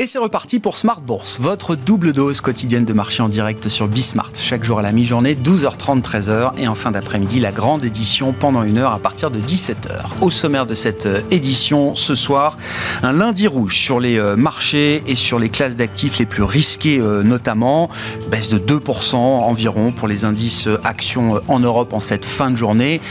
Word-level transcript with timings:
Et 0.00 0.06
c'est 0.06 0.18
reparti 0.18 0.60
pour 0.60 0.78
Smart 0.78 1.02
Bourse, 1.02 1.40
votre 1.40 1.76
double 1.76 2.14
dose 2.14 2.40
quotidienne 2.40 2.86
de 2.86 2.94
marché 2.94 3.22
en 3.22 3.28
direct 3.28 3.68
sur 3.68 3.86
Bismart. 3.86 4.32
Chaque 4.34 4.64
jour 4.64 4.78
à 4.78 4.82
la 4.82 4.92
mi-journée, 4.92 5.34
12h30, 5.34 6.00
13h. 6.00 6.52
Et 6.56 6.66
en 6.66 6.74
fin 6.74 6.90
d'après-midi, 6.90 7.38
la 7.38 7.52
grande 7.52 7.84
édition 7.84 8.32
pendant 8.32 8.62
une 8.62 8.78
heure 8.78 8.92
à 8.92 8.98
partir 8.98 9.30
de 9.30 9.38
17h. 9.38 9.90
Au 10.22 10.30
sommaire 10.30 10.64
de 10.64 10.72
cette 10.72 11.04
euh, 11.04 11.20
édition, 11.30 11.96
ce 11.96 12.14
soir, 12.14 12.56
un 13.02 13.12
lundi 13.12 13.46
rouge 13.46 13.76
sur 13.76 14.00
les 14.00 14.18
euh, 14.18 14.36
marchés 14.36 15.02
et 15.06 15.14
sur 15.14 15.38
les 15.38 15.50
classes 15.50 15.76
d'actifs 15.76 16.18
les 16.18 16.24
plus 16.24 16.44
risquées 16.44 16.98
euh, 16.98 17.22
notamment. 17.22 17.90
Baisse 18.30 18.48
de 18.48 18.58
2% 18.58 19.16
environ 19.16 19.92
pour 19.92 20.08
les 20.08 20.24
indices 20.24 20.66
actions 20.82 21.42
en 21.46 21.60
Europe 21.60 21.92
en 21.92 22.00
cette 22.00 22.24
fin 22.24 22.50
de 22.50 22.56
journée. 22.56 23.02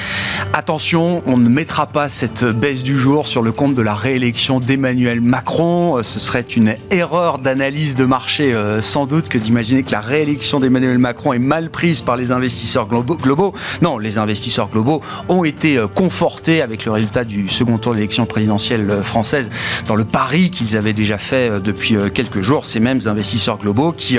Attention, 0.53 1.21
on 1.27 1.37
ne 1.37 1.49
mettra 1.49 1.85
pas 1.85 2.09
cette 2.09 2.43
baisse 2.45 2.81
du 2.81 2.97
jour 2.97 3.27
sur 3.27 3.43
le 3.43 3.51
compte 3.51 3.75
de 3.75 3.83
la 3.83 3.93
réélection 3.93 4.59
d'Emmanuel 4.59 5.21
Macron. 5.21 6.01
Ce 6.01 6.19
serait 6.19 6.41
une 6.41 6.78
erreur 6.91 7.39
d'analyse 7.39 7.95
de 7.95 8.05
marché 8.05 8.53
euh, 8.53 8.81
sans 8.81 9.05
doute 9.05 9.29
que 9.29 9.37
d'imaginer 9.37 9.83
que 9.83 9.91
la 9.91 9.99
réélection 9.99 10.59
d'Emmanuel 10.59 10.97
Macron 10.97 11.33
est 11.33 11.39
mal 11.39 11.69
prise 11.69 12.01
par 12.01 12.17
les 12.17 12.31
investisseurs 12.31 12.87
globaux. 12.87 13.53
Non, 13.81 13.97
les 13.97 14.17
investisseurs 14.17 14.69
globaux 14.69 15.01
ont 15.27 15.43
été 15.43 15.77
euh, 15.77 15.87
confortés 15.87 16.61
avec 16.61 16.85
le 16.85 16.91
résultat 16.91 17.23
du 17.23 17.47
second 17.47 17.77
tour 17.77 17.93
de 17.93 17.97
l'élection 17.97 18.25
présidentielle 18.25 18.89
euh, 18.89 19.03
française 19.03 19.49
dans 19.87 19.95
le 19.95 20.05
pari 20.05 20.49
qu'ils 20.49 20.77
avaient 20.77 20.93
déjà 20.93 21.17
fait 21.17 21.61
depuis 21.61 21.95
quelques 22.13 22.41
jours. 22.41 22.65
Ces 22.65 22.79
mêmes 22.79 23.01
investisseurs 23.05 23.57
globaux 23.57 23.91
qui 23.91 24.17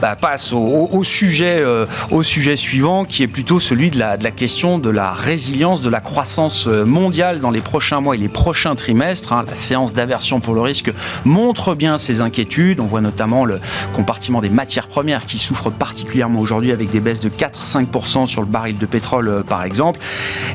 bah, 0.00 0.16
passent 0.16 0.52
au, 0.52 1.04
sujet, 1.04 1.64
au 2.10 2.22
sujet 2.22 2.56
suivant, 2.56 3.04
qui 3.04 3.22
est 3.22 3.28
plutôt 3.28 3.60
celui 3.60 3.90
de 3.90 3.98
la, 3.98 4.16
question 4.30 4.78
de 4.78 4.90
la 4.90 5.12
résilience, 5.12 5.80
de 5.80 5.90
la 5.90 6.00
croissance 6.00 6.66
mondiale 6.66 7.40
dans 7.40 7.50
les 7.50 7.60
prochains 7.60 8.00
mois 8.00 8.14
et 8.14 8.18
les 8.18 8.28
prochains 8.28 8.74
trimestres. 8.74 9.32
Hein. 9.32 9.44
La 9.46 9.54
séance 9.54 9.92
d'aversion 9.92 10.40
pour 10.40 10.54
le 10.54 10.60
risque 10.60 10.92
montre 11.24 11.74
bien 11.74 11.98
ces 12.02 12.20
inquiétudes. 12.20 12.80
On 12.80 12.86
voit 12.86 13.00
notamment 13.00 13.44
le 13.44 13.60
compartiment 13.94 14.40
des 14.40 14.50
matières 14.50 14.88
premières 14.88 15.26
qui 15.26 15.38
souffre 15.38 15.70
particulièrement 15.70 16.40
aujourd'hui 16.40 16.72
avec 16.72 16.90
des 16.90 17.00
baisses 17.00 17.20
de 17.20 17.28
4-5% 17.28 18.26
sur 18.26 18.42
le 18.42 18.46
baril 18.46 18.78
de 18.78 18.86
pétrole 18.86 19.28
euh, 19.28 19.42
par 19.42 19.64
exemple. 19.64 20.00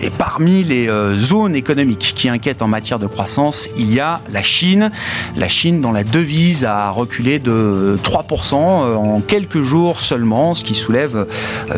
Et 0.02 0.09
parmi 0.09 0.64
les 0.64 0.90
euh, 0.90 1.18
zones 1.18 1.56
économiques 1.56 2.14
qui 2.16 2.30
inquiètent 2.30 2.62
en 2.62 2.68
matière 2.68 3.00
de 3.00 3.08
croissance, 3.08 3.70
il 3.78 3.94
y 3.94 4.00
a 4.00 4.22
la 4.31 4.44
Chine. 4.44 4.92
La 5.36 5.48
Chine 5.48 5.81
dont 5.81 5.92
la 5.92 6.03
devise 6.03 6.66
a 6.66 6.92
reculé 6.92 7.40
de 7.40 7.98
3% 8.03 8.56
euh, 8.56 8.95
en 8.95 9.22
quelques 9.22 9.62
jours 9.62 10.00
seulement, 10.02 10.53
ce 10.53 10.64
qui 10.64 10.75
soulève 10.75 11.28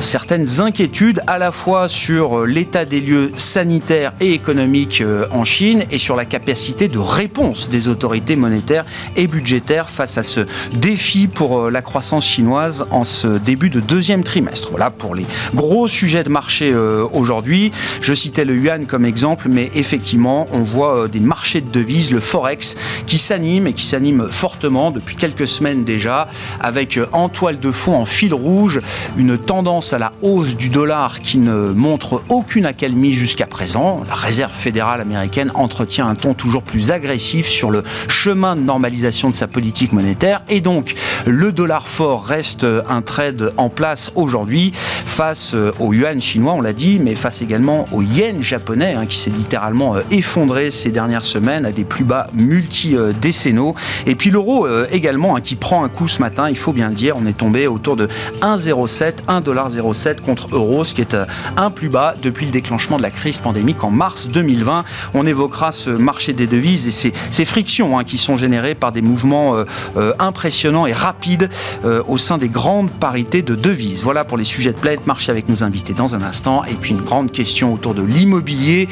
certaines 0.02 0.60
inquiétudes 0.60 1.22
à 1.28 1.38
la 1.38 1.52
fois 1.52 1.88
sur 1.88 2.46
l'état 2.46 2.86
des 2.86 3.02
lieux 3.02 3.32
sanitaires 3.38 4.14
et 4.20 4.34
économiques 4.34 5.04
en 5.32 5.44
Chine 5.44 5.86
et 5.92 5.98
sur 5.98 6.16
la 6.16 6.26
capacité 6.26 6.88
de 6.88 6.98
réponse 6.98 7.70
des 7.70 7.88
autorités 7.88 8.36
monétaires 8.36 8.86
et 9.16 9.28
budgétaires 9.28 9.49
face 9.88 10.18
à 10.18 10.24
ce 10.24 10.42
défi 10.74 11.28
pour 11.28 11.60
euh, 11.60 11.72
la 11.72 11.82
croissance 11.82 12.26
chinoise 12.26 12.86
en 12.92 13.04
ce 13.04 13.28
début 13.28 13.70
de 13.70 13.80
deuxième 13.80 14.24
trimestre. 14.24 14.70
Voilà 14.70 14.92
pour 14.92 15.16
les 15.16 15.26
gros 15.56 15.88
sujets 15.88 16.24
de 16.24 16.30
marché 16.30 16.72
euh, 16.72 17.08
aujourd'hui. 17.14 17.72
Je 18.02 18.14
citais 18.14 18.46
le 18.46 18.56
yuan 18.56 18.86
comme 18.86 19.06
exemple, 19.06 19.48
mais 19.50 19.72
effectivement, 19.74 20.48
on 20.52 20.62
voit 20.62 20.98
euh, 20.98 21.08
des 21.08 21.20
marchés 21.20 21.62
de 21.62 21.70
devises, 21.72 22.12
le 22.12 22.20
forex, 22.20 22.76
qui 23.08 23.18
s'anime 23.18 23.66
et 23.68 23.74
qui 23.74 23.86
s'anime 23.86 24.28
fortement 24.28 24.92
depuis 24.92 25.16
quelques 25.16 25.48
semaines 25.48 25.84
déjà, 25.84 26.28
avec 26.60 27.00
en 27.12 27.30
toile 27.30 27.60
de 27.60 27.72
fond, 27.72 27.96
en 27.96 28.06
fil 28.06 28.34
rouge, 28.34 28.82
une 29.18 29.38
tendance 29.38 29.94
à 29.94 29.98
la 29.98 30.14
hausse 30.22 30.56
du 30.56 30.70
dollar 30.70 31.22
qui 31.22 31.40
ne 31.40 31.72
montre 31.72 32.24
aucune 32.30 32.66
accalmie 32.66 33.12
jusqu'à 33.12 33.48
présent. 33.48 34.04
La 34.08 34.16
Réserve 34.16 34.54
fédérale 34.54 35.02
américaine 35.02 35.52
entretient 35.56 36.08
un 36.08 36.16
ton 36.16 36.34
toujours 36.34 36.64
plus 36.64 36.92
agressif 36.92 37.48
sur 37.48 37.72
le 37.72 37.84
chemin 38.08 38.56
de 38.56 38.62
normalisation 38.62 39.30
de 39.30 39.36
sa 39.40 39.48
politique 39.48 39.94
monétaire. 39.94 40.42
Et 40.50 40.60
donc, 40.60 40.94
le 41.26 41.52
dollar 41.52 41.88
fort 41.88 42.26
reste 42.26 42.66
un 42.90 43.02
trade 43.02 43.54
en 43.58 43.70
place 43.70 44.12
aujourd'hui 44.16 44.74
face 45.06 45.54
euh, 45.54 45.72
au 45.80 45.94
yuan 45.94 46.20
chinois, 46.20 46.54
on 46.54 46.62
l'a 46.62 46.74
dit, 46.74 47.00
mais 47.00 47.16
face 47.16 47.42
également 47.42 47.86
au 47.92 48.02
yen 48.02 48.42
japonais, 48.42 48.94
hein, 48.94 49.06
qui 49.06 49.18
s'est 49.18 49.30
littéralement 49.30 49.96
euh, 49.96 50.02
effondré 50.12 50.72
ces 50.72 50.92
dernières 50.92 51.26
semaines 51.26 51.66
à 51.66 51.72
des 51.72 51.84
plus 51.84 52.04
bas 52.04 52.28
multi-décennaux. 52.34 53.76
Et 54.06 54.16
puis 54.16 54.30
l'euro 54.30 54.66
euh, 54.66 54.88
également, 54.92 55.36
hein, 55.36 55.42
qui 55.42 55.56
prend 55.56 55.84
un 55.84 55.90
coup 55.90 56.08
ce 56.08 56.20
matin, 56.20 56.50
il 56.50 56.58
faut 56.58 56.74
bien 56.74 56.90
le 56.90 56.96
dire, 56.96 57.16
on 57.18 57.26
est 57.26 57.38
tombé 57.38 57.68
autour 57.68 57.96
de 57.96 58.08
1,07, 58.42 59.26
1,07 59.28 60.22
contre 60.22 60.50
euro, 60.52 60.84
ce 60.84 60.94
qui 60.94 61.02
est 61.02 61.16
un 61.56 61.70
plus 61.70 61.90
bas 61.90 62.16
depuis 62.22 62.46
le 62.46 62.52
déclenchement 62.52 62.98
de 62.98 63.04
la 63.04 63.12
crise 63.12 63.40
pandémique 63.40 63.84
en 63.84 63.92
mars 63.92 64.28
2020. 64.28 64.84
On 65.14 65.26
évoquera 65.26 65.72
ce 65.72 65.90
marché 65.90 66.34
des 66.34 66.48
devises 66.48 66.88
et 66.88 66.92
ces, 66.92 67.14
ces 67.32 67.46
frictions 67.46 67.98
hein, 67.98 68.04
qui 68.04 68.18
sont 68.18 68.38
générées 68.38 68.76
par 68.76 68.92
des 68.92 69.02
mouvements 69.02 69.29
euh, 69.30 69.66
euh, 69.98 70.14
impressionnant 70.20 70.86
et 70.86 70.94
rapide 70.94 71.50
euh, 71.86 72.02
au 72.08 72.18
sein 72.18 72.38
des 72.38 72.50
grandes 72.50 72.90
parités 72.90 73.42
de 73.42 73.56
devises. 73.56 74.02
Voilà 74.04 74.24
pour 74.24 74.38
les 74.38 74.44
sujets 74.44 74.72
de 74.72 74.78
Planète 74.78 75.06
Marché 75.08 75.32
avec 75.32 75.50
nos 75.50 75.64
invités 75.64 75.94
dans 75.94 76.16
un 76.16 76.22
instant. 76.22 76.64
Et 76.66 76.74
puis 76.74 76.92
une 76.92 77.02
grande 77.02 77.32
question 77.32 77.74
autour 77.74 77.94
de 77.94 78.04
l'immobilier. 78.04 78.88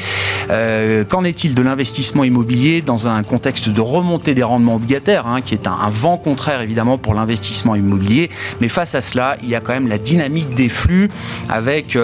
Qu'en 1.08 1.24
est-il 1.24 1.54
de 1.54 1.62
l'investissement 1.62 2.24
immobilier 2.24 2.82
dans 2.82 3.06
un 3.06 3.22
contexte 3.22 3.68
de 3.68 3.80
remontée 3.80 4.34
des 4.34 4.42
rendements 4.42 4.76
obligataires, 4.76 5.26
hein, 5.26 5.40
qui 5.40 5.54
est 5.54 5.66
un, 5.66 5.88
vent 5.90 6.16
contraire 6.16 6.62
évidemment 6.62 6.98
pour 6.98 7.14
l'investissement 7.14 7.74
immobilier? 7.74 8.30
Mais 8.60 8.68
face 8.68 8.94
à 8.94 9.00
cela, 9.00 9.36
il 9.42 9.48
y 9.48 9.54
a 9.54 9.60
quand 9.60 9.72
même 9.72 9.88
la 9.88 9.98
dynamique 9.98 10.54
des 10.54 10.68
flux 10.68 11.10
avec 11.48 11.98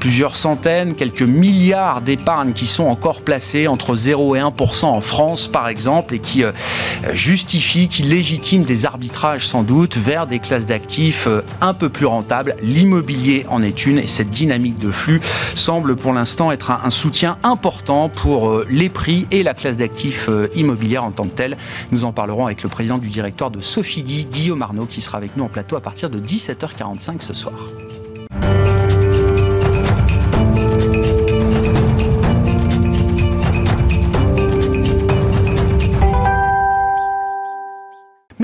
plusieurs 0.00 0.36
centaines, 0.36 0.94
quelques 0.94 1.22
milliards 1.22 2.00
d'épargnes 2.00 2.52
qui 2.52 2.66
sont 2.66 2.84
encore 2.84 3.22
placés 3.22 3.66
entre 3.68 3.96
0 3.96 4.36
et 4.36 4.40
1% 4.40 4.86
en 4.86 5.00
France 5.00 5.48
par 5.48 5.68
exemple 5.68 6.14
et 6.14 6.18
qui 6.18 6.44
justifient 7.12 7.79
qui 7.88 8.02
légitime 8.02 8.64
des 8.64 8.86
arbitrages 8.86 9.46
sans 9.46 9.62
doute 9.62 9.96
vers 9.96 10.26
des 10.26 10.38
classes 10.38 10.66
d'actifs 10.66 11.26
euh, 11.26 11.42
un 11.60 11.74
peu 11.74 11.88
plus 11.88 12.06
rentables. 12.06 12.56
L'immobilier 12.62 13.46
en 13.48 13.62
est 13.62 13.86
une 13.86 13.98
et 13.98 14.06
cette 14.06 14.30
dynamique 14.30 14.78
de 14.78 14.90
flux 14.90 15.20
semble 15.54 15.96
pour 15.96 16.12
l'instant 16.12 16.52
être 16.52 16.70
un, 16.70 16.90
soutien 16.90 17.38
important 17.42 18.08
pour 18.08 18.50
euh, 18.50 18.66
les 18.70 18.88
prix 18.88 19.26
et 19.30 19.42
la 19.42 19.54
classe 19.54 19.76
d'actifs 19.76 20.28
euh, 20.28 20.48
immobilière 20.54 21.04
en 21.04 21.12
tant 21.12 21.24
que 21.24 21.34
telle. 21.34 21.56
Nous 21.92 22.04
en 22.04 22.12
parlerons 22.12 22.46
avec 22.46 22.62
le 22.62 22.68
président 22.68 22.98
du 22.98 23.08
directoire 23.08 23.50
de 23.50 23.60
Sophie 23.60 24.02
Guillaume 24.02 24.62
Arnaud, 24.62 24.86
qui 24.86 25.00
sera 25.00 25.18
avec 25.18 25.36
nous 25.36 25.44
en 25.44 25.48
plateau 25.48 25.76
à 25.76 25.80
partir 25.80 26.10
de 26.10 26.18
17h45 26.18 27.20
ce 27.20 27.34
soir. 27.34 27.54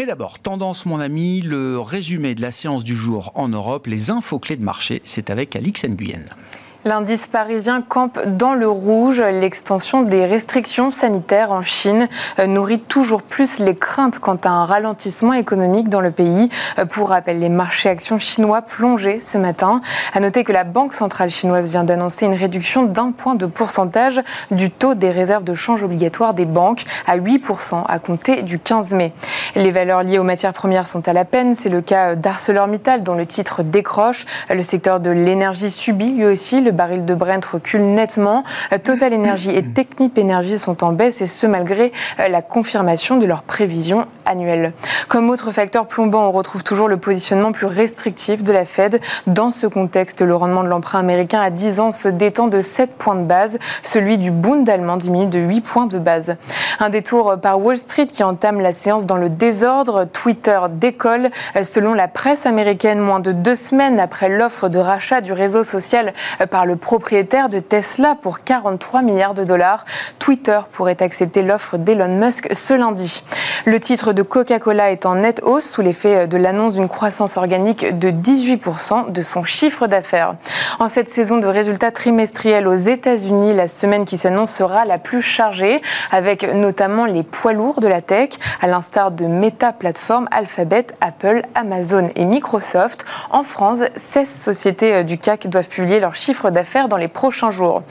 Mais 0.06 0.12
d'abord, 0.12 0.38
tendance 0.38 0.86
mon 0.86 1.00
ami, 1.00 1.40
le 1.40 1.80
résumé 1.80 2.36
de 2.36 2.40
la 2.40 2.52
séance 2.52 2.84
du 2.84 2.94
jour 2.94 3.32
en 3.34 3.48
Europe, 3.48 3.88
les 3.88 4.12
infos 4.12 4.38
clés 4.38 4.54
de 4.54 4.62
marché, 4.62 5.02
c'est 5.04 5.30
avec 5.30 5.56
Alix 5.56 5.84
Nguyen. 5.84 6.26
L'indice 6.86 7.26
parisien 7.26 7.82
campe 7.82 8.20
dans 8.28 8.54
le 8.54 8.69
rouge. 8.69 9.20
L'extension 9.20 10.02
des 10.02 10.24
restrictions 10.24 10.92
sanitaires 10.92 11.50
en 11.50 11.62
Chine 11.62 12.06
nourrit 12.47 12.78
toujours 12.78 13.22
plus 13.22 13.58
les 13.58 13.74
craintes 13.74 14.20
quant 14.20 14.38
à 14.44 14.50
un 14.50 14.64
ralentissement 14.64 15.32
économique 15.32 15.88
dans 15.88 16.00
le 16.00 16.12
pays. 16.12 16.48
Pour 16.91 17.08
rappel, 17.08 17.41
les 17.41 17.48
marchés 17.48 17.88
actions 17.88 18.19
chinois 18.19 18.62
plongés 18.62 19.19
ce 19.19 19.36
matin. 19.36 19.80
À 20.14 20.20
noter 20.20 20.44
que 20.44 20.52
la 20.52 20.62
Banque 20.62 20.94
centrale 20.94 21.28
chinoise 21.28 21.72
vient 21.72 21.82
d'annoncer 21.82 22.24
une 22.24 22.34
réduction 22.34 22.84
d'un 22.84 23.10
point 23.10 23.34
de 23.34 23.47
pourcentage 23.47 24.22
du 24.53 24.70
taux 24.70 24.94
des 24.94 25.10
réserves 25.10 25.42
de 25.42 25.54
change 25.54 25.82
obligatoires 25.82 26.34
des 26.34 26.44
banques 26.44 26.84
à 27.08 27.18
8% 27.18 27.82
à 27.84 27.98
compter 27.98 28.42
du 28.42 28.60
15 28.60 28.94
mai. 28.94 29.12
Les 29.56 29.72
valeurs 29.72 30.04
liées 30.04 30.20
aux 30.20 30.24
matières 30.24 30.53
premières 30.53 30.86
sont 30.86 31.08
à 31.08 31.12
la 31.12 31.24
peine. 31.24 31.56
C'est 31.56 31.68
le 31.68 31.80
cas 31.80 32.14
d'ArcelorMittal 32.14 33.03
dont 33.03 33.16
le 33.16 33.26
titre 33.26 33.64
décroche. 33.64 34.24
Le 34.48 34.62
secteur 34.62 35.00
de 35.00 35.10
l'énergie 35.10 35.68
subit 35.68 36.12
lui 36.12 36.26
aussi 36.26 36.60
le 36.60 36.75
baril 36.76 37.04
de 37.04 37.14
Brent 37.14 37.44
recule 37.44 37.82
nettement. 37.82 38.45
Total 38.84 39.12
Energy 39.15 39.50
et 39.50 39.62
Technip 39.62 40.18
Energy 40.18 40.59
sont 40.59 40.84
en 40.84 40.92
baisse 40.92 41.21
et 41.21 41.27
ce 41.27 41.47
malgré 41.47 41.92
euh, 42.21 42.28
la 42.28 42.42
confirmation 42.42 43.16
de 43.16 43.27
leurs 43.27 43.42
prévisions 43.42 44.06
annuelles. 44.24 44.72
Comme 45.09 45.30
autre 45.30 45.50
facteur 45.50 45.86
plombant, 45.86 46.27
on 46.28 46.33
retrouve 46.33 46.65
toujours 46.65 46.89
le 46.89 46.97
positionnement 46.97 47.53
plus 47.53 47.66
restrictif 47.66 48.42
de 48.42 48.53
la 48.53 48.65
Fed. 48.65 49.00
Dans 49.27 49.50
ce 49.50 49.66
contexte, 49.66 50.21
le 50.21 50.34
rendement 50.34 50.62
de 50.62 50.68
l'emprunt 50.68 50.98
américain 50.98 51.41
à 51.41 51.50
10 51.50 51.80
ans 51.80 51.92
se 51.92 52.09
détend 52.09 52.48
de 52.48 52.60
7 52.60 52.91
points 52.97 53.15
de 53.15 53.24
base. 53.24 53.59
Celui 53.83 54.18
du 54.18 54.30
Bund 54.30 54.68
allemand 54.68 54.97
diminue 54.97 55.27
de 55.27 55.39
8 55.39 55.60
points 55.62 55.86
de 55.86 55.98
base. 55.98 56.36
Un 56.80 56.91
détour 56.91 57.36
par 57.41 57.60
Wall 57.60 57.78
Street 57.78 58.06
qui 58.06 58.22
entame 58.22 58.60
la 58.60 58.72
séance 58.72 59.06
dans 59.06 59.16
le 59.16 59.28
désordre. 59.28 60.04
Twitter 60.04 60.60
décolle. 60.71 61.30
Selon 61.62 61.95
la 61.95 62.09
presse 62.09 62.47
américaine, 62.47 62.98
moins 62.98 63.21
de 63.21 63.33
deux 63.33 63.54
semaines 63.54 64.00
après 64.00 64.28
l'offre 64.28 64.68
de 64.68 64.78
rachat 64.78 65.21
du 65.21 65.33
réseau 65.33 65.62
social 65.62 66.12
par 66.50 66.66
le 66.66 66.77
propriétaire 66.77 67.48
de 67.48 67.59
Tesla 67.59 68.16
pour 68.21 68.41
43 68.41 69.03
milliards 69.03 69.34
de 69.34 69.45
dollars. 69.45 69.84
Twitter 70.18 70.60
pourrait 70.72 71.03
accepter 71.03 71.42
l'offre 71.42 71.78
d'Elon 71.78 72.18
Musk 72.18 72.48
ce 72.53 72.74
lundi. 72.74 73.22
Le 73.65 73.80
titre 73.80 74.13
de 74.13 74.22
Coca-Cola 74.22 74.91
est 74.91 75.07
en 75.07 75.15
nette 75.15 75.41
hausse 75.42 75.68
sous 75.71 75.80
l'effet 75.80 76.27
de 76.27 76.36
l'annonce 76.36 76.74
d'une 76.74 76.89
croissance 76.89 77.36
organique 77.36 77.98
de 77.98 78.10
18% 78.10 79.13
de 79.13 79.22
son 79.22 79.45
chiffre 79.45 79.86
d'affaires. 79.86 80.34
En 80.78 80.89
cette 80.89 81.09
saison 81.09 81.39
de 81.39 81.47
résultats 81.47 81.91
trimestriels 81.91 82.69
aux 82.69 82.74
États-Unis, 82.74 83.54
la 83.54 83.69
semaine 83.69 84.04
qui 84.04 84.19
s'annonce 84.19 84.51
sera 84.51 84.84
la 84.84 84.98
plus 84.98 85.22
chargée, 85.22 85.80
avec 86.10 86.42
notamment 86.54 87.07
les 87.07 87.22
poids 87.22 87.53
lourds 87.53 87.80
de 87.80 87.89
la 87.89 88.01
tech, 88.01 88.30
à 88.60 88.66
l'instar 88.66 89.10
de 89.10 89.27
Meta 89.27 89.72
Platform, 89.72 90.28
Alphabet, 90.30 90.86
Apple, 91.01 91.42
Amazon 91.54 92.09
et 92.16 92.24
Microsoft. 92.24 93.04
En 93.30 93.42
France, 93.42 93.83
16 93.95 94.28
sociétés 94.28 95.04
du 95.04 95.19
CAC 95.19 95.47
doivent 95.48 95.69
publier 95.69 96.01
leur 96.01 96.16
d'affaires 96.51 96.89
dans 96.89 96.97
les 96.97 97.09
prochains 97.09 97.51
jours. 97.51 97.83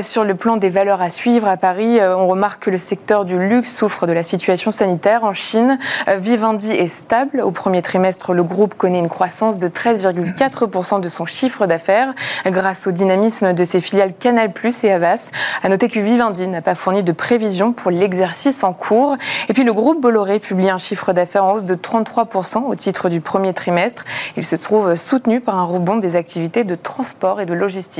Sur 0.00 0.24
le 0.24 0.34
plan 0.34 0.56
des 0.56 0.70
valeurs 0.70 1.02
à 1.02 1.10
suivre 1.10 1.46
à 1.46 1.56
Paris, 1.56 1.98
on 2.00 2.26
remarque 2.26 2.64
que 2.64 2.70
le 2.70 2.78
secteur 2.78 3.24
du 3.24 3.38
luxe 3.38 3.74
souffre 3.74 4.06
de 4.06 4.12
la 4.12 4.22
situation 4.22 4.70
sanitaire. 4.70 5.24
En 5.24 5.32
Chine, 5.32 5.78
Vivendi 6.16 6.72
est 6.72 6.88
stable. 6.88 7.40
Au 7.40 7.50
premier 7.50 7.82
trimestre, 7.82 8.32
le 8.32 8.42
groupe 8.42 8.74
connaît 8.74 8.98
une 8.98 9.08
croissance 9.08 9.58
de 9.58 9.68
13,4% 9.68 11.00
de 11.00 11.08
son 11.08 11.24
chiffre 11.24 11.66
d'affaires 11.66 12.12
grâce 12.46 12.86
au 12.86 12.90
dynamisme 12.90 13.52
de 13.52 13.64
ses 13.64 13.80
filiales 13.80 14.14
Canal+ 14.18 14.52
et 14.82 14.92
Havas. 14.92 15.30
À 15.62 15.68
noter 15.68 15.88
que 15.88 16.00
Vivendi 16.00 16.48
n'a 16.48 16.62
pas 16.62 16.74
fourni 16.74 17.02
de 17.02 17.12
prévision 17.12 17.72
pour 17.72 17.90
l'exercice 17.90 18.64
en 18.64 18.72
cours. 18.72 19.16
Et 19.48 19.52
puis 19.52 19.64
le 19.64 19.72
groupe 19.72 20.00
Bolloré 20.00 20.40
publie 20.40 20.70
un 20.70 20.78
chiffre 20.78 21.12
d'affaires 21.12 21.44
en 21.44 21.52
hausse 21.52 21.64
de 21.64 21.74
33% 21.74 22.64
au 22.64 22.74
titre 22.74 23.08
du 23.08 23.20
premier 23.20 23.52
trimestre. 23.52 24.04
Il 24.36 24.44
se 24.44 24.56
trouve 24.56 24.96
soutenu 24.96 25.40
par 25.40 25.56
un 25.56 25.64
rebond 25.64 25.96
des 25.96 26.16
activités 26.16 26.64
de 26.64 26.74
transport 26.74 27.40
et 27.40 27.46
de 27.46 27.54
logistique. 27.54 27.93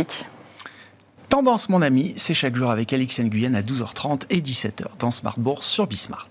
Tendance, 1.28 1.68
mon 1.68 1.82
ami, 1.82 2.14
c'est 2.16 2.34
chaque 2.34 2.54
jour 2.54 2.70
avec 2.70 2.92
Alix 2.92 3.18
Nguyen 3.20 3.54
à 3.54 3.62
12h30 3.62 4.22
et 4.30 4.40
17h 4.40 4.84
dans 4.98 5.10
Smart 5.10 5.38
Bourse 5.38 5.66
sur 5.66 5.86
Bismart. 5.86 6.28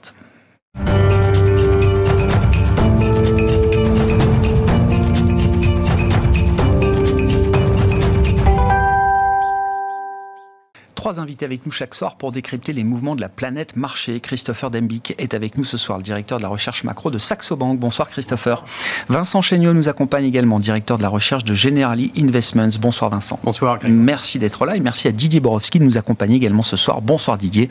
Trois 11.04 11.20
invités 11.20 11.44
avec 11.44 11.66
nous 11.66 11.72
chaque 11.74 11.96
soir 11.96 12.16
pour 12.16 12.32
décrypter 12.32 12.72
les 12.72 12.86
mouvements 12.86 13.14
de 13.14 13.20
la 13.20 13.28
planète 13.28 13.76
marché. 13.76 14.22
Christopher 14.22 14.72
Dembic 14.72 15.14
est 15.18 15.34
avec 15.34 15.58
nous 15.58 15.66
ce 15.66 15.76
soir, 15.76 15.98
le 15.98 16.04
directeur 16.06 16.38
de 16.38 16.44
la 16.44 16.48
recherche 16.48 16.86
macro 16.86 17.12
de 17.12 17.20
Saxo 17.20 17.58
Bank. 17.58 17.78
Bonsoir 17.78 18.08
Christopher. 18.08 18.64
Vincent 19.10 19.42
Chéniaud 19.42 19.74
nous 19.74 19.90
accompagne 19.90 20.24
également, 20.24 20.62
directeur 20.62 20.98
de 20.98 21.04
la 21.04 21.10
recherche 21.10 21.44
de 21.44 21.54
Generali 21.54 22.14
Investments. 22.18 22.70
Bonsoir 22.80 23.12
Vincent. 23.12 23.38
Bonsoir. 23.44 23.80
Merci 23.86 24.40
d'être 24.40 24.66
là 24.66 24.78
et 24.78 24.80
merci 24.80 25.10
à 25.10 25.12
Didier 25.12 25.42
Borowski 25.42 25.78
de 25.78 25.84
nous 25.84 25.98
accompagner 25.98 26.38
également 26.38 26.62
ce 26.62 26.78
soir. 26.78 27.02
Bonsoir 27.02 27.38
Didier. 27.38 27.68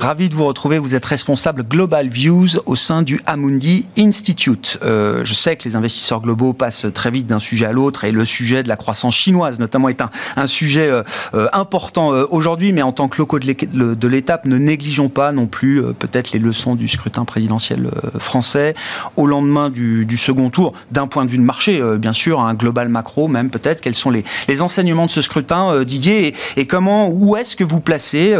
Ravi 0.00 0.30
de 0.30 0.34
vous 0.34 0.46
retrouver. 0.46 0.78
Vous 0.78 0.94
êtes 0.94 1.04
responsable 1.04 1.64
Global 1.64 2.08
Views 2.08 2.62
au 2.64 2.76
sein 2.76 3.02
du 3.02 3.20
Amundi 3.26 3.88
Institute. 3.98 4.78
Euh, 4.82 5.22
je 5.26 5.34
sais 5.34 5.54
que 5.54 5.68
les 5.68 5.76
investisseurs 5.76 6.22
globaux 6.22 6.54
passent 6.54 6.86
très 6.94 7.10
vite 7.10 7.26
d'un 7.26 7.40
sujet 7.40 7.66
à 7.66 7.72
l'autre 7.72 8.04
et 8.04 8.10
le 8.10 8.24
sujet 8.24 8.62
de 8.62 8.70
la 8.70 8.76
croissance 8.76 9.16
chinoise 9.16 9.58
notamment 9.58 9.90
est 9.90 10.00
un, 10.00 10.08
un 10.36 10.46
sujet 10.46 10.88
euh, 10.88 11.02
euh 11.34 11.46
important 11.52 12.14
euh, 12.14 12.24
mais 12.72 12.82
en 12.82 12.92
tant 12.92 13.08
que 13.08 13.18
locaux 13.18 13.38
de 13.38 14.08
l'étape, 14.08 14.46
ne 14.46 14.56
négligeons 14.56 15.08
pas 15.08 15.32
non 15.32 15.46
plus 15.46 15.82
euh, 15.82 15.92
peut-être 15.92 16.32
les 16.32 16.38
leçons 16.38 16.74
du 16.74 16.88
scrutin 16.88 17.24
présidentiel 17.24 17.86
euh, 17.86 18.18
français 18.18 18.74
au 19.16 19.26
lendemain 19.26 19.70
du, 19.70 20.06
second 20.16 20.50
tour, 20.50 20.72
d'un 20.90 21.06
point 21.06 21.24
de 21.24 21.30
vue 21.30 21.38
de 21.38 21.42
marché, 21.42 21.80
euh, 21.80 21.98
bien 21.98 22.12
sûr, 22.12 22.40
un 22.40 22.54
global 22.54 22.88
macro 22.88 23.28
même 23.28 23.50
peut-être. 23.50 23.80
Quels 23.80 23.94
sont 23.94 24.10
les, 24.10 24.24
enseignements 24.60 25.06
de 25.06 25.10
ce 25.10 25.22
scrutin, 25.22 25.84
Didier, 25.84 26.34
et, 26.56 26.66
comment, 26.66 27.08
où 27.08 27.36
est-ce 27.36 27.56
que 27.56 27.64
vous 27.64 27.80
placez 27.80 28.36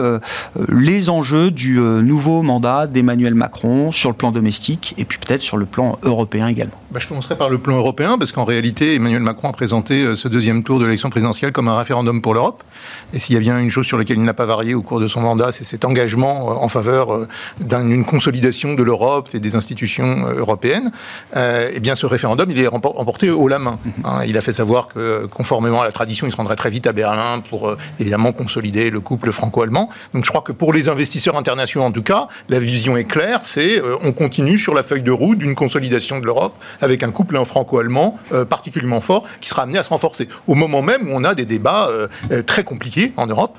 les 0.69 1.09
enjeux 1.09 1.51
du 1.51 1.79
nouveau 1.79 2.43
mandat 2.43 2.87
d'Emmanuel 2.87 3.35
Macron 3.35 3.91
sur 3.91 4.11
le 4.11 4.17
plan 4.17 4.33
domestique 4.33 4.95
et 4.99 5.05
puis 5.05 5.19
peut-être 5.19 5.41
sur 5.41 5.57
le 5.57 5.65
plan 5.65 5.99
européen 6.03 6.49
également? 6.49 6.75
Bah, 6.91 6.99
Je 7.01 7.07
commencerai 7.07 7.39
par 7.39 7.49
le 7.49 7.59
plan 7.59 7.77
européen, 7.77 8.19
parce 8.19 8.33
qu'en 8.33 8.45
réalité, 8.45 8.97
Emmanuel 8.97 9.23
Macron 9.23 9.49
a 9.49 9.53
présenté 9.53 10.15
ce 10.15 10.29
deuxième 10.29 10.63
tour 10.63 10.79
de 10.79 10.85
l'élection 10.85 11.09
présidentielle 11.09 11.53
comme 11.53 11.69
un 11.69 11.79
référendum 11.79 12.21
pour 12.21 12.35
l'Europe. 12.35 12.63
Et 13.15 13.19
s'il 13.19 13.35
y 13.35 13.39
a 13.39 13.41
bien 13.41 13.59
une 13.59 13.71
chose 13.71 13.87
sur 13.87 13.97
laquelle 13.97 14.20
il 14.21 14.25
n'a 14.25 14.35
pas 14.35 14.47
varié 14.47 14.75
au 14.75 14.83
cours 14.83 15.01
de 15.01 15.09
son 15.09 15.21
mandat, 15.21 15.51
c'est 15.53 15.65
cet 15.65 15.85
engagement 15.85 16.51
euh, 16.51 16.55
en 16.55 16.69
faveur 16.69 17.15
euh, 17.15 17.29
d'une 17.61 18.05
consolidation 18.05 18.75
de 18.75 18.83
l'Europe 18.83 19.29
et 19.35 19.41
des 19.41 19.57
institutions 19.57 20.27
euh, 20.27 20.41
européennes. 20.41 20.91
eh 21.35 21.81
bien, 21.81 21.95
ce 21.95 22.07
référendum, 22.07 22.51
il 22.51 22.61
est 22.61 22.67
remporté 22.67 23.31
haut 23.31 23.49
la 23.49 23.59
main. 23.59 23.79
Hein. 24.05 24.21
il 24.27 24.37
a 24.37 24.41
fait 24.41 24.53
savoir 24.53 24.89
que, 24.89 25.27
conformément 25.27 25.81
à 25.81 25.85
la 25.85 25.93
tradition, 25.93 26.27
il 26.27 26.31
se 26.31 26.37
rendrait 26.37 26.57
très 26.57 26.71
vite 26.71 26.87
à 26.87 26.93
Berlin 26.93 27.43
pour 27.49 27.75
évidemment 27.99 28.33
consolider 28.33 28.91
le 28.91 29.01
couple 29.01 29.33
franco-allemand. 29.33 29.89
Donc, 30.13 30.25
je 30.25 30.31
crois 30.31 30.43
que 30.43 30.53
pour 30.53 30.73
les 30.73 30.89
investisseurs 30.89 31.37
internationaux, 31.37 31.87
en 31.87 31.93
tout 31.93 32.03
cas, 32.03 32.29
la 32.49 32.59
vision 32.59 32.97
est 32.97 33.05
claire. 33.05 33.41
C'est 33.43 33.81
on 34.03 34.13
continue 34.13 34.59
sur 34.59 34.75
la 34.75 34.83
feuille 34.83 35.03
de 35.03 35.11
route 35.11 35.39
d'une 35.39 35.55
consolidation 35.55 36.21
de 36.21 36.27
l'Europe 36.27 36.55
avec 36.81 37.03
un 37.03 37.11
couple 37.11 37.43
franco-allemand 37.45 38.19
particulièrement 38.49 39.01
fort 39.01 39.25
qui 39.41 39.49
sera 39.49 39.63
amené 39.63 39.79
à 39.79 39.83
se 39.83 39.91
renforcer. 39.91 40.29
Au 40.47 40.55
moment 40.55 40.83
même 40.83 41.09
où 41.09 41.13
on 41.15 41.25
a 41.25 41.35
des 41.35 41.47
débats 41.47 41.89
très 42.47 42.65
compliqués 42.65 43.13
en 43.17 43.27
Europe, 43.27 43.59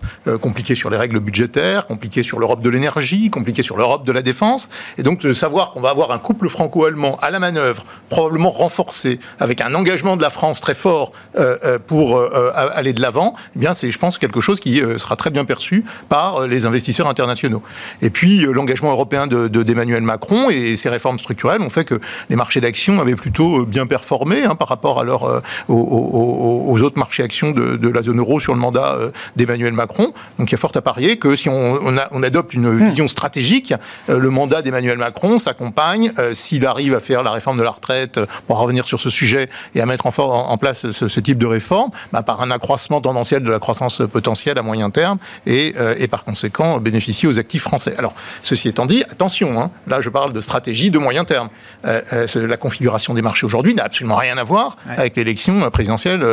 compliqué 0.51 0.75
sur 0.75 0.89
les 0.89 0.97
règles 0.97 1.21
budgétaires, 1.21 1.85
compliqué 1.85 2.23
sur 2.23 2.37
l'Europe 2.37 2.61
de 2.61 2.69
l'énergie, 2.69 3.29
compliqué 3.29 3.63
sur 3.63 3.77
l'Europe 3.77 4.05
de 4.05 4.11
la 4.11 4.21
défense. 4.21 4.69
Et 4.97 5.03
donc 5.03 5.21
de 5.21 5.31
savoir 5.31 5.71
qu'on 5.71 5.79
va 5.79 5.91
avoir 5.91 6.11
un 6.11 6.17
couple 6.17 6.49
franco-allemand 6.49 7.17
à 7.21 7.31
la 7.31 7.39
manœuvre, 7.39 7.85
probablement 8.09 8.49
renforcé, 8.49 9.21
avec 9.39 9.61
un 9.61 9.73
engagement 9.73 10.17
de 10.17 10.21
la 10.21 10.29
France 10.29 10.59
très 10.59 10.73
fort 10.73 11.13
euh, 11.37 11.57
euh, 11.63 11.79
pour 11.79 12.17
euh, 12.17 12.51
aller 12.53 12.91
de 12.91 13.01
l'avant, 13.01 13.33
eh 13.55 13.59
bien 13.59 13.73
c'est, 13.73 13.91
je 13.91 13.97
pense, 13.97 14.17
quelque 14.17 14.41
chose 14.41 14.59
qui 14.59 14.81
sera 14.97 15.15
très 15.15 15.29
bien 15.29 15.45
perçu 15.45 15.85
par 16.09 16.45
les 16.47 16.65
investisseurs 16.65 17.07
internationaux. 17.07 17.63
Et 18.01 18.09
puis 18.09 18.39
l'engagement 18.39 18.91
européen 18.91 19.27
d'Emmanuel 19.27 20.01
de, 20.01 20.05
Macron 20.05 20.49
et 20.49 20.75
ses 20.75 20.89
réformes 20.89 21.17
structurelles 21.17 21.61
ont 21.61 21.69
fait 21.69 21.85
que 21.85 22.01
les 22.29 22.35
marchés 22.35 22.59
d'actions 22.59 22.99
avaient 22.99 23.15
plutôt 23.15 23.65
bien 23.65 23.87
performé 23.87 24.43
hein, 24.43 24.55
par 24.55 24.67
rapport 24.67 24.99
à 24.99 25.41
aux, 25.69 26.81
autres 26.81 26.99
marchés 26.99 27.23
actions 27.23 27.51
de, 27.51 27.87
la 27.87 28.01
zone 28.01 28.19
euro 28.19 28.41
sur 28.41 28.53
le 28.53 28.59
mandat 28.59 28.97
d'Emmanuel 29.37 29.71
Macron. 29.73 30.13
Donc 30.41 30.49
il 30.49 30.53
y 30.53 30.55
a 30.55 30.57
fort 30.57 30.71
à 30.73 30.81
parier 30.81 31.17
que 31.17 31.35
si 31.35 31.49
on, 31.49 32.23
adopte 32.23 32.55
une 32.55 32.67
hmm. 32.67 32.83
vision 32.83 33.07
stratégique, 33.07 33.75
euh, 34.09 34.17
le 34.17 34.31
mandat 34.31 34.63
d'Emmanuel 34.63 34.97
Macron 34.97 35.37
s'accompagne, 35.37 36.13
euh, 36.17 36.33
s'il 36.33 36.65
arrive 36.65 36.95
à 36.95 36.99
faire 36.99 37.21
la 37.21 37.29
réforme 37.29 37.59
de 37.59 37.63
la 37.63 37.69
retraite, 37.69 38.17
euh, 38.17 38.25
pour 38.47 38.57
revenir 38.57 38.85
sur 38.85 38.99
ce 38.99 39.11
sujet, 39.11 39.49
et 39.75 39.81
à 39.81 39.85
mettre 39.85 40.07
en, 40.07 40.57
place 40.57 40.89
ce, 40.89 41.19
type 41.19 41.37
de 41.37 41.45
réforme, 41.45 41.91
bah, 42.11 42.23
par 42.23 42.41
un 42.41 42.49
accroissement 42.49 43.01
tendanciel 43.01 43.43
de 43.43 43.51
la 43.51 43.59
croissance 43.59 44.01
potentielle 44.11 44.57
à 44.57 44.63
moyen 44.63 44.89
terme, 44.89 45.19
et, 45.45 45.75
par 46.09 46.23
conséquent 46.23 46.79
bénéficier 46.79 47.29
aux 47.29 47.37
actifs 47.37 47.61
français. 47.61 47.93
Alors, 47.99 48.15
ceci 48.41 48.67
étant 48.67 48.87
dit, 48.87 49.03
attention, 49.11 49.61
hein, 49.61 49.69
là 49.87 50.01
je 50.01 50.09
parle 50.09 50.33
de 50.33 50.41
stratégie 50.41 50.89
de 50.89 50.97
moyen 50.97 51.23
terme. 51.23 51.49
la 51.83 52.57
configuration 52.57 53.13
des 53.13 53.21
marchés 53.21 53.45
aujourd'hui 53.45 53.75
n'a 53.75 53.83
absolument 53.83 54.15
rien 54.15 54.39
à 54.39 54.43
voir 54.43 54.75
avec 54.87 55.15
l'élection 55.15 55.69
présidentielle 55.69 56.25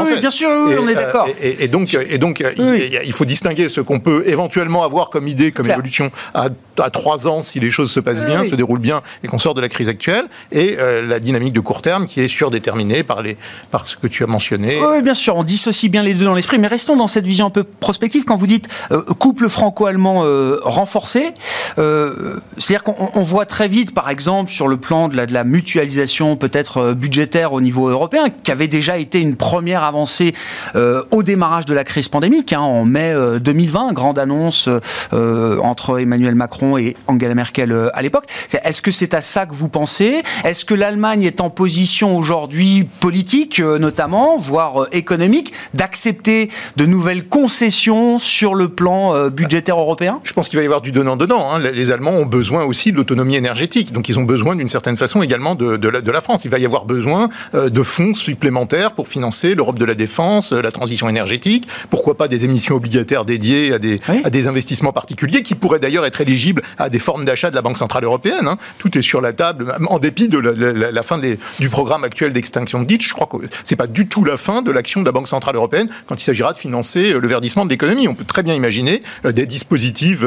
oui, 0.00 0.20
bien 0.20 0.30
sûr, 0.30 0.48
on 0.48 0.88
est 0.88 0.94
d'accord. 0.94 1.28
Et, 1.40 1.68
donc, 1.68 1.94
et 1.94 2.18
donc 2.18 2.44
il, 2.56 3.12
faut 3.12 3.24
distinguer 3.24 3.43
ce 3.68 3.80
qu'on 3.80 4.00
peut 4.00 4.22
éventuellement 4.26 4.84
avoir 4.84 5.10
comme 5.10 5.28
idée, 5.28 5.52
comme 5.52 5.70
évolution 5.70 6.10
à, 6.32 6.48
trois 6.90 7.28
ans 7.28 7.42
si 7.42 7.60
les 7.60 7.70
choses 7.70 7.90
se 7.90 8.00
passent 8.00 8.24
bien, 8.24 8.42
se 8.44 8.54
déroulent 8.54 8.80
bien 8.80 9.02
et 9.22 9.28
qu'on 9.28 9.38
sort 9.38 9.54
de 9.54 9.60
la 9.60 9.68
crise 9.68 9.88
actuelle, 9.88 10.26
et 10.50 10.76
euh, 10.78 11.06
la 11.06 11.20
dynamique 11.20 11.52
de 11.52 11.60
court 11.60 11.82
terme 11.82 12.06
qui 12.06 12.20
est 12.20 12.28
surdéterminée 12.28 13.02
par, 13.02 13.22
les, 13.22 13.36
par 13.70 13.86
ce 13.86 13.96
que 13.96 14.06
tu 14.06 14.24
as 14.24 14.26
mentionné. 14.26 14.80
Oui, 14.84 15.02
bien 15.02 15.14
sûr, 15.14 15.36
on 15.36 15.44
dissocie 15.44 15.90
bien 15.90 16.02
les 16.02 16.14
deux 16.14 16.24
dans 16.24 16.34
l'esprit, 16.34 16.58
mais 16.58 16.66
restons 16.66 16.96
dans 16.96 17.06
cette 17.06 17.26
vision 17.26 17.46
un 17.46 17.50
peu 17.50 17.64
prospective. 17.64 18.24
Quand 18.24 18.36
vous 18.36 18.46
dites 18.46 18.68
euh, 18.90 19.02
couple 19.18 19.48
franco-allemand 19.48 20.22
euh, 20.24 20.58
renforcé, 20.62 21.32
c'est-à-dire 21.76 22.82
qu'on 22.82 23.22
voit 23.22 23.46
très 23.46 23.68
vite, 23.68 23.94
par 23.94 24.10
exemple, 24.10 24.50
sur 24.50 24.68
le 24.68 24.76
plan 24.76 25.08
de 25.08 25.16
la, 25.16 25.26
de 25.26 25.32
la 25.32 25.44
mutualisation 25.44 26.36
peut-être 26.36 26.92
budgétaire 26.92 27.52
au 27.52 27.60
niveau 27.60 27.88
européen, 27.88 28.24
qui 28.30 28.50
avait 28.50 28.68
déjà 28.68 28.98
été 28.98 29.20
une 29.20 29.36
première 29.36 29.82
avancée 29.82 30.34
au 30.74 31.22
démarrage 31.22 31.66
de 31.66 31.74
la 31.74 31.84
crise 31.84 32.08
pandémique, 32.08 32.52
hein, 32.52 32.60
en 32.60 32.84
mai 32.84 33.12
2020, 33.38 33.92
grande 33.92 34.18
annonce 34.18 34.68
euh, 35.12 35.58
entre 35.60 36.00
Emmanuel 36.00 36.34
Macron 36.34 36.76
et 36.78 36.96
Angela 37.06 37.34
Merkel 37.34 37.72
euh, 37.72 37.88
à 37.94 38.02
l'époque. 38.02 38.24
Est-ce 38.64 38.82
que 38.82 38.92
c'est 38.92 39.14
à 39.14 39.22
ça 39.22 39.46
que 39.46 39.54
vous 39.54 39.68
pensez? 39.68 40.22
Est-ce 40.44 40.64
que 40.64 40.74
l'Allemagne 40.74 41.24
est 41.24 41.40
en 41.40 41.50
position 41.50 42.16
aujourd'hui 42.16 42.86
politique, 43.00 43.60
euh, 43.60 43.78
notamment, 43.78 44.36
voire 44.36 44.86
économique, 44.92 45.52
d'accepter 45.74 46.50
de 46.76 46.86
nouvelles 46.86 47.28
concessions 47.28 48.18
sur 48.18 48.54
le 48.54 48.68
plan 48.68 49.28
budgétaire 49.28 49.78
européen? 49.78 50.18
Je 50.24 50.32
pense 50.32 50.48
qu'il 50.48 50.56
va 50.58 50.62
y 50.62 50.66
avoir 50.66 50.80
du 50.80 50.92
donnant-donnant. 50.92 51.52
Hein. 51.52 51.58
Les 51.58 51.90
Allemands 51.90 52.12
ont 52.12 52.26
besoin 52.26 52.64
aussi 52.64 52.92
de 52.92 52.96
l'autonomie 52.96 53.36
énergétique, 53.36 53.92
donc 53.92 54.08
ils 54.08 54.18
ont 54.18 54.24
besoin 54.24 54.56
d'une 54.56 54.68
certaine 54.68 54.96
façon 54.96 55.22
également 55.22 55.54
de, 55.54 55.88
la, 55.88 56.00
de, 56.00 56.10
la, 56.10 56.20
France. 56.20 56.44
Il 56.44 56.50
va 56.50 56.58
y 56.58 56.66
avoir 56.66 56.84
besoin 56.84 57.28
de 57.52 57.82
fonds 57.82 58.14
supplémentaires 58.14 58.92
pour 58.92 59.08
financer 59.08 59.54
l'Europe 59.54 59.78
de 59.78 59.84
la 59.84 59.94
défense, 59.94 60.52
la 60.52 60.70
transition 60.70 61.08
énergétique, 61.08 61.68
pourquoi 61.90 62.16
pas 62.16 62.28
des 62.28 62.44
émissions 62.44 62.76
obligataires 62.76 63.23
salaires 63.24 63.34
dédiés 63.34 63.72
à 63.72 63.78
des, 63.78 64.00
à 64.24 64.30
des 64.30 64.46
investissements 64.46 64.92
particuliers 64.92 65.42
qui 65.42 65.54
pourraient 65.54 65.78
d'ailleurs 65.78 66.06
être 66.06 66.20
éligibles 66.20 66.62
à 66.78 66.88
des 66.88 66.98
formes 66.98 67.24
d'achat 67.24 67.50
de 67.50 67.56
la 67.56 67.62
Banque 67.62 67.78
Centrale 67.78 68.04
Européenne. 68.04 68.46
Hein. 68.46 68.58
Tout 68.78 68.96
est 68.96 69.02
sur 69.02 69.20
la 69.20 69.32
table, 69.32 69.74
en 69.88 69.98
dépit 69.98 70.28
de 70.28 70.38
la, 70.38 71.02
fin 71.02 71.18
du 71.18 71.68
programme 71.68 72.04
actuel 72.04 72.32
d'extinction 72.32 72.80
de 72.80 72.86
dette. 72.86 73.02
Je 73.02 73.12
crois 73.12 73.26
que 73.26 73.46
c'est 73.64 73.76
pas 73.76 73.86
du 73.86 74.06
tout 74.06 74.24
la 74.24 74.36
fin 74.36 74.62
de 74.62 74.70
l'action 74.70 75.00
de 75.00 75.06
la 75.06 75.12
Banque 75.12 75.28
Centrale 75.28 75.56
Européenne 75.56 75.88
quand 76.06 76.16
il 76.20 76.24
s'agira 76.24 76.52
de 76.52 76.58
financer 76.58 77.12
le 77.12 77.28
verdissement 77.28 77.64
de 77.64 77.70
l'économie. 77.70 78.08
On 78.08 78.14
peut 78.14 78.24
très 78.24 78.42
bien 78.42 78.54
imaginer 78.54 79.02
des 79.24 79.46
dispositifs 79.46 80.24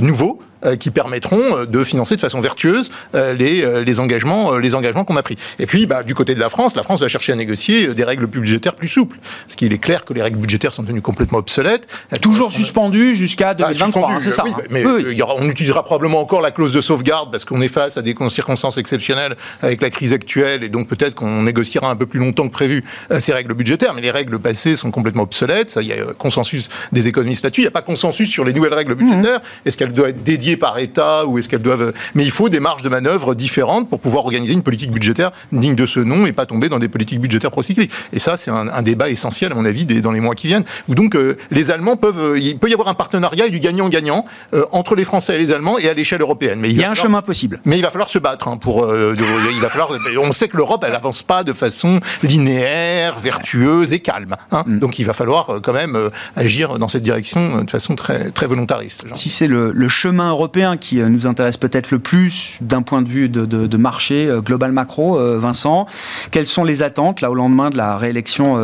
nouveaux 0.00 0.38
euh, 0.40 0.55
qui 0.78 0.90
permettront 0.90 1.56
euh, 1.56 1.66
de 1.66 1.84
financer 1.84 2.16
de 2.16 2.20
façon 2.20 2.40
vertueuse 2.40 2.90
euh, 3.14 3.32
les, 3.34 3.84
les 3.84 4.00
engagements, 4.00 4.56
les 4.56 4.74
engagements 4.74 5.04
qu'on 5.04 5.16
a 5.16 5.22
pris. 5.22 5.36
Et 5.58 5.66
puis, 5.66 5.86
bah, 5.86 6.02
du 6.02 6.14
côté 6.14 6.34
de 6.34 6.40
la 6.40 6.48
France, 6.48 6.74
la 6.76 6.82
France 6.82 7.00
va 7.00 7.08
chercher 7.08 7.32
à 7.32 7.36
négocier 7.36 7.94
des 7.94 8.04
règles 8.04 8.26
budgétaires 8.26 8.74
plus 8.74 8.88
souples. 8.88 9.18
Parce 9.46 9.56
qu'il 9.56 9.72
est 9.72 9.78
clair 9.78 10.04
que 10.04 10.14
les 10.14 10.22
règles 10.22 10.38
budgétaires 10.38 10.72
sont 10.72 10.82
devenues 10.82 11.02
complètement 11.02 11.38
obsolètes. 11.38 11.86
Toujours 12.20 12.52
suspendues 12.52 13.14
jusqu'à 13.14 13.54
2023, 13.54 14.08
bah, 14.08 14.14
c'est 14.18 14.30
ça. 14.30 14.44
Oui, 14.44 14.52
hein. 14.56 14.62
mais 14.70 14.82
Il 14.82 15.16
y 15.16 15.22
aura, 15.22 15.34
on 15.38 15.48
utilisera 15.48 15.84
probablement 15.84 16.20
encore 16.20 16.40
la 16.40 16.50
clause 16.50 16.72
de 16.72 16.80
sauvegarde 16.80 17.30
parce 17.30 17.44
qu'on 17.44 17.60
est 17.60 17.68
face 17.68 17.96
à 17.96 18.02
des 18.02 18.14
circonstances 18.28 18.78
exceptionnelles 18.78 19.36
avec 19.62 19.82
la 19.82 19.90
crise 19.90 20.12
actuelle 20.12 20.64
et 20.64 20.68
donc 20.68 20.88
peut-être 20.88 21.14
qu'on 21.14 21.42
négociera 21.42 21.90
un 21.90 21.96
peu 21.96 22.06
plus 22.06 22.18
longtemps 22.18 22.48
que 22.48 22.52
prévu 22.52 22.84
ces 23.20 23.32
règles 23.32 23.54
budgétaires. 23.54 23.94
Mais 23.94 24.00
les 24.00 24.10
règles 24.10 24.38
passées 24.38 24.76
sont 24.76 24.90
complètement 24.90 25.24
obsolètes. 25.24 25.70
Ça, 25.70 25.82
il 25.82 25.88
y 25.88 25.92
a 25.92 25.96
consensus 26.18 26.68
des 26.92 27.08
économistes 27.08 27.44
là-dessus. 27.44 27.62
Il 27.62 27.64
n'y 27.64 27.68
a 27.68 27.72
pas 27.72 27.82
consensus 27.82 28.30
sur 28.30 28.44
les 28.44 28.52
nouvelles 28.52 28.74
règles 28.74 28.94
budgétaires. 28.94 29.40
Mmh. 29.40 29.68
Est-ce 29.68 29.76
qu'elles 29.76 29.92
doivent 29.92 30.10
être 30.10 30.22
dédiées 30.22 30.45
par 30.54 30.78
État 30.78 31.26
ou 31.26 31.38
est-ce 31.38 31.48
qu'elles 31.48 31.62
doivent. 31.62 31.92
Mais 32.14 32.22
il 32.22 32.30
faut 32.30 32.48
des 32.48 32.60
marges 32.60 32.84
de 32.84 32.88
manœuvre 32.88 33.34
différentes 33.34 33.90
pour 33.90 33.98
pouvoir 33.98 34.24
organiser 34.24 34.54
une 34.54 34.62
politique 34.62 34.92
budgétaire 34.92 35.32
digne 35.50 35.74
de 35.74 35.86
ce 35.86 35.98
nom 36.00 36.26
et 36.26 36.32
pas 36.32 36.46
tomber 36.46 36.68
dans 36.68 36.78
des 36.78 36.88
politiques 36.88 37.20
budgétaires 37.20 37.50
procycliques. 37.50 37.90
Et 38.12 38.18
ça, 38.18 38.36
c'est 38.36 38.50
un, 38.50 38.82
débat 38.82 39.10
essentiel, 39.10 39.52
à 39.52 39.54
mon 39.54 39.64
avis, 39.64 39.86
dans 39.86 40.12
les 40.12 40.20
mois 40.20 40.34
qui 40.34 40.46
viennent. 40.46 40.64
Où 40.88 40.94
donc, 40.94 41.16
euh, 41.16 41.36
les 41.50 41.70
Allemands 41.70 41.96
peuvent. 41.96 42.20
Euh, 42.20 42.38
il 42.38 42.58
peut 42.58 42.68
y 42.68 42.72
avoir 42.72 42.88
un 42.88 42.94
partenariat 42.94 43.46
et 43.46 43.50
du 43.50 43.60
gagnant-gagnant 43.60 44.24
euh, 44.54 44.64
entre 44.72 44.94
les 44.94 45.04
Français 45.04 45.34
et 45.34 45.38
les 45.38 45.52
Allemands 45.52 45.78
et 45.78 45.88
à 45.88 45.94
l'échelle 45.94 46.20
européenne. 46.20 46.60
Mais 46.60 46.70
il, 46.70 46.76
y 46.76 46.84
a 46.84 46.90
un 46.90 46.94
chemin 46.94 47.22
possible. 47.22 47.60
Mais 47.64 47.78
il 47.78 47.82
va 47.82 47.90
falloir 47.90 48.08
se 48.08 48.18
battre 48.18 48.48
hein, 48.48 48.56
pour. 48.56 48.86
il 48.86 49.60
va 49.60 49.68
falloir. 49.68 49.90
On 50.20 50.32
sait 50.32 50.48
que 50.48 50.56
l'Europe, 50.56 50.84
elle 50.86 50.94
avance 50.94 51.22
pas 51.22 51.44
de 51.44 51.52
façon 51.52 52.00
linéaire, 52.22 53.18
vertueuse 53.18 53.92
et 53.92 54.00
calme. 54.00 54.36
Hein. 54.52 54.64
Mm. 54.66 54.78
Donc, 54.78 54.98
il 54.98 55.04
va 55.04 55.12
falloir 55.12 55.60
quand 55.62 55.72
même 55.72 56.10
agir 56.36 56.78
dans 56.78 56.88
cette 56.88 57.02
direction 57.02 57.62
de 57.62 57.70
façon 57.70 57.94
très, 57.94 58.30
très 58.30 58.46
volontariste. 58.46 59.06
Si 59.14 59.30
c'est 59.30 59.48
le, 59.48 59.72
le 59.72 59.88
chemin 59.88 60.32
européen 60.36 60.76
qui 60.76 61.00
euh, 61.00 61.08
nous 61.08 61.26
intéresse 61.26 61.56
peut-être 61.56 61.90
le 61.90 61.98
plus 61.98 62.58
d'un 62.60 62.82
point 62.82 63.02
de 63.02 63.08
vue 63.08 63.28
de, 63.28 63.76
marché 63.76 64.28
euh, 64.28 64.40
global 64.40 64.72
macro, 64.72 65.18
euh, 65.18 65.38
Vincent. 65.38 65.86
Quelles 66.30 66.46
sont 66.46 66.64
les 66.64 66.82
attentes 66.82 67.20
là 67.20 67.30
au 67.30 67.34
lendemain 67.34 67.70
de 67.70 67.76
la 67.76 67.96
réélection 67.96 68.56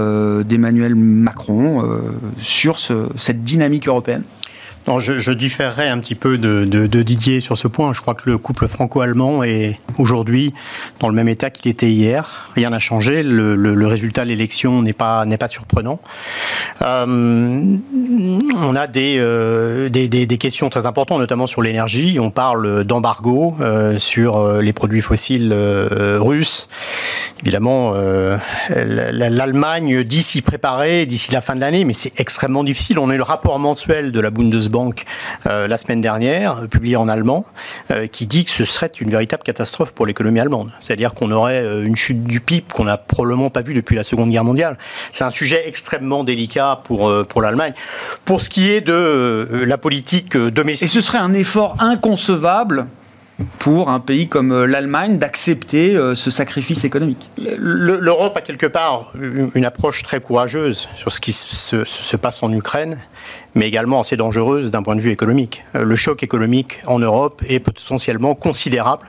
d'Emmanuel 0.43 0.95
Macron 0.95 1.83
sur 2.38 2.79
cette 3.17 3.43
dynamique 3.43 3.88
européenne? 3.88 4.23
Non, 4.88 4.98
je, 4.98 5.18
je, 5.18 5.30
différerais 5.30 5.88
un 5.88 5.98
petit 5.98 6.16
peu 6.16 6.38
de, 6.38 6.86
Didier 7.02 7.40
sur 7.40 7.56
ce 7.56 7.68
point. 7.68 7.92
Je 7.92 8.00
crois 8.00 8.14
que 8.14 8.28
le 8.28 8.36
couple 8.36 8.66
franco-allemand 8.66 9.44
est 9.44 9.78
aujourd'hui 9.98 10.52
dans 10.98 11.08
le 11.08 11.14
même 11.14 11.28
état 11.28 11.50
qu'il 11.50 11.70
était 11.70 11.90
hier. 11.90 12.50
Rien 12.54 12.70
n'a 12.70 12.80
changé. 12.80 13.22
Le, 13.22 13.86
résultat 13.86 14.24
de 14.24 14.28
l'élection 14.28 14.82
n'est 14.82 14.92
pas 14.92 15.24
n'est 15.24 15.36
pas 15.36 15.48
surprenant. 15.48 16.00
Euh, 16.80 17.76
on 18.56 18.76
a 18.76 18.86
des, 18.86 19.16
euh, 19.18 19.88
des, 19.88 20.08
des, 20.08 20.38
questions 20.38 20.68
très 20.68 20.86
importantes, 20.86 21.18
notamment 21.18 21.46
sur 21.46 21.62
l'énergie. 21.62 22.18
On 22.18 22.30
parle 22.30 22.84
d'embargo 22.84 23.54
euh, 23.60 23.98
sur 23.98 24.60
les 24.60 24.72
produits 24.72 25.02
fossiles 25.02 25.52
russes. 25.52 26.68
Évidemment, 27.42 27.94
l'Allemagne 28.70 30.02
dit 30.04 30.22
s'y 30.22 30.42
préparer 30.42 31.06
d'ici 31.06 31.32
la 31.32 31.40
fin 31.40 31.54
de 31.54 31.60
l'année, 31.60 31.84
mais 31.84 31.92
c'est 31.92 32.18
extrêmement 32.18 32.64
difficile. 32.64 32.98
On 32.98 33.10
a 33.10 33.16
le 33.16 33.22
rapport 33.22 33.58
mensuel 33.58 34.12
de 34.12 34.20
la 34.20 34.30
Bundesbank 34.30 34.72
Banque 34.73 35.05
euh, 35.47 35.69
la 35.69 35.76
semaine 35.76 36.00
dernière, 36.00 36.59
euh, 36.59 36.67
publié 36.67 36.97
en 36.97 37.07
allemand, 37.07 37.45
euh, 37.93 38.09
qui 38.09 38.26
dit 38.26 38.45
que 38.45 38.50
ce 38.50 38.64
serait 38.64 38.91
une 39.00 39.11
véritable 39.11 39.45
catastrophe 39.45 39.93
pour 39.93 40.07
l'économie 40.07 40.41
allemande. 40.41 40.73
C'est-à-dire 40.81 41.14
qu'on 41.14 41.31
aurait 41.31 41.64
une 41.85 41.95
chute 41.95 42.25
du 42.25 42.41
PIB 42.41 42.64
qu'on 42.73 42.85
n'a 42.85 42.97
probablement 42.97 43.50
pas 43.50 43.62
vue 43.62 43.75
depuis 43.75 43.95
la 43.95 44.02
Seconde 44.02 44.31
Guerre 44.31 44.45
mondiale. 44.45 44.79
C'est 45.12 45.23
un 45.23 45.31
sujet 45.31 45.69
extrêmement 45.69 46.25
délicat 46.25 46.81
pour, 46.83 47.12
pour 47.26 47.43
l'Allemagne. 47.43 47.75
Pour 48.25 48.41
ce 48.41 48.49
qui 48.49 48.71
est 48.71 48.81
de 48.81 49.47
la 49.67 49.79
politique 49.79 50.37
domestique. 50.37 50.87
Et 50.87 50.88
ce 50.88 51.00
serait 51.02 51.19
un 51.19 51.35
effort 51.35 51.76
inconcevable 51.79 52.87
pour 53.59 53.91
un 53.91 54.00
pays 54.00 54.29
comme 54.29 54.64
l'Allemagne 54.64 55.19
d'accepter 55.19 55.95
ce 56.14 56.31
sacrifice 56.31 56.85
économique 56.85 57.29
L'Europe 57.37 58.37
a 58.37 58.41
quelque 58.41 58.67
part 58.67 59.12
une 59.55 59.64
approche 59.64 60.02
très 60.02 60.21
courageuse 60.21 60.88
sur 60.97 61.12
ce 61.12 61.21
qui 61.21 61.33
se 61.33 62.17
passe 62.17 62.43
en 62.43 62.52
Ukraine 62.52 62.99
mais 63.54 63.68
également 63.68 64.00
assez 64.00 64.16
dangereuse 64.16 64.71
d'un 64.71 64.82
point 64.82 64.97
de 64.97 65.00
vue 65.00 65.11
économique. 65.11 65.64
Euh, 65.75 65.85
le 65.85 65.97
choc 65.97 66.23
économique 66.23 66.78
en 66.87 66.99
Europe 66.99 67.42
est 67.49 67.61
potentiellement 67.61 68.35
considérable 68.35 69.06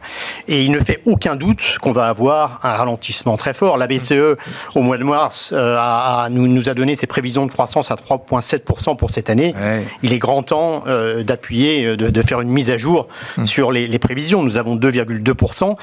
et 0.48 0.64
il 0.64 0.72
ne 0.72 0.80
fait 0.80 1.02
aucun 1.06 1.36
doute 1.36 1.78
qu'on 1.82 1.92
va 1.92 2.08
avoir 2.08 2.60
un 2.64 2.74
ralentissement 2.74 3.38
très 3.38 3.54
fort. 3.54 3.78
La 3.78 3.88
BCE, 3.88 4.36
au 4.76 4.82
mois 4.82 4.98
de 4.98 5.04
mars, 5.04 5.54
euh, 5.56 5.78
a, 5.80 6.28
nous, 6.30 6.48
nous, 6.48 6.70
a 6.70 6.74
donné 6.74 6.96
ses 6.96 7.08
prévisions 7.08 7.46
de 7.46 7.52
croissance 7.52 7.92
à 7.92 7.96
3,7% 7.96 8.98
pour 8.98 9.10
cette 9.10 9.30
année. 9.30 9.54
Il 10.02 10.14
est 10.14 10.20
grand 10.20 10.44
temps 10.44 10.84
euh, 10.88 11.24
d'appuyer, 11.24 11.96
de, 11.96 12.10
de, 12.10 12.22
faire 12.22 12.42
une 12.42 12.50
mise 12.50 12.72
à 12.72 12.78
jour 12.78 13.08
hum. 13.38 13.46
sur 13.46 13.72
les, 13.72 13.88
les, 13.88 14.00
prévisions. 14.00 14.44
Nous 14.44 14.58
avons 14.58 14.76
2,2% 14.76 15.76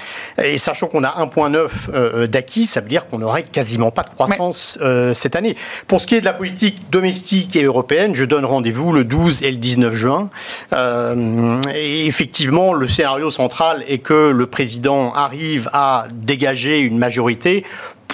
et 0.42 0.58
sachant 0.58 0.86
qu'on 0.86 1.04
a 1.04 1.24
1,9 1.24 2.26
d'acquis, 2.26 2.66
ça 2.66 2.80
veut 2.80 2.88
dire 2.88 3.06
qu'on 3.06 3.18
n'aurait 3.18 3.42
quasiment 3.42 3.90
pas 3.90 4.02
de 4.02 4.10
croissance 4.10 4.78
cette 5.14 5.36
année. 5.36 5.56
Pour 5.86 6.00
ce 6.00 6.06
qui 6.06 6.14
est 6.16 6.20
de 6.20 6.24
la 6.24 6.32
politique 6.32 6.90
domestique 6.90 7.56
et 7.56 7.64
européenne, 7.64 8.14
je 8.14 8.24
donne 8.24 8.44
rendez-vous 8.50 8.92
le 8.92 9.04
12 9.04 9.42
et 9.42 9.50
le 9.50 9.56
19 9.56 9.94
juin. 9.94 10.30
Euh, 10.72 11.60
et 11.74 12.06
effectivement, 12.06 12.74
le 12.74 12.88
scénario 12.88 13.30
central 13.30 13.84
est 13.88 13.98
que 13.98 14.30
le 14.30 14.46
président 14.46 15.12
arrive 15.14 15.70
à 15.72 16.06
dégager 16.12 16.80
une 16.80 16.98
majorité 16.98 17.64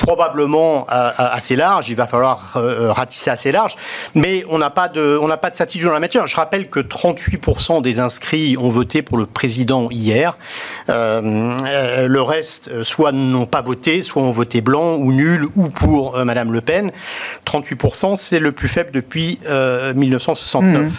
probablement 0.06 0.86
euh, 0.92 1.08
euh, 1.08 1.10
assez 1.16 1.56
large. 1.56 1.88
Il 1.88 1.96
va 1.96 2.06
falloir 2.06 2.52
euh, 2.54 2.92
ratisser 2.92 3.28
assez 3.28 3.50
large, 3.50 3.74
mais 4.14 4.44
on 4.48 4.56
n'a 4.56 4.70
pas 4.70 4.86
de, 4.88 5.18
on 5.20 5.26
pas 5.36 5.50
de 5.50 5.56
certitude 5.56 5.88
dans 5.88 5.92
la 5.92 5.98
matière. 5.98 6.28
Je 6.28 6.36
rappelle 6.36 6.70
que 6.70 6.78
38% 6.78 7.82
des 7.82 7.98
inscrits 7.98 8.56
ont 8.56 8.68
voté 8.68 9.02
pour 9.02 9.18
le 9.18 9.26
président 9.26 9.88
hier. 9.90 10.38
le 10.88 12.20
reste, 12.20 12.84
soit 12.84 13.10
n'ont 13.10 13.46
pas 13.46 13.62
voté, 13.62 14.02
soit 14.02 14.22
ont 14.22 14.30
voté 14.30 14.60
blanc 14.60 14.94
ou 14.94 15.12
nul, 15.12 15.48
ou 15.56 15.70
pour 15.70 16.24
Madame 16.24 16.52
Le 16.52 16.60
Pen. 16.60 16.92
38%, 17.44 18.14
c'est 18.14 18.38
le 18.38 18.52
plus 18.52 18.68
faible 18.68 18.92
depuis 18.92 19.40
1969. 19.94 20.84
Mmh. 20.84 20.90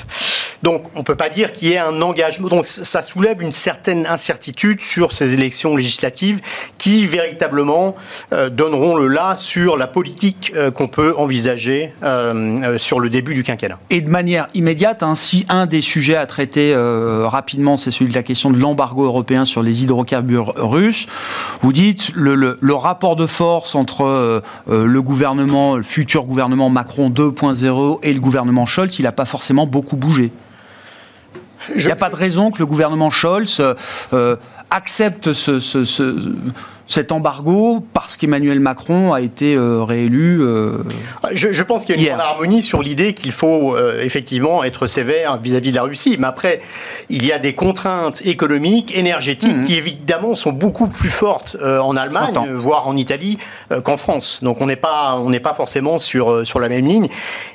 Donc, 0.64 0.84
on 0.96 1.04
peut 1.04 1.16
pas 1.16 1.30
dire 1.30 1.54
qu'il 1.54 1.70
y 1.70 1.74
ait 1.74 1.78
un 1.78 2.02
engagement. 2.02 2.50
Donc, 2.50 2.66
ça 2.66 3.02
soulève 3.02 3.42
une 3.42 3.54
certaine 3.54 4.06
incertitude 4.06 4.82
sur 4.82 5.14
ces 5.14 5.34
élections 5.34 5.76
législatives 5.78 6.42
qui 6.78 7.08
véritablement 7.08 7.96
donneront 8.52 8.97
le 8.98 9.08
là 9.08 9.36
sur 9.36 9.78
la 9.78 9.88
politique 9.88 10.52
euh, 10.56 10.72
qu'on 10.72 10.88
peut 10.88 11.14
envisager 11.18 11.94
euh, 12.04 12.34
euh, 12.64 12.78
sur 12.78 13.00
le 13.00 13.10
début 13.10 13.34
du 13.34 13.44
quinquennat. 13.44 13.80
Et 13.90 14.02
de 14.02 14.10
manière 14.10 14.48
immédiate, 14.54 15.04
hein, 15.04 15.16
si 15.16 15.46
un 15.50 15.66
des 15.66 15.82
sujets 15.82 16.16
à 16.16 16.26
traiter 16.26 16.76
rapidement, 16.76 17.78
c'est 17.78 17.92
celui 17.92 18.12
de 18.12 18.16
la 18.16 18.24
question 18.24 18.52
de 18.52 18.58
l'embargo 18.58 19.06
européen 19.06 19.46
sur 19.46 19.62
les 19.62 19.84
hydrocarbures 19.84 20.54
russes, 20.58 21.08
vous 21.62 21.74
dites 21.74 22.12
le, 22.16 22.36
le, 22.36 22.74
rapport 22.74 23.16
de 23.16 23.26
force 23.26 23.76
entre 23.76 24.42
le 24.68 25.02
gouvernement, 25.02 25.76
le 25.76 25.84
futur 25.84 26.26
gouvernement 26.26 26.70
Macron 26.70 27.10
2.0 27.10 28.00
et 28.04 28.14
le 28.14 28.20
gouvernement 28.20 28.66
Scholz, 28.66 29.00
il 29.00 29.04
n'a 29.04 29.12
pas 29.12 29.26
forcément 29.26 29.66
beaucoup 29.66 29.96
bougé. 29.96 30.32
Il 31.76 31.86
n'y 31.86 31.92
a 31.92 31.96
pas 31.96 32.10
de 32.10 32.16
raison 32.16 32.52
que 32.52 32.60
le 32.60 32.66
gouvernement 32.66 33.12
Scholz 33.12 33.62
accepte 34.70 35.34
ce, 35.34 35.60
ce, 35.60 35.86
ce 35.86 36.16
cet 36.88 37.12
embargo 37.12 37.84
parce 37.94 38.18
qu'Emmanuel 38.18 38.60
Macron 38.60 39.14
a 39.14 39.22
été 39.22 39.56
euh, 39.56 39.84
réélu 39.84 40.42
euh, 40.42 40.78
je, 41.32 41.62
pense 41.64 41.86
qu'il 41.86 42.02
y 42.02 42.10
a 42.10 42.14
une 42.14 42.20
harmonie 42.20 42.62
sur 42.62 42.82
l'idée 42.82 43.14
qu'il 43.14 43.32
faut 43.32 43.76
euh, 43.76 44.02
effectivement 44.02 44.64
être 44.64 44.88
sévère 44.88 45.40
vis-à-vis 45.42 45.72
de 45.72 45.76
la 45.76 45.84
Russie. 45.84 46.16
Mais 46.20 46.28
après, 46.28 46.62
il 47.10 47.26
y 47.26 47.32
a 47.32 47.40
des 47.40 47.54
contraintes 47.54 48.26
économiques, 48.26 48.96
énergétiques, 48.96 49.56
mhm. 49.56 49.66
qui 49.66 49.76
évidemment 49.76 50.36
sont 50.36 50.54
beaucoup 50.54 50.88
plus 50.88 51.10
fortes 51.10 51.58
en 51.62 51.96
Allemagne, 51.96 52.54
voire 52.54 52.88
en 52.88 52.96
Italie, 52.96 53.38
qu'en 53.84 53.98
France. 53.98 54.44
Donc 54.44 54.62
on 54.62 54.68
n'est 54.68 54.76
pas, 54.76 55.16
on 55.18 55.32
pas 55.40 55.54
forcément 55.54 56.00
sur, 56.00 56.46
sur 56.46 56.60
la 56.60 56.70
même 56.70 56.86
ligne. 56.86 57.08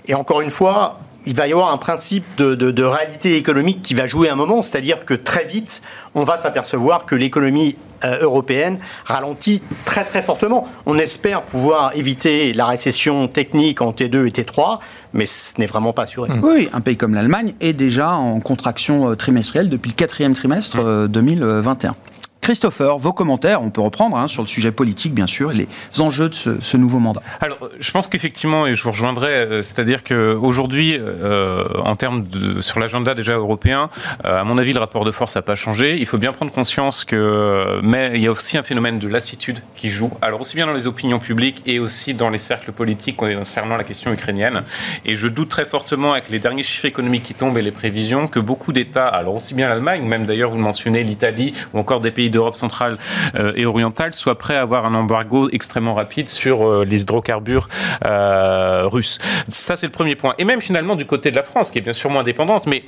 Et 0.06 0.14
encore 0.14 0.40
une 0.40 0.50
fois, 0.50 0.98
il 1.26 1.34
va 1.34 1.46
y 1.46 1.52
avoir 1.52 1.72
un 1.72 1.78
principe 1.78 2.24
de, 2.36 2.54
de, 2.54 2.70
de 2.70 2.82
réalité 2.82 3.36
économique 3.36 3.82
qui 3.82 3.94
va 3.94 4.06
jouer 4.06 4.28
un 4.28 4.34
moment, 4.34 4.62
c'est-à-dire 4.62 5.04
que 5.04 5.14
très 5.14 5.44
vite, 5.44 5.82
on 6.14 6.24
va 6.24 6.38
s'apercevoir 6.38 7.06
que 7.06 7.14
l'économie 7.14 7.76
euh, 8.04 8.18
européenne 8.20 8.78
ralentit 9.04 9.62
très 9.84 10.04
très 10.04 10.22
fortement. 10.22 10.66
On 10.86 10.98
espère 10.98 11.42
pouvoir 11.42 11.96
éviter 11.96 12.52
la 12.52 12.66
récession 12.66 13.28
technique 13.28 13.80
en 13.80 13.92
T2 13.92 14.26
et 14.26 14.30
T3, 14.30 14.80
mais 15.12 15.26
ce 15.26 15.54
n'est 15.58 15.66
vraiment 15.66 15.92
pas 15.92 16.02
assuré. 16.02 16.28
Oui, 16.42 16.68
un 16.72 16.80
pays 16.80 16.96
comme 16.96 17.14
l'Allemagne 17.14 17.54
est 17.60 17.72
déjà 17.72 18.12
en 18.12 18.40
contraction 18.40 19.10
euh, 19.10 19.14
trimestrielle 19.14 19.68
depuis 19.68 19.90
le 19.90 19.96
quatrième 19.96 20.34
trimestre 20.34 21.08
2021. 21.08 21.94
Christopher, 22.42 22.98
vos 22.98 23.12
commentaires, 23.12 23.62
on 23.62 23.70
peut 23.70 23.80
reprendre 23.80 24.16
hein, 24.16 24.26
sur 24.26 24.42
le 24.42 24.48
sujet 24.48 24.72
politique 24.72 25.14
bien 25.14 25.28
sûr 25.28 25.52
et 25.52 25.54
les 25.54 25.68
enjeux 26.00 26.28
de 26.28 26.34
ce, 26.34 26.76
nouveau 26.76 26.98
mandat. 26.98 27.22
Alors, 27.40 27.70
je 27.78 27.90
pense 27.92 28.08
qu'effectivement, 28.08 28.66
et 28.66 28.74
je 28.74 28.82
vous 28.82 28.90
rejoindrai, 28.90 29.28
euh, 29.28 29.62
c'est-à-dire 29.62 30.02
qu'aujourd'hui, 30.02 30.98
euh, 30.98 31.62
en 31.84 31.94
termes 31.94 32.24
de 32.24 32.60
sur 32.60 32.80
l'agenda 32.80 33.14
déjà 33.14 33.36
européen, 33.36 33.90
euh, 34.24 34.40
à 34.40 34.42
mon 34.42 34.58
avis, 34.58 34.72
le 34.72 34.80
rapport 34.80 35.04
de 35.04 35.12
force 35.12 35.36
n'a 35.36 35.42
pas 35.42 35.54
changé. 35.54 35.98
Il 36.00 36.06
faut 36.06 36.18
bien 36.18 36.32
prendre 36.32 36.50
conscience 36.50 37.04
que, 37.04 37.78
mais 37.80 38.10
il 38.16 38.22
y 38.22 38.26
a 38.26 38.32
aussi 38.32 38.58
un 38.58 38.64
phénomène 38.64 38.98
de 38.98 39.06
lassitude 39.06 39.60
qui 39.76 39.88
joue. 39.88 40.10
Alors 40.20 40.40
aussi 40.40 40.56
bien 40.56 40.66
dans 40.66 40.72
les 40.72 40.88
opinions 40.88 41.20
publiques 41.20 41.62
et 41.64 41.78
aussi 41.78 42.12
dans 42.12 42.28
les 42.28 42.38
cercles 42.38 42.72
politiques 42.72 43.18
concernant 43.18 43.76
la 43.76 43.84
question 43.84 44.12
ukrainienne. 44.12 44.64
Et 45.04 45.14
je 45.14 45.28
doute 45.28 45.48
très 45.48 45.64
fortement 45.64 46.14
avec 46.14 46.28
les 46.28 46.40
derniers 46.40 46.64
chiffres 46.64 46.86
économiques 46.86 47.22
qui 47.22 47.34
tombent 47.34 47.58
et 47.58 47.62
les 47.62 47.70
prévisions 47.70 48.26
que 48.26 48.40
beaucoup 48.40 48.72
d'États, 48.72 49.06
alors 49.06 49.36
aussi 49.36 49.54
bien 49.54 49.68
l'Allemagne, 49.68 50.02
même 50.02 50.26
d'ailleurs 50.26 50.50
vous 50.50 50.56
le 50.56 50.62
mentionnez, 50.62 51.04
l'Italie 51.04 51.54
ou 51.72 51.78
encore 51.78 52.00
des 52.00 52.10
pays 52.10 52.31
d'Europe 52.32 52.56
centrale 52.56 52.98
euh, 53.36 53.52
et 53.54 53.64
orientale 53.66 54.14
soient 54.14 54.36
prêts 54.36 54.56
à 54.56 54.62
avoir 54.62 54.84
un 54.84 54.94
embargo 54.94 55.48
extrêmement 55.52 55.94
rapide 55.94 56.28
sur 56.28 56.66
euh, 56.66 56.84
les 56.84 57.02
hydrocarbures 57.02 57.68
euh, 58.04 58.82
russes. 58.86 59.18
Ça, 59.50 59.76
c'est 59.76 59.86
le 59.86 59.92
premier 59.92 60.16
point. 60.16 60.34
Et 60.38 60.44
même 60.44 60.60
finalement 60.60 60.96
du 60.96 61.06
côté 61.06 61.30
de 61.30 61.36
la 61.36 61.44
France, 61.44 61.70
qui 61.70 61.78
est 61.78 61.82
bien 61.82 61.92
sûr 61.92 62.10
moins 62.10 62.24
dépendante, 62.24 62.66
mais 62.66 62.82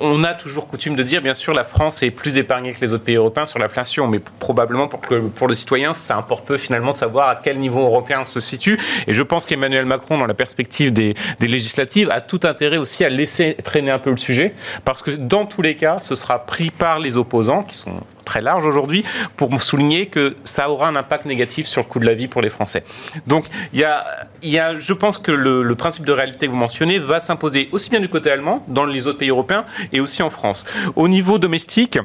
on 0.00 0.22
a 0.22 0.34
toujours 0.34 0.68
coutume 0.68 0.94
de 0.94 1.02
dire, 1.02 1.20
bien 1.22 1.34
sûr, 1.34 1.52
la 1.52 1.64
France 1.64 2.02
est 2.02 2.10
plus 2.10 2.38
épargnée 2.38 2.72
que 2.72 2.80
les 2.80 2.94
autres 2.94 3.04
pays 3.04 3.16
européens 3.16 3.46
sur 3.46 3.58
l'inflation, 3.58 4.06
mais 4.06 4.20
probablement 4.38 4.86
pour, 4.86 5.00
que, 5.00 5.16
pour 5.20 5.48
le 5.48 5.54
citoyen, 5.54 5.92
ça 5.92 6.16
importe 6.16 6.46
peu 6.46 6.58
finalement 6.58 6.92
savoir 6.92 7.28
à 7.28 7.36
quel 7.36 7.58
niveau 7.58 7.80
européen 7.80 8.20
on 8.22 8.24
se 8.24 8.40
situe. 8.40 8.78
Et 9.06 9.14
je 9.14 9.22
pense 9.22 9.46
qu'Emmanuel 9.46 9.86
Macron, 9.86 10.18
dans 10.18 10.26
la 10.26 10.34
perspective 10.34 10.92
des 10.92 11.14
législatives, 11.40 12.10
a 12.10 12.20
tout 12.20 12.40
intérêt 12.44 12.76
aussi 12.76 13.04
à 13.04 13.08
laisser 13.08 13.56
traîner 13.64 13.90
un 13.90 13.98
peu 13.98 14.10
le 14.10 14.16
sujet, 14.16 14.54
parce 14.84 15.02
que 15.02 15.10
dans 15.10 15.46
tous 15.46 15.62
les 15.62 15.76
cas, 15.76 16.00
ce 16.00 16.14
sera 16.14 16.44
pris 16.44 16.70
par 16.70 16.98
les 16.98 17.16
opposants, 17.16 17.62
qui 17.62 17.76
sont 17.76 18.00
très 18.26 18.42
large 18.42 18.66
aujourd'hui 18.66 19.04
pour 19.36 19.48
souligner 19.62 20.06
que 20.06 20.36
ça 20.44 20.68
aura 20.68 20.88
un 20.88 20.96
impact 20.96 21.24
négatif 21.24 21.66
sur 21.66 21.80
le 21.80 21.86
coût 21.86 22.00
de 22.00 22.04
la 22.04 22.12
vie 22.12 22.28
pour 22.28 22.42
les 22.42 22.50
Français. 22.50 22.84
Donc, 23.26 23.46
il 23.72 23.80
y 23.80 23.84
a, 23.84 24.04
y 24.42 24.58
a 24.58 24.76
je 24.76 24.92
pense 24.92 25.16
que 25.16 25.32
le 25.32 25.74
principe 25.74 26.04
de 26.04 26.12
réalité 26.12 26.46
que 26.46 26.50
vous 26.50 26.58
mentionnez 26.58 26.98
va 26.98 27.20
s'imposer 27.20 27.68
aussi 27.72 27.88
bien 27.88 28.00
du 28.00 28.08
côté 28.08 28.30
allemand, 28.30 28.64
dans 28.68 28.84
les 28.84 29.06
autres 29.06 29.18
pays 29.18 29.30
européens, 29.30 29.64
et 29.92 30.00
aussi 30.00 30.22
en 30.22 30.30
France. 30.30 30.66
Au 30.96 31.08
niveau 31.08 31.38
domestique, 31.38 31.98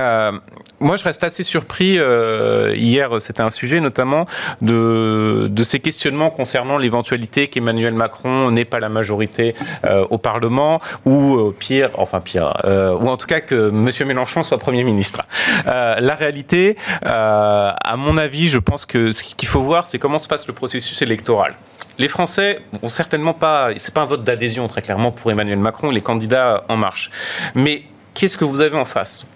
euh, 0.00 0.32
moi, 0.80 0.96
je 0.96 1.04
reste 1.04 1.22
assez 1.22 1.42
surpris. 1.42 1.98
Euh, 1.98 2.74
hier, 2.76 3.20
c'était 3.20 3.42
un 3.42 3.50
sujet 3.50 3.80
notamment 3.80 4.26
de, 4.60 5.50
ces 5.64 5.78
questionnements 5.78 6.30
concernant 6.30 6.76
l'éventualité 6.76 7.46
qu'Emmanuel 7.46 7.94
Macron 7.94 8.50
n'ait 8.50 8.64
pas 8.64 8.80
la 8.80 8.88
majorité 8.88 9.54
euh, 9.84 10.04
au 10.10 10.18
Parlement, 10.18 10.80
ou 11.04 11.52
pire, 11.56 11.90
enfin 11.94 12.20
pire, 12.20 12.52
ou 13.00 13.08
en 13.08 13.16
tout 13.16 13.26
cas 13.26 13.40
que 13.40 13.68
M. 13.68 14.08
Mélenchon 14.08 14.42
soit 14.42 14.58
Premier 14.58 14.82
ministre. 14.82 15.22
La 15.66 16.14
réalité, 16.14 16.76
à 17.02 17.94
mon 17.96 18.18
avis, 18.18 18.48
je 18.48 18.58
pense 18.58 18.86
que 18.86 19.12
ce 19.12 19.22
qu'il 19.22 19.48
faut 19.48 19.62
voir, 19.62 19.84
c'est 19.84 19.98
comment 19.98 20.18
se 20.18 20.28
passe 20.28 20.46
le 20.46 20.52
processus 20.52 21.00
électoral. 21.02 21.54
Les 21.98 22.08
Français 22.08 22.60
ont 22.82 22.88
certainement 22.88 23.34
pas, 23.34 23.68
c'est 23.76 23.94
pas 23.94 24.02
un 24.02 24.06
vote 24.06 24.24
d'adhésion 24.24 24.66
très 24.66 24.82
clairement 24.82 25.12
pour 25.12 25.30
Emmanuel 25.30 25.58
Macron, 25.58 25.90
les 25.90 26.00
candidats 26.00 26.64
en 26.68 26.76
marche. 26.76 27.10
Mais 27.54 27.84
qu'est-ce 28.14 28.38
que 28.38 28.44
vous 28.44 28.60
avez 28.60 28.78
en 28.78 28.84
face? 28.84 29.26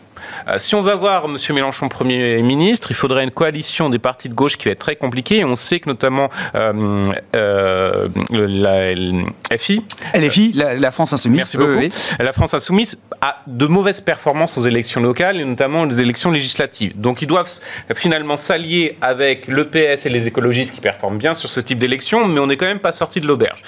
Si 0.59 0.75
on 0.75 0.83
va 0.83 0.95
voir 0.95 1.25
M. 1.27 1.37
Mélenchon 1.55 1.89
Premier 1.89 2.43
ministre, 2.43 2.91
il 2.91 2.97
faudrait 2.97 3.25
une 3.25 3.31
coalition 3.31 3.91
des 3.91 3.99
partis 3.99 4.29
de 4.29 4.35
gauche 4.35 4.57
qui 4.57 4.67
va 4.67 4.73
être 4.73 4.79
très 4.79 4.97
compliquée. 4.97 5.45
On 5.45 5.57
sait 5.57 5.81
que 5.81 5.89
notamment 5.89 6.31
euh, 6.55 7.05
euh, 7.35 8.09
la 8.31 9.59
FI, 9.59 9.83
LFI, 10.15 10.53
la, 10.53 10.91
France 10.91 11.13
Insoumise, 11.13 11.37
merci 11.39 11.57
beaucoup, 11.57 11.81
la 12.19 12.33
France 12.33 12.55
Insoumise 12.55 12.99
a 13.21 13.43
de 13.47 13.67
mauvaises 13.67 14.01
performances 14.01 14.59
aux 14.59 14.63
élections 14.63 15.01
locales 15.01 15.41
et 15.41 15.45
notamment 15.45 15.83
aux 15.83 15.91
élections 15.91 16.31
législatives. 16.31 16.99
Donc 16.99 17.23
ils 17.23 17.27
doivent 17.27 17.51
finalement 17.95 18.37
s'allier 18.37 18.97
avec 19.01 19.49
le 19.49 19.69
PS 19.69 20.07
et 20.07 20.09
les 20.09 20.27
écologistes 20.27 20.75
qui 20.75 20.81
performent 20.81 21.19
bien 21.19 21.35
sur 21.35 21.51
ce 21.51 21.61
type 21.61 21.79
d'élection, 21.79 22.27
mais 22.27 22.41
on 22.41 22.47
n'est 22.47 22.57
quand 22.57 22.67
même 22.67 22.81
pas 22.81 22.93
sorti 22.93 23.21
de 23.21 23.27
l'auberge. 23.27 23.63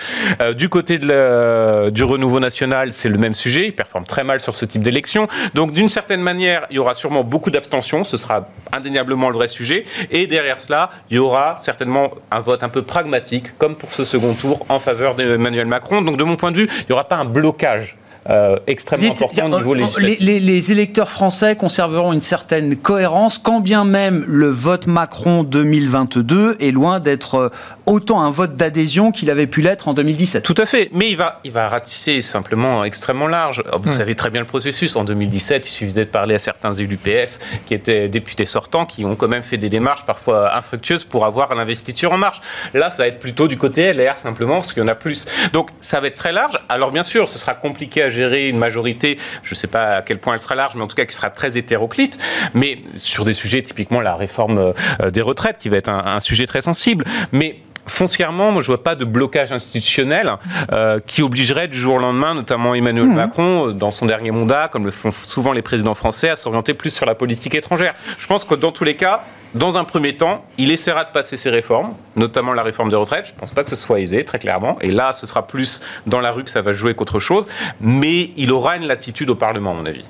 du 0.57 0.69
côté 0.69 0.99
de 0.99 1.91
du 1.91 2.05
renouveau 2.05 2.41
national, 2.41 2.93
c'est 2.93 3.09
le 3.09 3.19
même 3.19 3.35
sujet, 3.35 3.67
ils 3.67 3.75
performent 3.75 4.07
très 4.07 4.25
mal 4.25 4.41
sur 4.41 4.57
ce 4.57 4.65
type 4.65 4.83
d'élection. 4.83 5.29
Donc 5.55 5.73
d'une 5.73 5.89
certaine 5.89 6.21
manière, 6.21 6.48
il 6.71 6.77
y 6.77 6.79
aura 6.79 6.95
sûrement 6.95 7.25
beaucoup 7.25 7.51
d'abstention, 7.51 8.05
ce 8.05 8.17
sera 8.17 8.49
indéniablement 8.73 9.29
le 9.31 9.35
vrai 9.35 9.49
sujet. 9.49 9.85
Et 10.11 10.27
derrière 10.27 10.61
cela, 10.61 10.91
il 11.11 11.17
y 11.17 11.19
aura 11.19 11.57
certainement 11.59 12.11
un 12.31 12.41
vote 12.41 12.63
un 12.63 12.69
peu 12.69 12.83
pragmatique, 12.83 13.57
comme 13.59 13.77
pour 13.77 13.93
ce 13.93 14.05
second 14.05 14.35
tour, 14.35 14.65
en 14.69 14.79
faveur 14.79 15.15
d'Emmanuel 15.15 15.67
Macron. 15.67 16.03
Donc 16.03 16.17
de 16.17 16.25
mon 16.25 16.37
point 16.37 16.53
de 16.53 16.59
vue, 16.59 16.69
il 16.71 16.87
n'y 16.89 16.93
aura 16.93 17.09
pas 17.09 17.17
un 17.17 17.25
blocage 17.25 17.97
euh, 18.29 18.59
extrêmement 18.67 19.13
important 19.13 19.51
au 19.51 19.57
niveau 19.57 19.73
législatif. 19.73 20.21
Les, 20.21 20.39
les, 20.39 20.73
électeurs 20.73 21.09
français 21.09 21.57
conserveront 21.57 22.13
une 22.13 22.21
certaine 22.21 22.77
cohérence, 22.77 23.39
quand 23.39 23.61
bien 23.61 23.87
même 23.87 24.23
le 24.27 24.49
vote 24.49 24.87
Macron 24.87 25.45
2022 25.45 26.57
est 26.61 26.71
loin 26.71 27.01
d'être 27.01 27.35
euh, 27.37 27.49
autant 27.89 28.21
un 28.21 28.31
vote 28.31 28.55
d'adhésion 28.55 29.13
qu'il 29.13 29.31
avait 29.31 29.47
pu 29.47 29.63
l'être 29.63 29.89
en 29.89 29.95
2017. 29.95 30.43
Tout 30.43 30.55
à 30.59 30.67
fait, 30.67 30.91
mais 30.93 31.11
il 31.11 31.17
va, 31.17 31.41
il 31.45 31.53
va 31.53 31.69
ratisser 31.69 32.21
simplement 32.21 32.85
extrêmement 32.85 33.27
large. 33.29 33.63
Vous 33.83 33.91
savez 33.91 34.15
très 34.15 34.29
bien 34.29 34.43
le 34.43 34.47
processus. 34.47 34.95
En 34.95 35.05
2017, 35.05 35.67
il 35.67 35.71
suffisait 35.71 36.05
de 36.05 36.11
parler 36.11 36.35
à 36.35 36.39
certains 36.39 36.75
élus 36.75 36.99
PS 36.99 37.41
qui 37.67 37.73
étaient 37.73 38.09
députés 38.09 38.45
sortants, 38.45 38.85
qui 38.85 39.07
ont 39.07 39.17
quand 39.17 39.29
même 39.29 39.43
fait 39.43 39.57
des 39.57 39.71
démarches 39.71 40.05
parfois 40.05 40.55
infructueuses 40.55 41.05
pour 41.05 41.25
avoir 41.25 41.55
l'investiture 41.55 42.13
en 42.13 42.19
marche. 42.19 42.41
Là, 42.75 42.91
ça 42.91 43.05
va 43.05 43.09
être 43.09 43.19
plutôt 43.19 43.49
du 43.49 43.57
côté 43.57 43.93
LR 43.95 44.19
simplement, 44.19 44.57
parce 44.57 44.75
qu'il 44.75 44.83
y 44.83 44.85
en 44.85 44.89
a 44.89 44.95
plus. 44.95 45.25
Donc, 45.55 45.71
ça 45.81 46.01
va 46.01 46.09
être 46.09 46.17
très 46.17 46.33
large. 46.33 46.59
Alors, 46.69 46.91
bien 46.91 47.03
sûr, 47.03 47.29
ce 47.29 47.39
sera 47.39 47.55
compliqué 47.55 48.03
à 48.03 48.11
gérer 48.11 48.49
une 48.49 48.59
majorité, 48.59 49.19
je 49.43 49.55
ne 49.55 49.57
sais 49.57 49.67
pas 49.67 49.97
à 49.97 50.03
quel 50.03 50.19
point 50.19 50.35
elle 50.35 50.41
sera 50.41 50.55
large, 50.55 50.75
mais 50.77 50.83
en 50.83 50.89
tout 50.89 50.97
cas 50.97 51.07
qui 51.07 51.15
sera 51.15 51.31
très 51.31 51.57
hétéroclite, 51.57 52.19
mais 52.53 52.81
sur 52.97 53.25
des 53.25 53.33
sujets 53.33 53.63
typiquement 53.63 54.03
la 54.03 54.15
réforme 54.15 54.75
euh, 55.01 55.11
des 55.11 55.23
retraites, 55.23 55.57
qui 55.59 55.71
va 55.71 55.79
être 55.79 55.89
un, 55.89 56.05
un 56.05 56.21
sujet 56.21 56.47
très 56.47 56.61
sensible. 56.61 57.07
Mais 57.33 57.61
foncièrement, 57.89 58.53
moi, 58.53 58.63
je 58.63 58.69
vois 58.69 58.83
pas 58.83 58.95
de 58.95 59.05
blocage 59.05 59.53
institutionnel 59.53 60.33
euh, 60.73 61.01
qui 61.07 61.23
obligerait 61.23 61.69
du 61.69 61.79
jour 61.79 61.95
au 61.95 61.99
lendemain, 61.99 62.35
notamment 62.35 62.75
Emmanuel 62.75 63.07
mmh. 63.07 63.15
Macron, 63.15 63.69
euh, 63.69 63.73
dans 63.73 63.91
son 63.91 64.07
dernier 64.07 64.31
mandat, 64.31 64.69
comme 64.69 64.85
le 64.85 64.91
font 64.91 65.11
souvent 65.11 65.53
les 65.53 65.63
présidents 65.63 65.95
français, 65.95 66.31
à 66.31 66.37
s'orienter 66.37 66.75
plus 66.75 66.91
sur 66.91 67.07
la 67.07 67.15
politique 67.15 67.55
étrangère. 67.55 67.95
Je 68.19 68.27
pense 68.27 68.45
que 68.45 68.55
dans 68.55 68.73
tous 68.73 68.85
les 68.85 68.97
cas, 68.97 69.25
dans 69.55 69.79
un 69.79 69.85
premier 69.85 70.15
temps, 70.15 70.45
il 70.59 70.71
essaiera 70.71 71.05
de 71.05 71.11
passer 71.11 71.37
ses 71.37 71.51
réformes, 71.51 71.95
notamment 72.17 72.53
la 72.53 72.63
réforme 72.63 72.91
des 72.91 72.97
retraites. 72.97 73.27
Je 73.27 73.33
ne 73.33 73.39
pense 73.39 73.53
pas 73.53 73.65
que 73.65 73.71
ce 73.71 73.77
soit 73.77 74.01
aisé, 74.01 74.25
très 74.25 74.39
clairement. 74.39 74.79
Et 74.81 74.91
là, 74.91 75.13
ce 75.13 75.27
sera 75.27 75.47
plus 75.47 75.81
dans 76.07 76.21
la 76.21 76.31
rue 76.31 76.45
que 76.45 76.51
ça 76.51 76.61
va 76.61 76.73
jouer 76.73 76.95
qu'autre 76.95 77.19
chose. 77.19 77.49
Mais 77.81 78.31
il 78.37 78.53
aura 78.53 78.77
une 78.77 78.87
latitude 78.87 79.31
au 79.31 79.35
Parlement, 79.35 79.71
à 79.71 79.75
mon 79.75 79.87
avis 79.87 80.05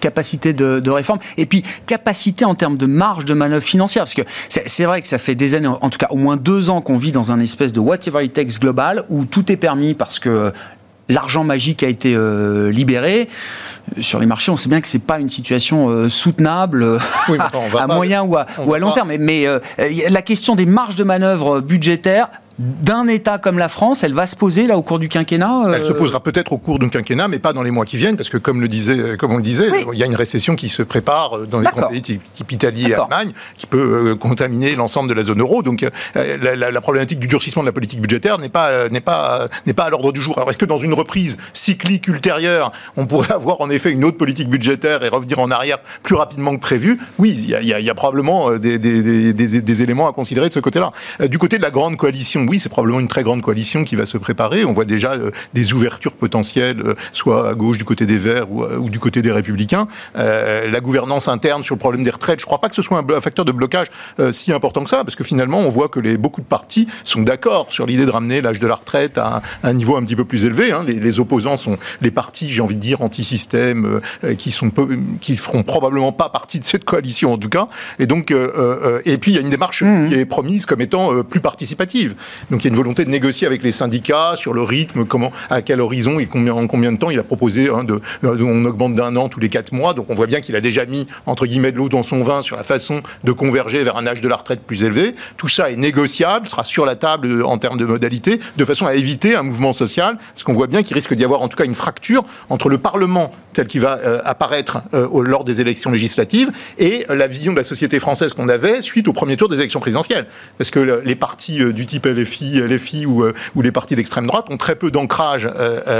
capacité 0.00 0.52
de, 0.52 0.90
réforme 0.90 1.18
et 1.36 1.46
puis 1.46 1.62
capacité 1.86 2.44
en 2.44 2.54
termes 2.54 2.76
de 2.76 2.86
marge 2.86 3.24
de 3.24 3.34
manœuvre 3.34 3.64
financière 3.64 4.04
parce 4.04 4.14
que 4.14 4.22
c'est 4.48 4.84
vrai 4.84 5.02
que 5.02 5.08
ça 5.08 5.18
fait 5.18 5.34
des 5.34 5.54
années 5.54 5.68
en 5.68 5.90
tout 5.90 5.98
cas 5.98 6.08
au 6.10 6.16
moins 6.16 6.36
deux 6.36 6.70
ans 6.70 6.80
qu'on 6.80 6.96
vit 6.96 7.12
dans 7.12 7.32
un 7.32 7.40
espèce 7.40 7.72
de 7.72 7.80
whatever 7.80 8.24
it 8.24 8.32
takes 8.32 8.58
global 8.60 9.04
où 9.08 9.24
tout 9.24 9.50
est 9.50 9.56
permis 9.56 9.94
parce 9.94 10.18
que 10.18 10.52
l'argent 11.08 11.44
magique 11.44 11.82
a 11.82 11.88
été 11.88 12.14
euh, 12.14 12.70
libéré 12.70 13.28
sur 14.00 14.18
les 14.18 14.26
marchés, 14.26 14.50
on 14.50 14.56
sait 14.56 14.68
bien 14.68 14.80
que 14.80 14.88
c'est 14.88 14.98
pas 14.98 15.20
une 15.20 15.28
situation 15.28 15.88
euh, 15.88 16.08
soutenable 16.08 16.98
à, 17.78 17.86
moyen 17.86 18.22
ou 18.22 18.36
à, 18.36 18.46
ou 18.64 18.74
à 18.74 18.78
long 18.78 18.90
terme. 18.92 19.12
Mais, 19.18 19.46
euh, 19.46 19.60
la 20.08 20.22
question 20.22 20.56
des 20.56 20.66
marges 20.66 20.96
de 20.96 21.04
manœuvre 21.04 21.60
budgétaires 21.60 22.28
d'un 22.58 23.06
État 23.06 23.38
comme 23.38 23.58
la 23.58 23.68
France, 23.68 24.02
elle 24.02 24.14
va 24.14 24.26
se 24.26 24.34
poser 24.34 24.66
là 24.66 24.78
au 24.78 24.82
cours 24.82 24.98
du 24.98 25.08
quinquennat 25.08 25.72
Elle 25.74 25.84
se 25.84 25.90
euh 25.90 25.94
posera 25.94 26.20
peut-être 26.22 26.52
au 26.52 26.58
cours 26.58 26.78
d'un 26.78 26.88
quinquennat, 26.88 27.28
mais 27.28 27.38
pas 27.38 27.52
dans 27.52 27.62
les 27.62 27.70
mois 27.70 27.84
qui 27.84 27.96
viennent, 27.96 28.16
parce 28.16 28.30
que 28.30 28.38
comme 28.38 28.60
le 28.60 28.68
disait, 28.68 29.16
comme 29.18 29.32
on 29.32 29.36
le 29.36 29.42
disait, 29.42 29.68
il 29.92 29.98
y 29.98 30.02
a 30.02 30.06
une 30.06 30.14
récession 30.14 30.56
qui 30.56 30.68
se 30.68 30.82
prépare 30.82 31.46
dans 31.46 31.60
les 31.60 31.68
pays 31.90 32.20
type 32.32 32.52
Italie 32.52 32.90
et 32.90 32.94
Allemagne, 32.94 33.32
qui 33.58 33.66
peut 33.66 34.10
euh, 34.10 34.14
contaminer 34.14 34.74
l'ensemble 34.74 35.08
de 35.08 35.14
la 35.14 35.22
zone 35.22 35.40
euro. 35.40 35.62
Donc 35.62 35.84
euh, 36.16 36.56
la, 36.56 36.80
problématique 36.80 37.18
du 37.18 37.26
durcissement 37.26 37.62
de 37.62 37.66
la 37.66 37.72
politique 37.72 38.00
budgétaire 38.00 38.38
n'est 38.38 38.48
pas 38.48 38.88
n'est 38.88 39.00
pas 39.00 39.48
n'est 39.66 39.74
pas 39.74 39.84
à 39.84 39.90
l'ordre 39.90 40.12
du 40.12 40.20
jour. 40.20 40.36
Alors 40.38 40.48
est-ce 40.50 40.58
que 40.58 40.64
dans 40.64 40.78
une 40.78 40.94
reprise 40.94 41.36
cyclique 41.52 42.08
ultérieure, 42.08 42.72
on 42.96 43.06
pourrait 43.06 43.32
avoir 43.34 43.60
en 43.60 43.70
effet 43.70 43.90
une 43.90 44.04
autre 44.04 44.16
politique 44.16 44.48
budgétaire 44.48 45.04
et 45.04 45.08
revenir 45.08 45.40
en 45.40 45.50
arrière 45.50 45.78
plus 46.02 46.14
rapidement 46.14 46.54
que 46.56 46.60
prévu? 46.60 46.98
Oui, 47.18 47.32
il 47.32 47.66
y 47.66 47.90
a, 47.90 47.94
probablement 47.94 48.56
des, 48.56 48.78
des, 48.78 49.32
des, 49.32 49.82
éléments 49.82 50.08
à 50.08 50.12
considérer 50.12 50.48
de 50.48 50.52
ce 50.52 50.60
côté-là. 50.60 50.92
Du 51.28 51.38
côté 51.38 51.58
de 51.58 51.62
la 51.62 51.70
grande 51.70 51.96
coalition 51.96 52.45
oui, 52.48 52.60
c'est 52.60 52.68
probablement 52.68 53.00
une 53.00 53.08
très 53.08 53.22
grande 53.22 53.42
coalition 53.42 53.84
qui 53.84 53.96
va 53.96 54.06
se 54.06 54.18
préparer. 54.18 54.64
On 54.64 54.72
voit 54.72 54.84
déjà 54.84 55.12
euh, 55.12 55.30
des 55.54 55.72
ouvertures 55.72 56.12
potentielles, 56.12 56.80
euh, 56.80 56.94
soit 57.12 57.48
à 57.48 57.54
gauche 57.54 57.78
du 57.78 57.84
côté 57.84 58.06
des 58.06 58.16
Verts 58.16 58.50
ou, 58.50 58.62
euh, 58.62 58.88
du 58.88 58.98
côté 58.98 59.22
des 59.22 59.32
Républicains. 59.32 59.88
la 60.14 60.80
gouvernance 60.80 61.28
interne 61.28 61.64
sur 61.64 61.74
le 61.74 61.78
problème 61.78 62.04
des 62.04 62.10
retraites, 62.10 62.40
je 62.40 62.44
ne 62.44 62.46
crois 62.46 62.60
pas 62.60 62.68
que 62.68 62.74
ce 62.74 62.82
soit 62.82 62.98
un, 62.98 63.20
facteur 63.20 63.44
de 63.44 63.52
blocage 63.52 63.88
si 64.30 64.52
important 64.52 64.84
que 64.84 64.90
ça, 64.90 65.04
parce 65.04 65.16
que 65.16 65.24
finalement, 65.24 65.58
on 65.58 65.68
voit 65.68 65.88
que 65.88 66.00
les, 66.00 66.16
beaucoup 66.16 66.40
de 66.40 66.46
partis 66.46 66.88
sont 67.04 67.22
d'accord 67.22 67.68
sur 67.70 67.86
l'idée 67.86 68.04
de 68.04 68.10
ramener 68.10 68.40
l'âge 68.40 68.58
de 68.58 68.66
la 68.66 68.74
retraite 68.74 69.18
à 69.18 69.42
un, 69.62 69.72
niveau 69.72 69.96
un 69.96 70.04
petit 70.04 70.16
peu 70.16 70.24
plus 70.24 70.44
élevé. 70.44 70.72
Hein. 70.72 70.84
Les, 70.86 71.18
opposants 71.18 71.56
sont 71.56 71.78
les 72.02 72.10
partis, 72.10 72.50
j'ai 72.50 72.60
envie 72.60 72.76
de 72.76 72.80
dire, 72.80 73.00
anti-système, 73.00 74.00
qui 74.38 74.52
sont 74.52 74.70
qui 75.20 75.36
feront 75.36 75.62
probablement 75.62 76.12
pas 76.12 76.28
partie 76.28 76.58
de 76.58 76.64
cette 76.64 76.84
coalition 76.84 77.32
en 77.32 77.38
tout 77.38 77.48
cas. 77.48 77.68
Et 77.98 78.06
donc, 78.06 78.30
et 78.30 79.18
puis 79.18 79.32
il 79.32 79.34
y 79.34 79.38
a 79.38 79.40
une 79.40 79.50
démarche 79.50 79.82
mmh. 79.82 80.08
qui 80.08 80.14
est 80.14 80.26
promise 80.26 80.66
comme 80.66 80.80
étant 80.80 81.22
plus 81.22 81.40
participative. 81.40 82.14
Donc 82.50 82.62
il 82.62 82.64
y 82.64 82.68
a 82.68 82.70
une 82.70 82.76
volonté 82.76 83.04
de 83.04 83.10
négocier 83.10 83.46
avec 83.46 83.62
les 83.62 83.72
syndicats 83.72 84.34
sur 84.36 84.52
le 84.52 84.62
rythme, 84.62 85.04
comment, 85.04 85.32
à 85.50 85.62
quel 85.62 85.80
horizon 85.80 86.18
et 86.18 86.28
en 86.50 86.66
combien 86.66 86.92
de 86.92 86.98
temps. 86.98 87.10
Il 87.10 87.18
a 87.18 87.22
proposé, 87.22 87.68
hein, 87.68 87.84
de, 87.84 88.00
on 88.22 88.64
augmente 88.64 88.94
d'un 88.94 89.16
an 89.16 89.28
tous 89.28 89.40
les 89.40 89.48
quatre 89.48 89.72
mois. 89.72 89.94
Donc 89.94 90.10
on 90.10 90.14
voit 90.14 90.26
bien 90.26 90.40
qu'il 90.40 90.56
a 90.56 90.60
déjà 90.60 90.84
mis, 90.86 91.06
entre 91.26 91.46
guillemets, 91.46 91.72
de 91.72 91.78
l'eau 91.78 91.88
dans 91.88 92.02
son 92.02 92.22
vin 92.22 92.42
sur 92.42 92.56
la 92.56 92.62
façon 92.62 93.02
de 93.24 93.32
converger 93.32 93.82
vers 93.82 93.96
un 93.96 94.06
âge 94.06 94.20
de 94.20 94.28
la 94.28 94.36
retraite 94.36 94.60
plus 94.60 94.82
élevé. 94.82 95.14
Tout 95.36 95.48
ça 95.48 95.70
est 95.70 95.76
négociable, 95.76 96.48
sera 96.48 96.64
sur 96.64 96.86
la 96.86 96.96
table 96.96 97.42
en 97.44 97.58
termes 97.58 97.78
de 97.78 97.84
modalités, 97.84 98.40
de 98.56 98.64
façon 98.64 98.86
à 98.86 98.94
éviter 98.94 99.34
un 99.34 99.42
mouvement 99.42 99.72
social, 99.72 100.16
parce 100.34 100.44
qu'on 100.44 100.52
voit 100.52 100.66
bien 100.66 100.82
qu'il 100.82 100.94
risque 100.94 101.14
d'y 101.14 101.24
avoir 101.24 101.42
en 101.42 101.48
tout 101.48 101.56
cas 101.56 101.64
une 101.64 101.74
fracture 101.74 102.24
entre 102.48 102.68
le 102.68 102.78
Parlement 102.78 103.32
tel 103.52 103.66
qu'il 103.66 103.80
va 103.80 103.98
euh, 103.98 104.20
apparaître 104.24 104.82
euh, 104.92 105.08
lors 105.24 105.42
des 105.42 105.60
élections 105.60 105.90
législatives 105.90 106.50
et 106.78 107.06
la 107.08 107.26
vision 107.26 107.52
de 107.52 107.56
la 107.56 107.64
société 107.64 107.98
française 107.98 108.34
qu'on 108.34 108.48
avait 108.48 108.82
suite 108.82 109.08
au 109.08 109.12
premier 109.14 109.36
tour 109.36 109.48
des 109.48 109.56
élections 109.56 109.80
présidentielles. 109.80 110.26
Parce 110.58 110.70
que 110.70 111.00
les 111.04 111.14
partis 111.14 111.62
euh, 111.62 111.72
du 111.72 111.86
type 111.86 112.06
LFI, 112.06 112.25
LFI 112.26 113.06
ou, 113.06 113.24
ou 113.54 113.62
les 113.62 113.72
partis 113.72 113.96
d'extrême 113.96 114.26
droite 114.26 114.46
ont 114.50 114.56
très 114.56 114.76
peu 114.76 114.90
d'ancrage 114.90 115.48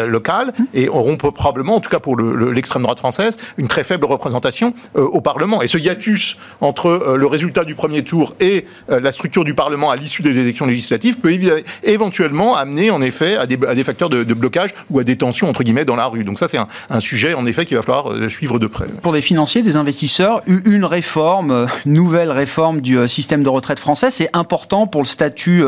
local 0.06 0.52
et 0.74 0.88
auront 0.88 1.16
probablement, 1.16 1.76
en 1.76 1.80
tout 1.80 1.90
cas 1.90 2.00
pour 2.00 2.16
l'extrême 2.18 2.82
droite 2.82 2.98
française, 2.98 3.36
une 3.56 3.68
très 3.68 3.84
faible 3.84 4.04
représentation 4.06 4.74
au 4.94 5.20
Parlement. 5.20 5.62
Et 5.62 5.66
ce 5.66 5.78
hiatus 5.78 6.36
entre 6.60 7.16
le 7.16 7.26
résultat 7.26 7.64
du 7.64 7.74
premier 7.74 8.02
tour 8.02 8.34
et 8.40 8.66
la 8.88 9.12
structure 9.12 9.44
du 9.44 9.54
Parlement 9.54 9.90
à 9.90 9.96
l'issue 9.96 10.22
des 10.22 10.38
élections 10.38 10.66
législatives 10.66 11.18
peut 11.18 11.36
éventuellement 11.82 12.56
amener 12.56 12.90
en 12.90 13.00
effet 13.02 13.36
à 13.36 13.46
des, 13.46 13.84
facteurs 13.84 14.08
de, 14.08 14.34
blocage 14.34 14.74
ou 14.90 14.98
à 14.98 15.04
des 15.04 15.16
tensions 15.16 15.48
entre 15.48 15.62
guillemets 15.62 15.84
dans 15.84 15.96
la 15.96 16.06
rue. 16.06 16.24
Donc 16.24 16.38
ça 16.38 16.48
c'est 16.48 16.58
un, 16.58 16.68
un 16.90 17.00
sujet 17.00 17.34
en 17.34 17.46
effet 17.46 17.64
qu'il 17.64 17.76
va 17.76 17.82
falloir 17.82 18.12
euh, 18.12 18.28
suivre 18.28 18.58
de 18.58 18.66
près. 18.66 18.86
Pour 19.02 19.12
des 19.12 19.22
financiers, 19.22 19.62
des 19.62 19.76
investisseurs, 19.76 20.40
une 20.46 20.84
réforme, 20.84 21.50
euh, 21.50 21.66
nouvelle 21.84 22.30
réforme 22.30 22.80
du 22.80 22.98
euh, 22.98 23.06
système 23.06 23.42
de 23.42 23.48
retraite 23.48 23.80
français, 23.80 24.10
c'est 24.10 24.30
important 24.32 24.86
pour 24.86 25.02
le 25.02 25.06
statut 25.06 25.62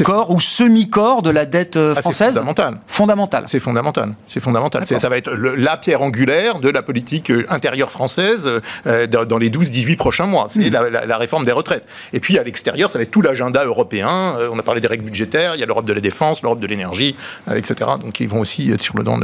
corps 0.00 0.30
ou 0.30 0.40
semi-corps 0.40 1.22
de 1.22 1.30
la 1.30 1.46
dette 1.46 1.76
ah, 1.76 2.00
française. 2.00 2.34
c'est 2.34 2.38
fondamental. 2.38 2.78
Fondamental. 2.86 3.42
C'est 3.46 3.60
fondamental. 3.60 4.14
C'est 4.26 4.40
fondamental. 4.40 4.86
Ça 4.86 5.08
va 5.08 5.16
être 5.16 5.30
la 5.32 5.76
pierre 5.76 6.02
angulaire 6.02 6.58
de 6.58 6.70
la 6.70 6.82
politique 6.82 7.32
intérieure 7.48 7.90
française 7.90 8.48
dans 8.84 9.38
les 9.38 9.50
12-18 9.50 9.96
prochains 9.96 10.26
mois. 10.26 10.46
C'est 10.48 10.70
hmm. 10.70 10.88
la, 11.06 11.18
réforme 11.18 11.44
des 11.44 11.52
retraites. 11.52 11.86
Et 12.12 12.20
puis 12.20 12.38
à 12.38 12.42
l'extérieur, 12.42 12.90
ça 12.90 12.98
va 12.98 13.02
être 13.02 13.10
tout 13.10 13.22
l'agenda 13.22 13.64
européen. 13.64 14.36
On 14.50 14.58
a 14.58 14.62
parlé 14.62 14.80
des 14.80 14.88
règles 14.88 15.04
budgétaires. 15.04 15.54
Il 15.54 15.60
y 15.60 15.62
a 15.62 15.66
l'Europe 15.66 15.84
de 15.84 15.92
la 15.92 16.00
défense, 16.00 16.42
l'Europe 16.42 16.60
de 16.60 16.66
l'énergie, 16.66 17.14
etc. 17.54 17.90
Donc 18.00 18.20
ils 18.20 18.28
vont 18.28 18.40
aussi 18.40 18.70
être 18.70 18.82
sur 18.82 18.96
le 18.96 19.02
devant 19.02 19.18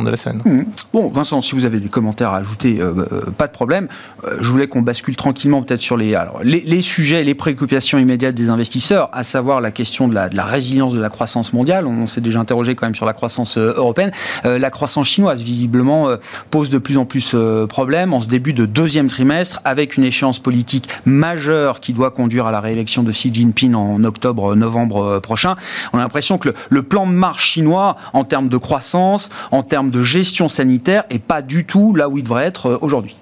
de, 0.00 0.06
de 0.06 0.10
la 0.10 0.16
scène. 0.16 0.42
Hmm. 0.44 0.64
Bon, 0.92 1.08
Vincent, 1.08 1.40
si 1.42 1.54
vous 1.54 1.64
avez 1.64 1.80
des 1.80 1.88
commentaires 1.88 2.30
à 2.30 2.38
ajouter, 2.38 2.80
euh, 2.80 3.06
euh, 3.12 3.30
pas 3.30 3.46
de 3.46 3.52
problème. 3.52 3.88
Euh, 4.24 4.38
je 4.40 4.48
voulais 4.50 4.66
qu'on 4.66 4.82
bascule 4.82 5.16
tranquillement 5.16 5.62
peut-être 5.62 5.80
sur 5.80 5.96
les, 5.96 6.14
alors, 6.14 6.40
les, 6.42 6.82
sujets, 6.82 7.22
les 7.24 7.34
préoccupations 7.34 7.98
immédiates 7.98 8.34
des 8.34 8.48
investisseurs, 8.48 9.08
à 9.12 9.24
savoir 9.24 9.60
la 9.60 9.70
question 9.70 9.89
de 10.08 10.14
la, 10.14 10.44
résilience 10.44 10.92
de 10.92 11.00
la 11.00 11.10
croissance 11.10 11.52
mondiale. 11.52 11.86
On, 11.86 12.06
s'est 12.06 12.20
déjà 12.20 12.40
interrogé 12.40 12.74
quand 12.74 12.86
même 12.86 12.94
sur 12.94 13.06
la 13.06 13.12
croissance 13.12 13.58
européenne. 13.58 14.10
la 14.44 14.70
croissance 14.70 15.08
chinoise, 15.08 15.42
visiblement, 15.42 16.08
pose 16.50 16.70
de 16.70 16.78
plus 16.78 16.96
en 16.96 17.04
plus 17.04 17.34
problème 17.68 18.14
en 18.14 18.20
ce 18.20 18.26
début 18.26 18.52
de 18.52 18.66
deuxième 18.66 19.08
trimestre, 19.08 19.60
avec 19.64 19.96
une 19.96 20.04
échéance 20.04 20.38
politique 20.38 20.88
majeure 21.04 21.80
qui 21.80 21.92
doit 21.92 22.10
conduire 22.10 22.46
à 22.46 22.50
la 22.52 22.60
réélection 22.60 23.02
de 23.02 23.12
Xi 23.12 23.32
Jinping 23.32 23.74
en 23.74 24.02
octobre-novembre 24.04 25.20
prochain. 25.20 25.56
On 25.92 25.98
a 25.98 26.02
l'impression 26.02 26.38
que 26.38 26.48
le, 26.48 26.54
le 26.68 26.82
plan 26.82 27.06
de 27.06 27.12
marche 27.12 27.50
chinois, 27.50 27.96
en 28.12 28.24
termes 28.24 28.48
de 28.48 28.56
croissance, 28.56 29.28
en 29.50 29.62
termes 29.62 29.90
de 29.90 30.02
gestion 30.02 30.48
sanitaire, 30.48 31.04
et 31.10 31.18
pas 31.18 31.42
du 31.42 31.64
tout 31.64 31.94
là 31.94 32.08
où 32.08 32.18
il 32.18 32.24
devrait 32.24 32.46
être 32.46 32.66
euh, 32.66 32.78
aujourd'hui. 32.80 33.16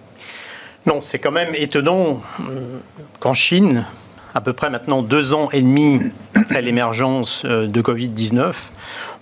Non, 0.86 1.00
c'est 1.02 1.18
quand 1.18 1.32
même 1.32 1.54
étonnant 1.54 2.20
euh, 2.48 2.78
qu'en 3.20 3.34
Chine, 3.34 3.84
à 4.34 4.40
peu 4.40 4.52
près 4.52 4.70
maintenant 4.70 5.02
deux 5.02 5.34
ans 5.34 5.48
et 5.52 5.60
demi 5.60 6.00
après 6.34 6.62
l'émergence 6.62 7.42
euh, 7.44 7.66
de 7.66 7.82
Covid-19, 7.82 8.52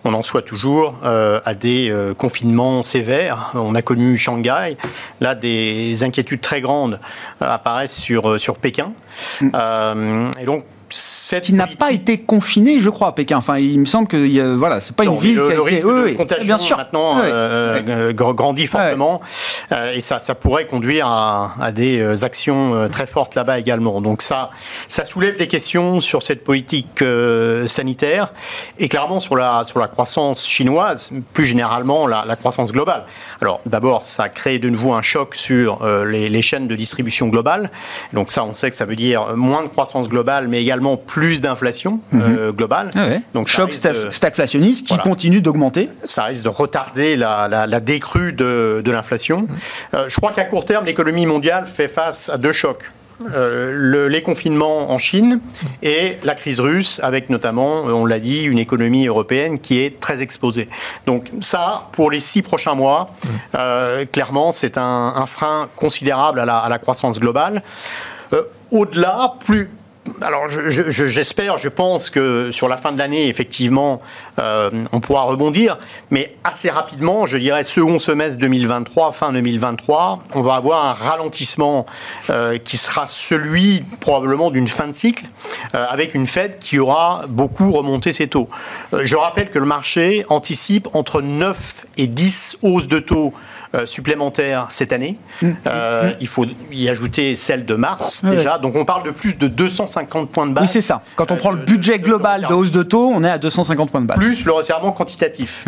on 0.04 0.14
en 0.14 0.22
soit 0.22 0.42
toujours 0.42 0.94
à 1.02 1.54
des 1.54 1.92
confinements 2.16 2.84
sévères. 2.84 3.50
On 3.54 3.74
a 3.74 3.82
connu 3.82 4.16
Shanghai. 4.16 4.76
Là, 5.20 5.34
des 5.34 6.04
inquiétudes 6.04 6.40
très 6.40 6.60
grandes 6.60 7.00
apparaissent 7.40 7.96
sur, 7.96 8.38
sur 8.40 8.56
Pékin. 8.58 8.92
Mm. 9.40 10.30
et 10.40 10.44
donc, 10.44 10.64
qui 10.88 11.52
n'a 11.52 11.66
pas 11.66 11.90
été 11.90 12.18
confiné, 12.18 12.80
je 12.80 12.88
crois, 12.88 13.08
à 13.08 13.12
Pékin. 13.12 13.38
Enfin, 13.38 13.58
il 13.58 13.80
me 13.80 13.86
semble 13.86 14.06
que 14.08 14.54
voilà, 14.54 14.80
c'est 14.80 14.94
pas 14.94 15.04
une 15.04 15.18
ville 15.18 15.36
qui 15.36 15.52
a 15.52 15.70
été... 15.70 15.84
oui, 15.84 16.16
bien 16.42 16.58
sûr. 16.58 16.76
maintenant 16.76 17.20
euh, 17.24 17.80
euh, 17.88 18.12
grandit 18.12 18.66
fortement 18.66 19.20
euh, 19.72 19.92
et 19.92 20.00
ça, 20.00 20.20
ça 20.20 20.34
pourrait 20.34 20.66
conduire 20.66 21.06
à, 21.08 21.54
à 21.60 21.72
des 21.72 22.22
actions 22.22 22.88
très 22.90 23.06
fortes 23.06 23.34
là-bas 23.34 23.58
également. 23.58 24.00
Donc 24.00 24.22
ça, 24.22 24.50
ça 24.88 25.04
soulève 25.04 25.36
des 25.36 25.48
questions 25.48 26.00
sur 26.00 26.22
cette 26.22 26.44
politique 26.44 27.02
sanitaire 27.66 28.32
et 28.78 28.88
clairement 28.88 29.20
sur 29.20 29.36
la 29.36 29.64
sur 29.64 29.80
la 29.80 29.88
croissance 29.88 30.46
chinoise, 30.46 31.10
plus 31.32 31.46
généralement 31.46 32.06
la, 32.06 32.24
la 32.26 32.36
croissance 32.36 32.70
globale. 32.70 33.04
Alors 33.40 33.60
d'abord, 33.66 34.04
ça 34.04 34.28
crée 34.28 34.58
de 34.58 34.68
nouveau 34.68 34.92
un 34.92 35.02
choc 35.02 35.34
sur 35.34 35.84
les, 36.06 36.28
les 36.28 36.42
chaînes 36.42 36.68
de 36.68 36.76
distribution 36.76 37.28
globale. 37.28 37.70
Donc 38.12 38.30
ça, 38.30 38.44
on 38.44 38.54
sait 38.54 38.70
que 38.70 38.76
ça 38.76 38.84
veut 38.84 38.96
dire 38.96 39.36
moins 39.36 39.62
de 39.64 39.68
croissance 39.68 40.08
globale, 40.08 40.46
mais 40.48 40.60
également 40.62 40.75
plus 40.96 41.40
d'inflation 41.40 42.00
euh, 42.14 42.48
mhm. 42.48 42.56
globale. 42.56 42.90
Ah 42.94 43.06
Donc 43.34 43.48
choc 43.48 43.72
stagflationniste 43.72 44.86
qui 44.86 44.98
continue 44.98 45.40
d'augmenter. 45.40 45.90
Ça 46.04 46.24
risque 46.24 46.44
de 46.44 46.48
retarder 46.48 47.16
la, 47.16 47.80
décrue 47.80 48.32
de, 48.32 48.82
l'inflation. 48.86 49.42
Mhm. 49.42 49.48
Euh, 49.94 50.04
je 50.08 50.16
crois 50.16 50.32
qu'à 50.32 50.44
court 50.44 50.64
terme, 50.64 50.86
l'économie 50.86 51.26
mondiale 51.26 51.66
fait 51.66 51.88
face 51.88 52.28
à 52.28 52.38
deux 52.38 52.52
chocs. 52.52 52.90
Euh, 53.32 54.08
les 54.10 54.20
confinements 54.20 54.90
en 54.90 54.98
Chine 54.98 55.40
et 55.82 56.18
la 56.22 56.34
crise 56.34 56.60
russe, 56.60 57.00
avec 57.02 57.30
notamment, 57.30 57.84
on 57.84 58.04
l'a 58.04 58.18
dit, 58.18 58.42
une 58.42 58.58
économie 58.58 59.06
européenne 59.06 59.58
qui 59.58 59.80
est 59.80 60.00
très 60.00 60.20
exposée. 60.20 60.68
Donc 61.06 61.30
ça, 61.40 61.88
pour 61.92 62.10
les 62.10 62.20
six 62.20 62.42
prochains 62.42 62.74
mois, 62.74 63.08
mhm. 63.24 64.06
clairement, 64.12 64.52
c'est 64.52 64.76
un, 64.76 65.24
frein 65.26 65.68
considérable 65.76 66.40
à 66.40 66.44
la, 66.44 66.58
à 66.58 66.68
la 66.68 66.78
croissance 66.78 67.18
globale. 67.18 67.62
Au-delà, 68.70 69.34
plus, 69.44 69.70
alors 70.22 70.48
j'espère, 70.48 71.58
je, 71.58 71.68
pense 71.68 72.10
que 72.10 72.50
sur 72.52 72.68
la 72.68 72.76
fin 72.76 72.92
de 72.92 72.98
l'année, 72.98 73.28
effectivement, 73.28 74.00
euh, 74.38 74.70
on 74.92 75.00
pourra 75.00 75.22
rebondir, 75.22 75.78
mais 76.10 76.36
assez 76.44 76.70
rapidement, 76.70 77.26
je 77.26 77.36
dirais 77.36 77.64
second 77.64 77.98
semestre 77.98 78.38
2023, 78.40 79.12
fin 79.12 79.32
2023, 79.32 80.20
on 80.34 80.42
va 80.42 80.54
avoir 80.54 80.86
un 80.86 80.92
ralentissement 80.92 81.86
euh, 82.30 82.58
qui 82.58 82.76
sera 82.76 83.06
celui 83.08 83.82
probablement 84.00 84.50
d'une 84.50 84.68
fin 84.68 84.88
de 84.88 84.94
cycle, 84.94 85.26
euh, 85.74 85.84
avec 85.88 86.14
une 86.14 86.26
Fed 86.26 86.58
qui 86.58 86.78
aura 86.78 87.24
beaucoup 87.28 87.70
remonté 87.70 88.12
ses 88.12 88.28
taux. 88.28 88.48
je 88.92 89.16
rappelle 89.16 89.50
que 89.50 89.58
le 89.58 89.66
marché 89.66 90.24
anticipe 90.28 90.88
entre 90.94 91.20
9 91.20 91.86
et 91.98 92.06
10 92.06 92.58
hausses 92.62 92.88
de 92.88 92.98
taux 92.98 93.32
supplémentaires 93.84 94.68
cette 94.70 94.92
année. 94.92 95.18
Mmh. 95.42 95.50
Euh, 95.66 96.12
il 96.20 96.26
faut 96.26 96.46
y 96.70 96.88
ajouter 96.88 97.34
celle 97.34 97.64
de 97.64 97.74
mars 97.74 98.24
déjà. 98.24 98.58
Donc 98.58 98.76
on 98.76 98.84
parle 98.84 99.04
de 99.04 99.10
plus 99.10 99.36
de 99.36 99.46
250 99.48 100.30
points 100.30 100.46
de 100.46 100.52
base. 100.52 100.62
Oui, 100.62 100.68
c'est 100.68 100.80
ça. 100.80 101.02
Quand 101.16 101.30
on 101.30 101.36
prend 101.36 101.50
le 101.50 101.60
euh, 101.60 101.64
budget 101.64 101.98
global 101.98 102.46
de, 102.48 102.54
hausse 102.54 102.70
de 102.70 102.82
taux, 102.82 103.10
on 103.12 103.24
est 103.24 103.30
à 103.30 103.38
250 103.38 103.90
points 103.90 104.00
de 104.00 104.06
base. 104.06 104.16
Plus 104.16 104.44
le 104.44 104.52
resserrement 104.52 104.92
quantitatif. 104.92 105.66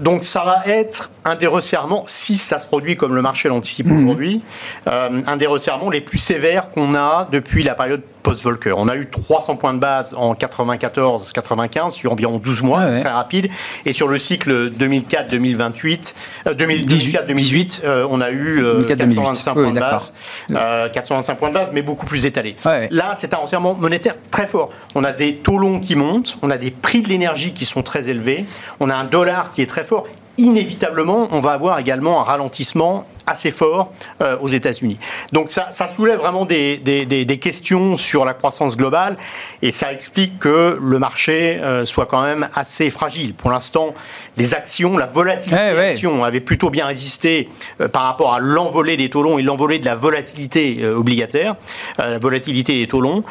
donc 0.00 0.24
ça 0.24 0.44
va 0.44 0.62
être 0.66 1.10
un 1.24 1.34
des 1.34 1.46
resserrements, 1.46 2.04
si 2.06 2.38
ça 2.38 2.58
se 2.58 2.66
produit 2.66 2.96
comme 2.96 3.14
le 3.14 3.22
marché 3.22 3.48
l'anticipe 3.48 3.86
mmh. 3.86 4.04
aujourd'hui, 4.04 4.42
un 4.86 5.36
des 5.36 5.46
resserrements 5.46 5.90
les 5.90 6.00
plus 6.00 6.18
sévères 6.18 6.70
qu'on 6.70 6.94
a 6.94 7.28
depuis 7.30 7.62
la 7.62 7.74
période 7.74 8.02
post-Volcker. 8.28 8.74
On 8.76 8.88
a 8.88 8.96
eu 8.96 9.08
300 9.08 9.56
points 9.56 9.72
de 9.72 9.78
base 9.78 10.14
en 10.16 10.34
94-95 10.34 11.90
sur 11.92 12.12
environ 12.12 12.38
12 12.38 12.62
mois, 12.62 12.78
très 12.78 13.08
rapide. 13.08 13.48
Et 13.86 13.92
sur 13.92 14.06
le 14.08 14.18
cycle 14.18 14.70
2004-2028, 14.70 16.14
2018, 16.56 17.82
euh, 17.84 18.06
on 18.10 18.20
a 18.20 18.30
eu 18.30 18.62
425 18.86 19.50
euh, 19.50 19.54
points 19.54 19.72
de 19.72 19.80
base, 19.80 20.12
425 20.48 21.32
euh, 21.32 21.36
points 21.36 21.48
de 21.48 21.54
base, 21.54 21.70
mais 21.72 21.80
beaucoup 21.80 22.04
plus 22.04 22.26
étalés. 22.26 22.54
Là, 22.90 23.12
c'est 23.14 23.32
un 23.32 23.38
resserrement 23.38 23.74
monétaire 23.74 24.14
très 24.30 24.46
fort. 24.46 24.70
On 24.94 25.04
a 25.04 25.12
des 25.12 25.36
taux 25.36 25.58
longs 25.58 25.80
qui 25.80 25.96
montent, 25.96 26.36
on 26.42 26.50
a 26.50 26.58
des 26.58 26.70
prix 26.70 27.00
de 27.00 27.08
l'énergie 27.08 27.54
qui 27.54 27.64
sont 27.64 27.82
très 27.82 28.10
élevés, 28.10 28.44
on 28.80 28.90
a 28.90 28.94
un 28.94 29.04
dollar 29.04 29.52
qui 29.52 29.62
est 29.62 29.66
très 29.66 29.84
fort 29.84 30.06
inévitablement, 30.38 31.28
on 31.32 31.40
va 31.40 31.52
avoir 31.52 31.78
également 31.78 32.20
un 32.20 32.24
ralentissement 32.24 33.04
assez 33.28 33.50
fort 33.50 33.92
euh, 34.22 34.36
aux 34.40 34.48
États-Unis. 34.48 34.98
Donc 35.32 35.50
ça, 35.50 35.70
soulève 35.94 36.18
vraiment 36.18 36.44
des, 36.44 37.40
questions 37.40 37.96
sur 37.96 38.24
la 38.24 38.34
croissance 38.34 38.76
globale 38.76 39.16
et 39.62 39.70
ça 39.70 39.92
explique 39.92 40.38
que 40.38 40.78
le 40.80 40.98
marché 40.98 41.60
euh, 41.62 41.84
soit 41.84 42.06
quand 42.06 42.22
même 42.22 42.48
assez 42.54 42.90
fragile. 42.90 43.34
Pour 43.34 43.50
l'instant, 43.50 43.94
les 44.36 44.54
actions, 44.54 44.96
la 44.96 45.06
volatilité 45.06 45.58
eh 45.72 45.74
des 45.74 45.80
actions 45.80 46.24
avait 46.24 46.40
plutôt 46.40 46.70
bien 46.70 46.86
résisté 46.86 47.48
euh, 47.80 47.88
par 47.88 48.04
rapport 48.04 48.32
à 48.32 48.40
l'envolée 48.40 48.96
des 48.96 49.10
taux 49.10 49.22
longs 49.22 49.38
et 49.38 49.42
l'envolée 49.42 49.78
de 49.78 49.84
la 49.84 49.94
volatilité 49.94 50.84
obligataire, 50.86 51.56
la 51.98 52.18
volatilité 52.18 52.78
des 52.78 52.86
taux 52.86 53.00
longs. 53.00 53.24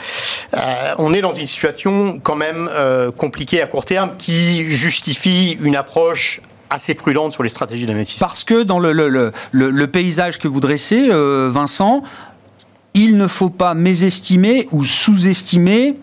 on 0.98 1.14
est 1.14 1.22
dans 1.22 1.32
une 1.32 1.48
situation 1.48 2.20
quand 2.22 2.36
même 2.36 2.70
compliquée 3.18 3.62
à 3.62 3.68
court 3.68 3.86
terme 3.86 4.16
qui 4.18 4.64
justifie 4.64 5.58
une 5.62 5.76
approche 5.76 6.42
assez 6.70 6.94
prudente 6.94 7.34
sur 7.34 7.44
les 7.44 7.50
stratégies 7.50 7.86
d'investissement. 7.86 8.28
Parce 8.28 8.44
que 8.44 8.64
dans 8.64 8.80
le, 8.80 8.92
le, 8.92 9.32
le, 9.52 9.88
paysage 9.88 10.38
que 10.40 10.48
vous 10.48 10.60
dressez, 10.60 11.08
euh, 11.10 11.50
Vincent, 11.52 12.04
il 12.94 13.18
ne 13.18 13.28
faut 13.28 13.50
pas 13.50 13.74
mésestimer 13.74 14.68
ou 14.72 14.84
sous-estimer 14.84 15.98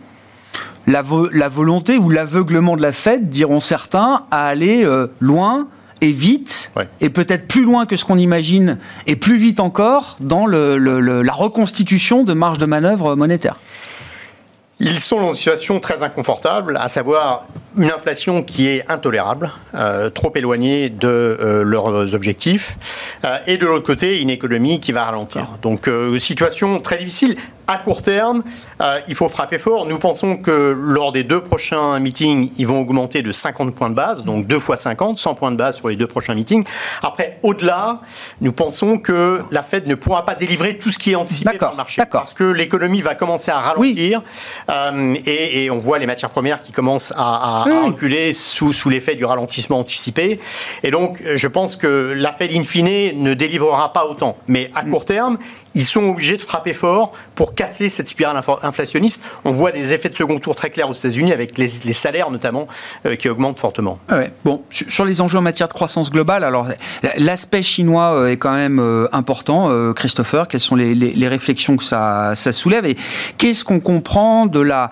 la, 0.87 1.03
la 1.33 1.49
volonté 1.49 1.99
ou 1.99 2.11
l'aveuglement 2.11 2.77
de 2.77 2.83
la 2.83 2.93
Fed, 2.93 3.29
diront 3.31 3.61
certains, 3.61 4.25
à 4.31 4.47
aller 4.47 4.87
loin 5.21 5.67
et 6.01 6.13
vite, 6.13 6.71
et 7.01 7.09
peut-être 7.09 7.49
plus 7.49 7.65
loin 7.65 7.87
que 7.87 7.97
ce 7.97 8.05
qu'on 8.05 8.19
imagine, 8.19 8.79
et 9.07 9.17
plus 9.17 9.37
vite 9.37 9.59
encore 9.61 10.17
dans 10.21 10.47
la 10.47 11.33
reconstitution 11.33 12.25
de 12.25 12.35
marge 12.35 12.59
de 12.59 12.67
manœuvre 12.67 13.15
monétaire. 13.15 13.57
Ils 14.81 15.01
sont 15.01 15.21
dans 15.21 15.29
une 15.29 15.35
situation 15.35 15.79
très 15.79 16.03
inconfortable, 16.03 16.77
à 16.81 16.89
savoir 16.89 17.47
une 17.77 17.91
inflation 17.91 18.43
qui 18.43 18.67
est 18.67 18.91
intolérable, 18.91 19.53
euh, 19.75 20.11
trop 20.11 20.33
éloignée 20.35 20.89
de 20.89 21.07
euh, 21.07 21.63
leurs 21.63 22.13
objectifs, 22.13 22.77
euh, 23.25 23.39
et 23.47 23.57
de 23.57 23.67
l'autre 23.67 23.87
côté, 23.87 24.21
une 24.21 24.31
économie 24.31 24.81
qui 24.81 24.91
va 24.91 25.05
ralentir. 25.05 25.47
Donc, 25.63 25.89
situation 26.19 26.81
très 26.81 26.99
difficile. 26.99 27.37
À 27.67 27.79
court 27.79 28.03
terme, 28.03 28.43
euh, 28.81 29.01
il 29.09 29.15
faut 29.15 29.29
frapper 29.29 29.59
fort. 29.59 29.87
Nous 29.87 29.99
pensons 29.99 30.37
que 30.37 30.75
lors 30.77 31.13
des 31.13 31.23
deux 31.23 31.41
prochains 31.41 31.99
meetings, 32.01 32.51
ils 32.59 32.67
vont 32.67 32.81
augmenter 32.81 33.23
de 33.23 33.33
50 33.33 33.75
points 33.75 33.91
de 33.91 33.95
base, 33.95 34.25
donc 34.25 34.47
deux 34.47 34.59
fois 34.59 34.77
50, 34.77 35.17
100 35.17 35.35
points 35.35 35.53
de 35.53 35.57
base 35.57 35.81
pour 35.81 35.89
les 35.89 35.97
deux 35.97 36.07
prochains 36.07 36.35
meetings. 36.35 36.65
Après, 37.03 37.39
au-delà, 37.43 38.01
nous 38.41 38.53
pensons 38.53 38.99
que 38.99 39.43
la 39.51 39.63
Fed 39.63 39.87
ne 39.87 39.95
pourra 39.95 40.25
pas 40.25 40.35
délivrer 40.35 40.79
tout 40.79 40.91
ce 40.91 40.99
qui 40.99 41.13
est 41.13 41.17
anticipé 41.17 41.59
par 41.59 41.71
le 41.71 41.77
marché. 41.77 42.03
Parce 42.11 42.35
que 42.35 42.45
l'économie 42.45 43.01
va 43.01 43.15
commencer 43.15 43.51
à 43.51 43.61
ralentir 43.61 44.23
euh, 44.69 45.15
et, 45.27 45.71
on 45.71 45.79
voit 45.79 45.99
les 45.99 46.07
matières 46.07 46.31
premières 46.31 46.63
qui 46.63 46.73
commencent 46.73 47.13
à, 47.17 47.65
reculer 47.65 48.33
sous, 48.33 48.73
sous 48.73 48.91
l'effet 48.91 49.15
du 49.15 49.25
ralentissement 49.25 49.79
anticipé. 49.79 50.39
Et 50.83 50.91
donc, 50.91 51.23
je 51.35 51.49
pense 51.49 51.77
que 51.77 52.13
la 52.17 52.33
Fed, 52.33 52.53
in 52.55 52.65
fine, 52.65 53.23
ne 53.23 53.35
délivrera 53.35 53.93
pas 53.93 54.07
autant. 54.07 54.37
Mais 54.47 54.71
à 54.75 54.83
court 54.83 55.05
terme, 55.05 55.39
ils 55.75 55.85
sont 55.85 56.11
obligés 56.11 56.37
de 56.37 56.43
frapper 56.43 56.73
fort 56.73 57.13
pour 57.35 57.55
casser 57.55 57.89
cette 57.89 58.09
spirale 58.09 58.37
inflationniste. 58.37 58.74
On 59.45 59.53
voit 59.53 59.73
des 59.73 59.93
effets 59.93 60.09
de 60.09 60.15
second 60.15 60.39
tour 60.39 60.55
très 60.55 60.71
clairs 60.71 60.89
aux 60.89 60.93
États-Unis 60.93 61.33
avec 61.33 61.59
les, 61.59 61.69
salaires 61.69 62.31
notamment 62.31 62.67
euh, 63.07 63.17
qui 63.17 63.29
augmentent 63.29 63.59
fortement. 63.59 63.99
Ah 64.09 64.23
bon, 64.45 64.63
sur 64.71 65.05
les 65.05 65.21
enjeux 65.21 65.39
en 65.39 65.43
matière 65.43 65.69
de 65.69 65.73
croissance 65.73 66.11
globale, 66.11 66.45
alors 66.45 66.69
l'aspect 67.19 67.63
chinois 67.63 68.15
euh, 68.15 68.29
est 68.29 68.37
quand 68.37 68.53
même 68.53 68.79
euh, 68.79 69.07
important. 69.13 69.71
Christopher, 69.95 70.49
quelles 70.49 70.61
sont 70.61 70.75
les, 70.75 71.29
réflexions 71.29 71.77
que 71.77 71.85
ça, 71.85 72.35
soulève 72.35 72.85
et 72.87 72.97
qu'est-ce 73.39 73.65
qu'on 73.65 73.81
comprend 73.81 74.47
de 74.47 74.61
la, 74.61 74.91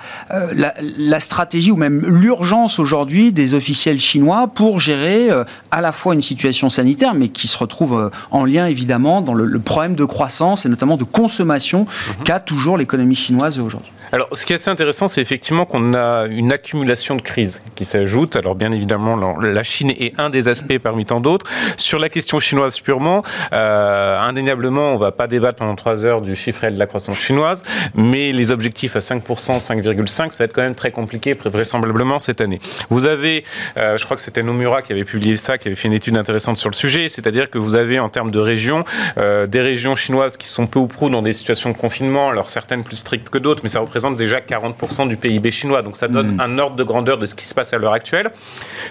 la, 0.99 1.21
stratégie 1.21 1.71
ou 1.71 1.77
même 1.77 2.03
l'urgence 2.07 2.79
aujourd'hui 2.79 3.33
des 3.33 3.55
officiels 3.55 3.99
chinois 3.99 4.49
pour 4.53 4.81
gérer 4.81 5.29
à 5.71 5.81
la 5.81 5.93
fois 5.93 6.15
une 6.15 6.23
situation 6.23 6.69
sanitaire, 6.69 7.15
mais 7.15 7.29
qui 7.29 7.49
se 7.49 7.59
retrouve 7.59 8.11
en 8.31 8.45
lien 8.45 8.67
évidemment 8.67 9.21
dans 9.21 9.35
le, 9.35 9.45
le 9.45 9.59
problème 9.59 9.97
de 9.97 10.05
croissance 10.05 10.65
et 10.65 10.69
notamment 10.69 10.97
de 10.97 11.05
consommation 11.05 11.81
mhm. 11.81 12.25
qu'a 12.25 12.41
toujours 12.41 12.77
l'économie 12.77 13.15
chinoise 13.15 13.59
aujourd'hui. 13.63 13.93
Alors, 14.15 14.29
ce 14.33 14.45
qui 14.45 14.53
est 14.53 14.57
assez 14.57 14.69
intéressant, 14.69 15.09
c'est 15.09 15.23
effectivement 15.23 15.65
qu'on 15.65 15.95
a 15.95 16.27
une 16.27 16.53
accumulation 16.53 17.17
de 17.17 17.23
crises 17.23 17.61
qui 17.75 17.87
s'ajoute. 17.87 18.37
Alors, 18.37 18.55
bien 18.55 18.71
évidemment, 18.71 19.17
la 19.41 19.63
Chine 19.63 19.91
est 19.91 20.13
un 20.21 20.29
des 20.29 20.49
aspects 20.49 20.77
parmi 20.77 21.07
tant 21.07 21.21
d'autres. 21.21 21.47
Sur 21.79 21.99
la 21.99 22.11
question 22.11 22.39
chinoise 22.39 22.79
purement, 22.79 23.23
euh, 23.55 24.21
indéniablement, 24.21 24.91
on 24.91 24.95
ne 24.95 24.99
va 24.99 25.13
pas 25.13 25.29
débattre 25.29 25.61
pendant 25.61 25.77
trois 25.77 26.05
heures 26.05 26.21
du 26.21 26.37
chiffre 26.37 26.69
de 26.69 26.79
la 26.79 26.85
croissance 26.85 27.19
chinoise, 27.19 27.63
mais 27.95 28.33
les 28.33 28.51
objectifs 28.51 28.97
à 28.97 28.99
5%, 28.99 29.23
5,5%, 29.59 30.31
ça 30.31 30.39
va 30.41 30.45
être 30.45 30.53
quand 30.53 30.61
même 30.61 30.75
très 30.75 30.91
compliqué, 30.91 31.33
vraisemblablement, 31.33 32.19
cette 32.19 32.43
année. 32.43 32.59
Vous 32.91 33.07
avez, 33.07 33.45
euh, 33.79 33.97
je 33.97 34.05
crois 34.05 34.19
que 34.19 34.23
c'était 34.23 34.43
Nomura 34.43 34.83
qui 34.83 34.93
avait 34.93 35.05
publié 35.05 35.37
ça, 35.37 35.57
qui 35.57 35.69
avait 35.69 35.75
fait 35.75 35.89
une 35.89 35.95
étude 35.95 36.19
intéressante 36.19 36.59
sur 36.59 36.69
le 36.69 36.75
sujet, 36.75 37.09
c'est-à-dire 37.09 37.49
que 37.49 37.57
vous 37.57 37.77
avez, 37.77 37.99
en 37.99 38.11
termes 38.11 38.31
de 38.31 38.41
régions, 38.41 38.85
euh, 39.17 39.47
des 39.47 39.63
régions 39.63 39.95
chinoises 39.95 40.37
qui 40.37 40.49
sont 40.49 40.67
peu 40.67 40.81
ou 40.81 40.87
prou 40.87 41.09
dans 41.09 41.23
des 41.23 41.33
situations 41.33 41.71
de 41.71 41.77
confinement, 41.79 42.29
alors 42.29 42.51
certaines 42.51 42.85
plus 42.85 42.97
strictes 42.97 43.31
que 43.31 43.39
d'autres, 43.39 43.63
mais 43.63 43.71
ça 43.71 43.81
représente 43.81 44.02
déjà 44.11 44.41
40% 44.41 45.09
du 45.09 45.17
PIB 45.17 45.51
chinois. 45.51 45.83
Donc 45.83 45.97
ça 45.97 46.09
donne 46.09 46.37
hmm. 46.37 46.41
un 46.41 46.59
ordre 46.59 46.77
de 46.77 46.85
grandeur 46.85 47.19
de 47.19 47.27
ce 47.27 47.35
qui 47.35 47.45
se 47.45 47.55
passe 47.55 47.73
à 47.73 47.79
l'heure 47.79 47.93
actuelle. 47.93 48.31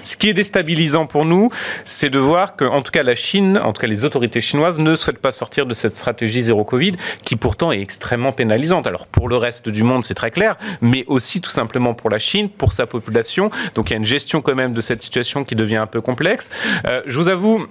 Ce 0.04 0.18
qui 0.18 0.30
est 0.30 0.34
déstabilisant 0.34 1.06
pour 1.06 1.26
nous, 1.26 1.50
c'est 1.86 2.10
de 2.10 2.20
voir 2.20 2.56
que, 2.56 2.66
en 2.66 2.82
tout 2.82 2.92
cas, 2.92 3.04
la 3.04 3.16
Chine, 3.16 3.60
en 3.64 3.74
tout 3.74 3.82
cas 3.82 3.88
les 3.88 4.06
autorités 4.06 4.42
chinoises, 4.42 4.80
ne 4.80 4.96
souhaitent 4.96 5.20
pas 5.20 5.32
sortir 5.32 5.66
de 5.66 5.74
cette 5.74 5.96
stratégie 5.96 6.44
zéro 6.44 6.64
Covid, 6.64 6.94
qui 7.26 7.36
pourtant 7.36 7.72
est 7.72 7.82
extrêmement 7.82 8.32
pénalisante. 8.32 8.88
Alors 8.88 9.08
pour 9.08 9.30
le 9.30 9.38
reste 9.38 9.70
du 9.70 9.84
monde, 9.84 10.04
c'est 10.04 10.14
très 10.14 10.32
clair, 10.32 10.58
mais 10.82 11.04
aussi 11.08 11.42
tout 11.42 11.50
simplement 11.50 11.94
pour 11.94 12.10
la 12.10 12.20
Chine, 12.20 12.50
pour 12.50 12.74
sa 12.74 12.86
population. 12.86 13.50
Donc 13.76 13.90
il 13.90 13.94
y 13.94 13.96
a 13.96 13.98
une 13.98 14.06
gestion 14.06 14.42
quand 14.42 14.56
même 14.56 14.74
de 14.74 14.82
cette 14.82 15.02
situation 15.02 15.44
qui 15.44 15.56
devient 15.56 15.78
un 15.78 15.88
peu 15.88 16.02
complexe. 16.02 16.50
Euh, 16.88 17.02
je 17.06 17.18
vous 17.18 17.30
avoue, 17.30 17.68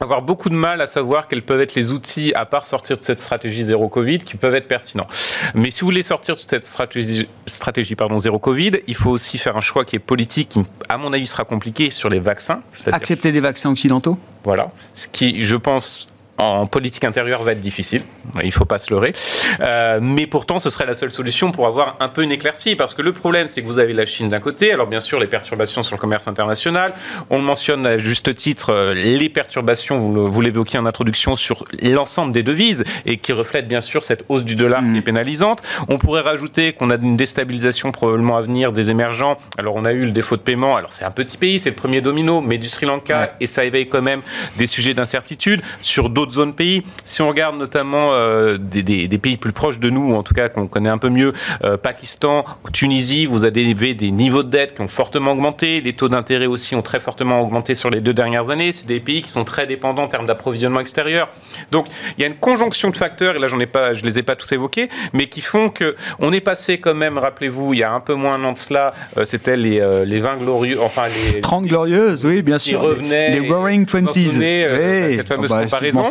avoir 0.00 0.22
beaucoup 0.22 0.48
de 0.48 0.54
mal 0.54 0.80
à 0.80 0.86
savoir 0.86 1.26
quels 1.26 1.42
peuvent 1.42 1.60
être 1.60 1.74
les 1.74 1.92
outils, 1.92 2.32
à 2.34 2.46
part 2.46 2.66
sortir 2.66 2.98
de 2.98 3.02
cette 3.02 3.20
stratégie 3.20 3.64
zéro 3.64 3.88
Covid, 3.88 4.18
qui 4.18 4.36
peuvent 4.36 4.54
être 4.54 4.68
pertinents. 4.68 5.06
Mais 5.54 5.70
si 5.70 5.80
vous 5.80 5.86
voulez 5.86 6.02
sortir 6.02 6.36
de 6.36 6.40
cette 6.40 6.64
stratégie, 6.64 7.28
stratégie 7.46 7.96
pardon, 7.96 8.18
zéro 8.18 8.38
Covid, 8.38 8.72
il 8.86 8.94
faut 8.94 9.10
aussi 9.10 9.38
faire 9.38 9.56
un 9.56 9.60
choix 9.60 9.84
qui 9.84 9.96
est 9.96 10.00
politique, 10.00 10.50
qui, 10.50 10.62
à 10.88 10.98
mon 10.98 11.12
avis, 11.12 11.26
sera 11.26 11.44
compliqué 11.44 11.90
sur 11.90 12.08
les 12.08 12.20
vaccins. 12.20 12.62
Accepter 12.86 13.32
des 13.32 13.40
vaccins 13.40 13.70
occidentaux? 13.70 14.18
Voilà. 14.44 14.68
Ce 14.94 15.08
qui, 15.08 15.44
je 15.44 15.56
pense, 15.56 16.06
en 16.38 16.66
politique 16.66 17.04
intérieure 17.04 17.42
va 17.42 17.52
être 17.52 17.60
difficile, 17.60 18.02
il 18.40 18.46
ne 18.46 18.50
faut 18.50 18.64
pas 18.64 18.78
se 18.78 18.92
leurrer. 18.92 19.12
Euh, 19.60 19.98
mais 20.00 20.26
pourtant, 20.26 20.58
ce 20.58 20.70
serait 20.70 20.86
la 20.86 20.94
seule 20.94 21.10
solution 21.10 21.50
pour 21.52 21.66
avoir 21.66 21.96
un 22.00 22.08
peu 22.08 22.22
une 22.22 22.32
éclaircie. 22.32 22.76
Parce 22.76 22.94
que 22.94 23.02
le 23.02 23.12
problème, 23.12 23.48
c'est 23.48 23.62
que 23.62 23.66
vous 23.66 23.78
avez 23.78 23.92
la 23.92 24.06
Chine 24.06 24.28
d'un 24.28 24.40
côté, 24.40 24.72
alors 24.72 24.86
bien 24.86 25.00
sûr 25.00 25.18
les 25.18 25.26
perturbations 25.26 25.82
sur 25.82 25.96
le 25.96 26.00
commerce 26.00 26.28
international. 26.28 26.94
On 27.30 27.40
mentionne 27.40 27.86
à 27.86 27.98
juste 27.98 28.34
titre 28.34 28.70
euh, 28.70 28.94
les 28.94 29.28
perturbations, 29.28 29.98
vous 30.28 30.40
l'évoquiez 30.40 30.78
en 30.78 30.86
introduction, 30.86 31.36
sur 31.36 31.64
l'ensemble 31.82 32.32
des 32.32 32.42
devises 32.42 32.84
et 33.06 33.16
qui 33.18 33.32
reflètent 33.32 33.68
bien 33.68 33.80
sûr 33.80 34.04
cette 34.04 34.24
hausse 34.28 34.44
du 34.44 34.56
dollar 34.56 34.80
qui 34.80 34.96
est 34.96 35.00
mm. 35.00 35.02
pénalisante. 35.02 35.62
On 35.88 35.98
pourrait 35.98 36.20
rajouter 36.22 36.72
qu'on 36.72 36.90
a 36.90 36.96
une 36.96 37.16
déstabilisation 37.16 37.92
probablement 37.92 38.36
à 38.36 38.42
venir 38.42 38.72
des 38.72 38.90
émergents. 38.90 39.38
Alors 39.58 39.74
on 39.76 39.84
a 39.84 39.92
eu 39.92 40.04
le 40.04 40.10
défaut 40.10 40.36
de 40.36 40.42
paiement, 40.42 40.76
alors 40.76 40.92
c'est 40.92 41.04
un 41.04 41.10
petit 41.10 41.36
pays, 41.36 41.58
c'est 41.58 41.70
le 41.70 41.76
premier 41.76 42.00
domino, 42.00 42.40
mais 42.40 42.58
du 42.58 42.68
Sri 42.68 42.86
Lanka, 42.86 43.34
et 43.40 43.46
ça 43.46 43.64
éveille 43.64 43.88
quand 43.88 44.02
même 44.02 44.22
des 44.56 44.66
sujets 44.66 44.94
d'incertitude. 44.94 45.62
Sur 45.82 46.10
d'autres 46.10 46.27
zones 46.32 46.54
pays. 46.54 46.82
Si 47.04 47.22
on 47.22 47.28
regarde 47.28 47.56
notamment 47.56 48.10
euh, 48.12 48.58
des, 48.58 49.08
pays 49.18 49.36
plus 49.36 49.52
proches 49.52 49.78
de 49.78 49.90
nous, 49.90 50.12
ou 50.12 50.14
en 50.14 50.22
tout 50.22 50.34
cas 50.34 50.48
qu'on 50.48 50.66
connaît 50.66 50.88
un 50.88 50.98
peu 50.98 51.08
mieux, 51.08 51.32
euh, 51.64 51.76
Pakistan, 51.76 52.44
Tunisie, 52.72 53.26
vous 53.26 53.44
avez 53.44 53.74
des 53.94 54.10
niveaux 54.10 54.42
de 54.42 54.50
dette 54.50 54.74
qui 54.74 54.80
ont 54.82 54.88
fortement 54.88 55.32
augmenté, 55.32 55.80
les 55.80 55.92
taux 55.92 56.08
d'intérêt 56.08 56.46
aussi 56.46 56.74
ont 56.74 56.82
très 56.82 57.00
fortement 57.00 57.40
augmenté 57.40 57.74
sur 57.74 57.90
les 57.90 58.00
deux 58.00 58.14
dernières 58.14 58.50
années. 58.50 58.72
C'est 58.72 58.86
des 58.86 59.00
pays 59.00 59.22
qui 59.22 59.30
sont 59.30 59.44
très 59.44 59.66
dépendants 59.66 60.04
en 60.04 60.08
termes 60.08 60.26
d'approvisionnement 60.26 60.80
extérieur. 60.80 61.28
Donc 61.70 61.86
il 62.16 62.22
y 62.22 62.24
a 62.24 62.26
une 62.26 62.36
conjonction 62.36 62.90
de 62.90 62.96
facteurs, 62.96 63.36
et 63.36 63.38
là 63.38 63.48
j'en 63.48 63.60
ai 63.60 63.66
pas, 63.66 63.94
je 63.94 64.02
les 64.02 64.18
ai 64.18 64.22
pas 64.22 64.36
tous 64.36 64.50
évoqués, 64.52 64.88
mais 65.12 65.28
qui 65.28 65.40
font 65.40 65.68
que 65.68 65.96
on 66.18 66.32
est 66.32 66.40
passé 66.40 66.78
quand 66.78 66.94
même, 66.94 67.18
rappelez-vous, 67.18 67.74
il 67.74 67.80
y 67.80 67.82
a 67.82 67.92
un 67.92 68.00
peu 68.00 68.14
moins 68.14 68.38
d'un 68.38 68.44
an 68.44 68.52
de 68.52 68.58
cela, 68.58 68.94
euh, 69.16 69.24
c'était 69.24 69.56
les, 69.56 69.82
les 70.04 70.20
20 70.20 70.36
glorieux, 70.36 70.78
enfin 70.82 71.04
les 71.32 71.40
30 71.40 71.66
glorieuses, 71.66 72.24
oui, 72.24 72.42
bien 72.42 72.58
sûr. 72.58 72.80
Revenaient, 72.80 73.30
les 73.30 73.48
Roaring 73.48 73.86
Twenties. 73.86 74.28
Cette 74.28 75.28
fameuse 75.28 75.50
oh, 75.52 75.56
bah, 75.56 75.64
comparaison. 75.64 76.04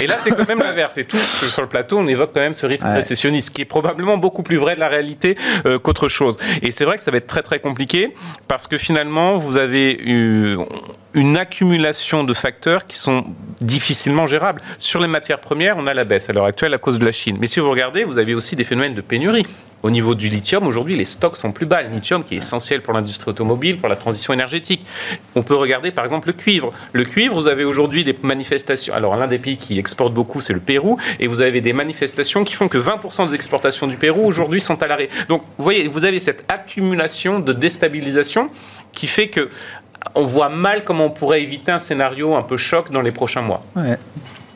Et 0.00 0.06
là, 0.06 0.16
c'est 0.18 0.30
quand 0.30 0.48
même 0.48 0.58
l'inverse. 0.58 0.98
Et 0.98 1.04
tous 1.04 1.18
sur 1.18 1.62
le 1.62 1.68
plateau, 1.68 1.98
on 1.98 2.06
évoque 2.06 2.30
quand 2.34 2.40
même 2.40 2.54
ce 2.54 2.66
risque 2.66 2.86
récessionniste, 2.86 3.50
qui 3.50 3.62
est 3.62 3.66
probablement 3.66 4.16
beaucoup 4.18 4.42
plus 4.42 4.56
vrai 4.56 4.74
de 4.74 4.80
la 4.80 4.88
réalité 4.88 5.36
euh, 5.66 5.78
qu'autre 5.78 6.08
chose. 6.08 6.36
Et 6.62 6.70
c'est 6.70 6.84
vrai 6.84 6.96
que 6.96 7.02
ça 7.02 7.10
va 7.10 7.18
être 7.18 7.26
très 7.26 7.42
très 7.42 7.60
compliqué 7.60 8.14
parce 8.46 8.66
que 8.66 8.78
finalement, 8.78 9.36
vous 9.36 9.56
avez 9.56 9.92
eu 9.92 10.56
une 11.14 11.36
accumulation 11.36 12.24
de 12.24 12.34
facteurs 12.34 12.86
qui 12.86 12.96
sont 12.96 13.24
difficilement 13.60 14.26
gérables. 14.26 14.60
Sur 14.78 15.00
les 15.00 15.08
matières 15.08 15.40
premières, 15.40 15.76
on 15.76 15.86
a 15.86 15.94
la 15.94 16.04
baisse 16.04 16.28
à 16.30 16.32
l'heure 16.32 16.44
actuelle 16.44 16.74
à 16.74 16.78
cause 16.78 16.98
de 16.98 17.04
la 17.04 17.12
Chine. 17.12 17.36
Mais 17.40 17.46
si 17.46 17.60
vous 17.60 17.70
regardez, 17.70 18.04
vous 18.04 18.18
avez 18.18 18.34
aussi 18.34 18.56
des 18.56 18.64
phénomènes 18.64 18.94
de 18.94 19.00
pénurie. 19.00 19.44
Au 19.82 19.90
niveau 19.90 20.14
du 20.14 20.28
lithium, 20.28 20.66
aujourd'hui, 20.66 20.96
les 20.96 21.04
stocks 21.04 21.36
sont 21.36 21.52
plus 21.52 21.66
bas. 21.66 21.82
Le 21.82 21.90
lithium, 21.90 22.24
qui 22.24 22.34
est 22.34 22.38
essentiel 22.38 22.82
pour 22.82 22.94
l'industrie 22.94 23.30
automobile, 23.30 23.78
pour 23.78 23.88
la 23.88 23.96
transition 23.96 24.32
énergétique. 24.32 24.84
On 25.36 25.42
peut 25.42 25.54
regarder, 25.54 25.90
par 25.90 26.04
exemple, 26.04 26.28
le 26.28 26.32
cuivre. 26.32 26.72
Le 26.92 27.04
cuivre, 27.04 27.34
vous 27.34 27.46
avez 27.46 27.64
aujourd'hui 27.64 28.02
des 28.02 28.16
manifestations. 28.22 28.92
Alors, 28.94 29.16
l'un 29.16 29.28
des 29.28 29.38
pays 29.38 29.56
qui 29.56 29.78
exporte 29.78 30.12
beaucoup, 30.12 30.40
c'est 30.40 30.52
le 30.52 30.60
Pérou. 30.60 30.98
Et 31.20 31.28
vous 31.28 31.42
avez 31.42 31.60
des 31.60 31.72
manifestations 31.72 32.44
qui 32.44 32.54
font 32.54 32.68
que 32.68 32.78
20% 32.78 33.28
des 33.28 33.34
exportations 33.34 33.86
du 33.86 33.96
Pérou, 33.96 34.26
aujourd'hui, 34.26 34.60
sont 34.60 34.82
à 34.82 34.86
l'arrêt. 34.88 35.08
Donc, 35.28 35.42
vous 35.56 35.64
voyez, 35.64 35.86
vous 35.86 36.04
avez 36.04 36.18
cette 36.18 36.44
accumulation 36.50 37.38
de 37.38 37.52
déstabilisation 37.52 38.50
qui 38.92 39.06
fait 39.06 39.28
que 39.28 39.48
on 40.14 40.26
voit 40.26 40.48
mal 40.48 40.84
comment 40.84 41.06
on 41.06 41.10
pourrait 41.10 41.42
éviter 41.42 41.72
un 41.72 41.78
scénario 41.78 42.34
un 42.34 42.42
peu 42.42 42.56
choc 42.56 42.90
dans 42.90 43.02
les 43.02 43.12
prochains 43.12 43.42
mois. 43.42 43.62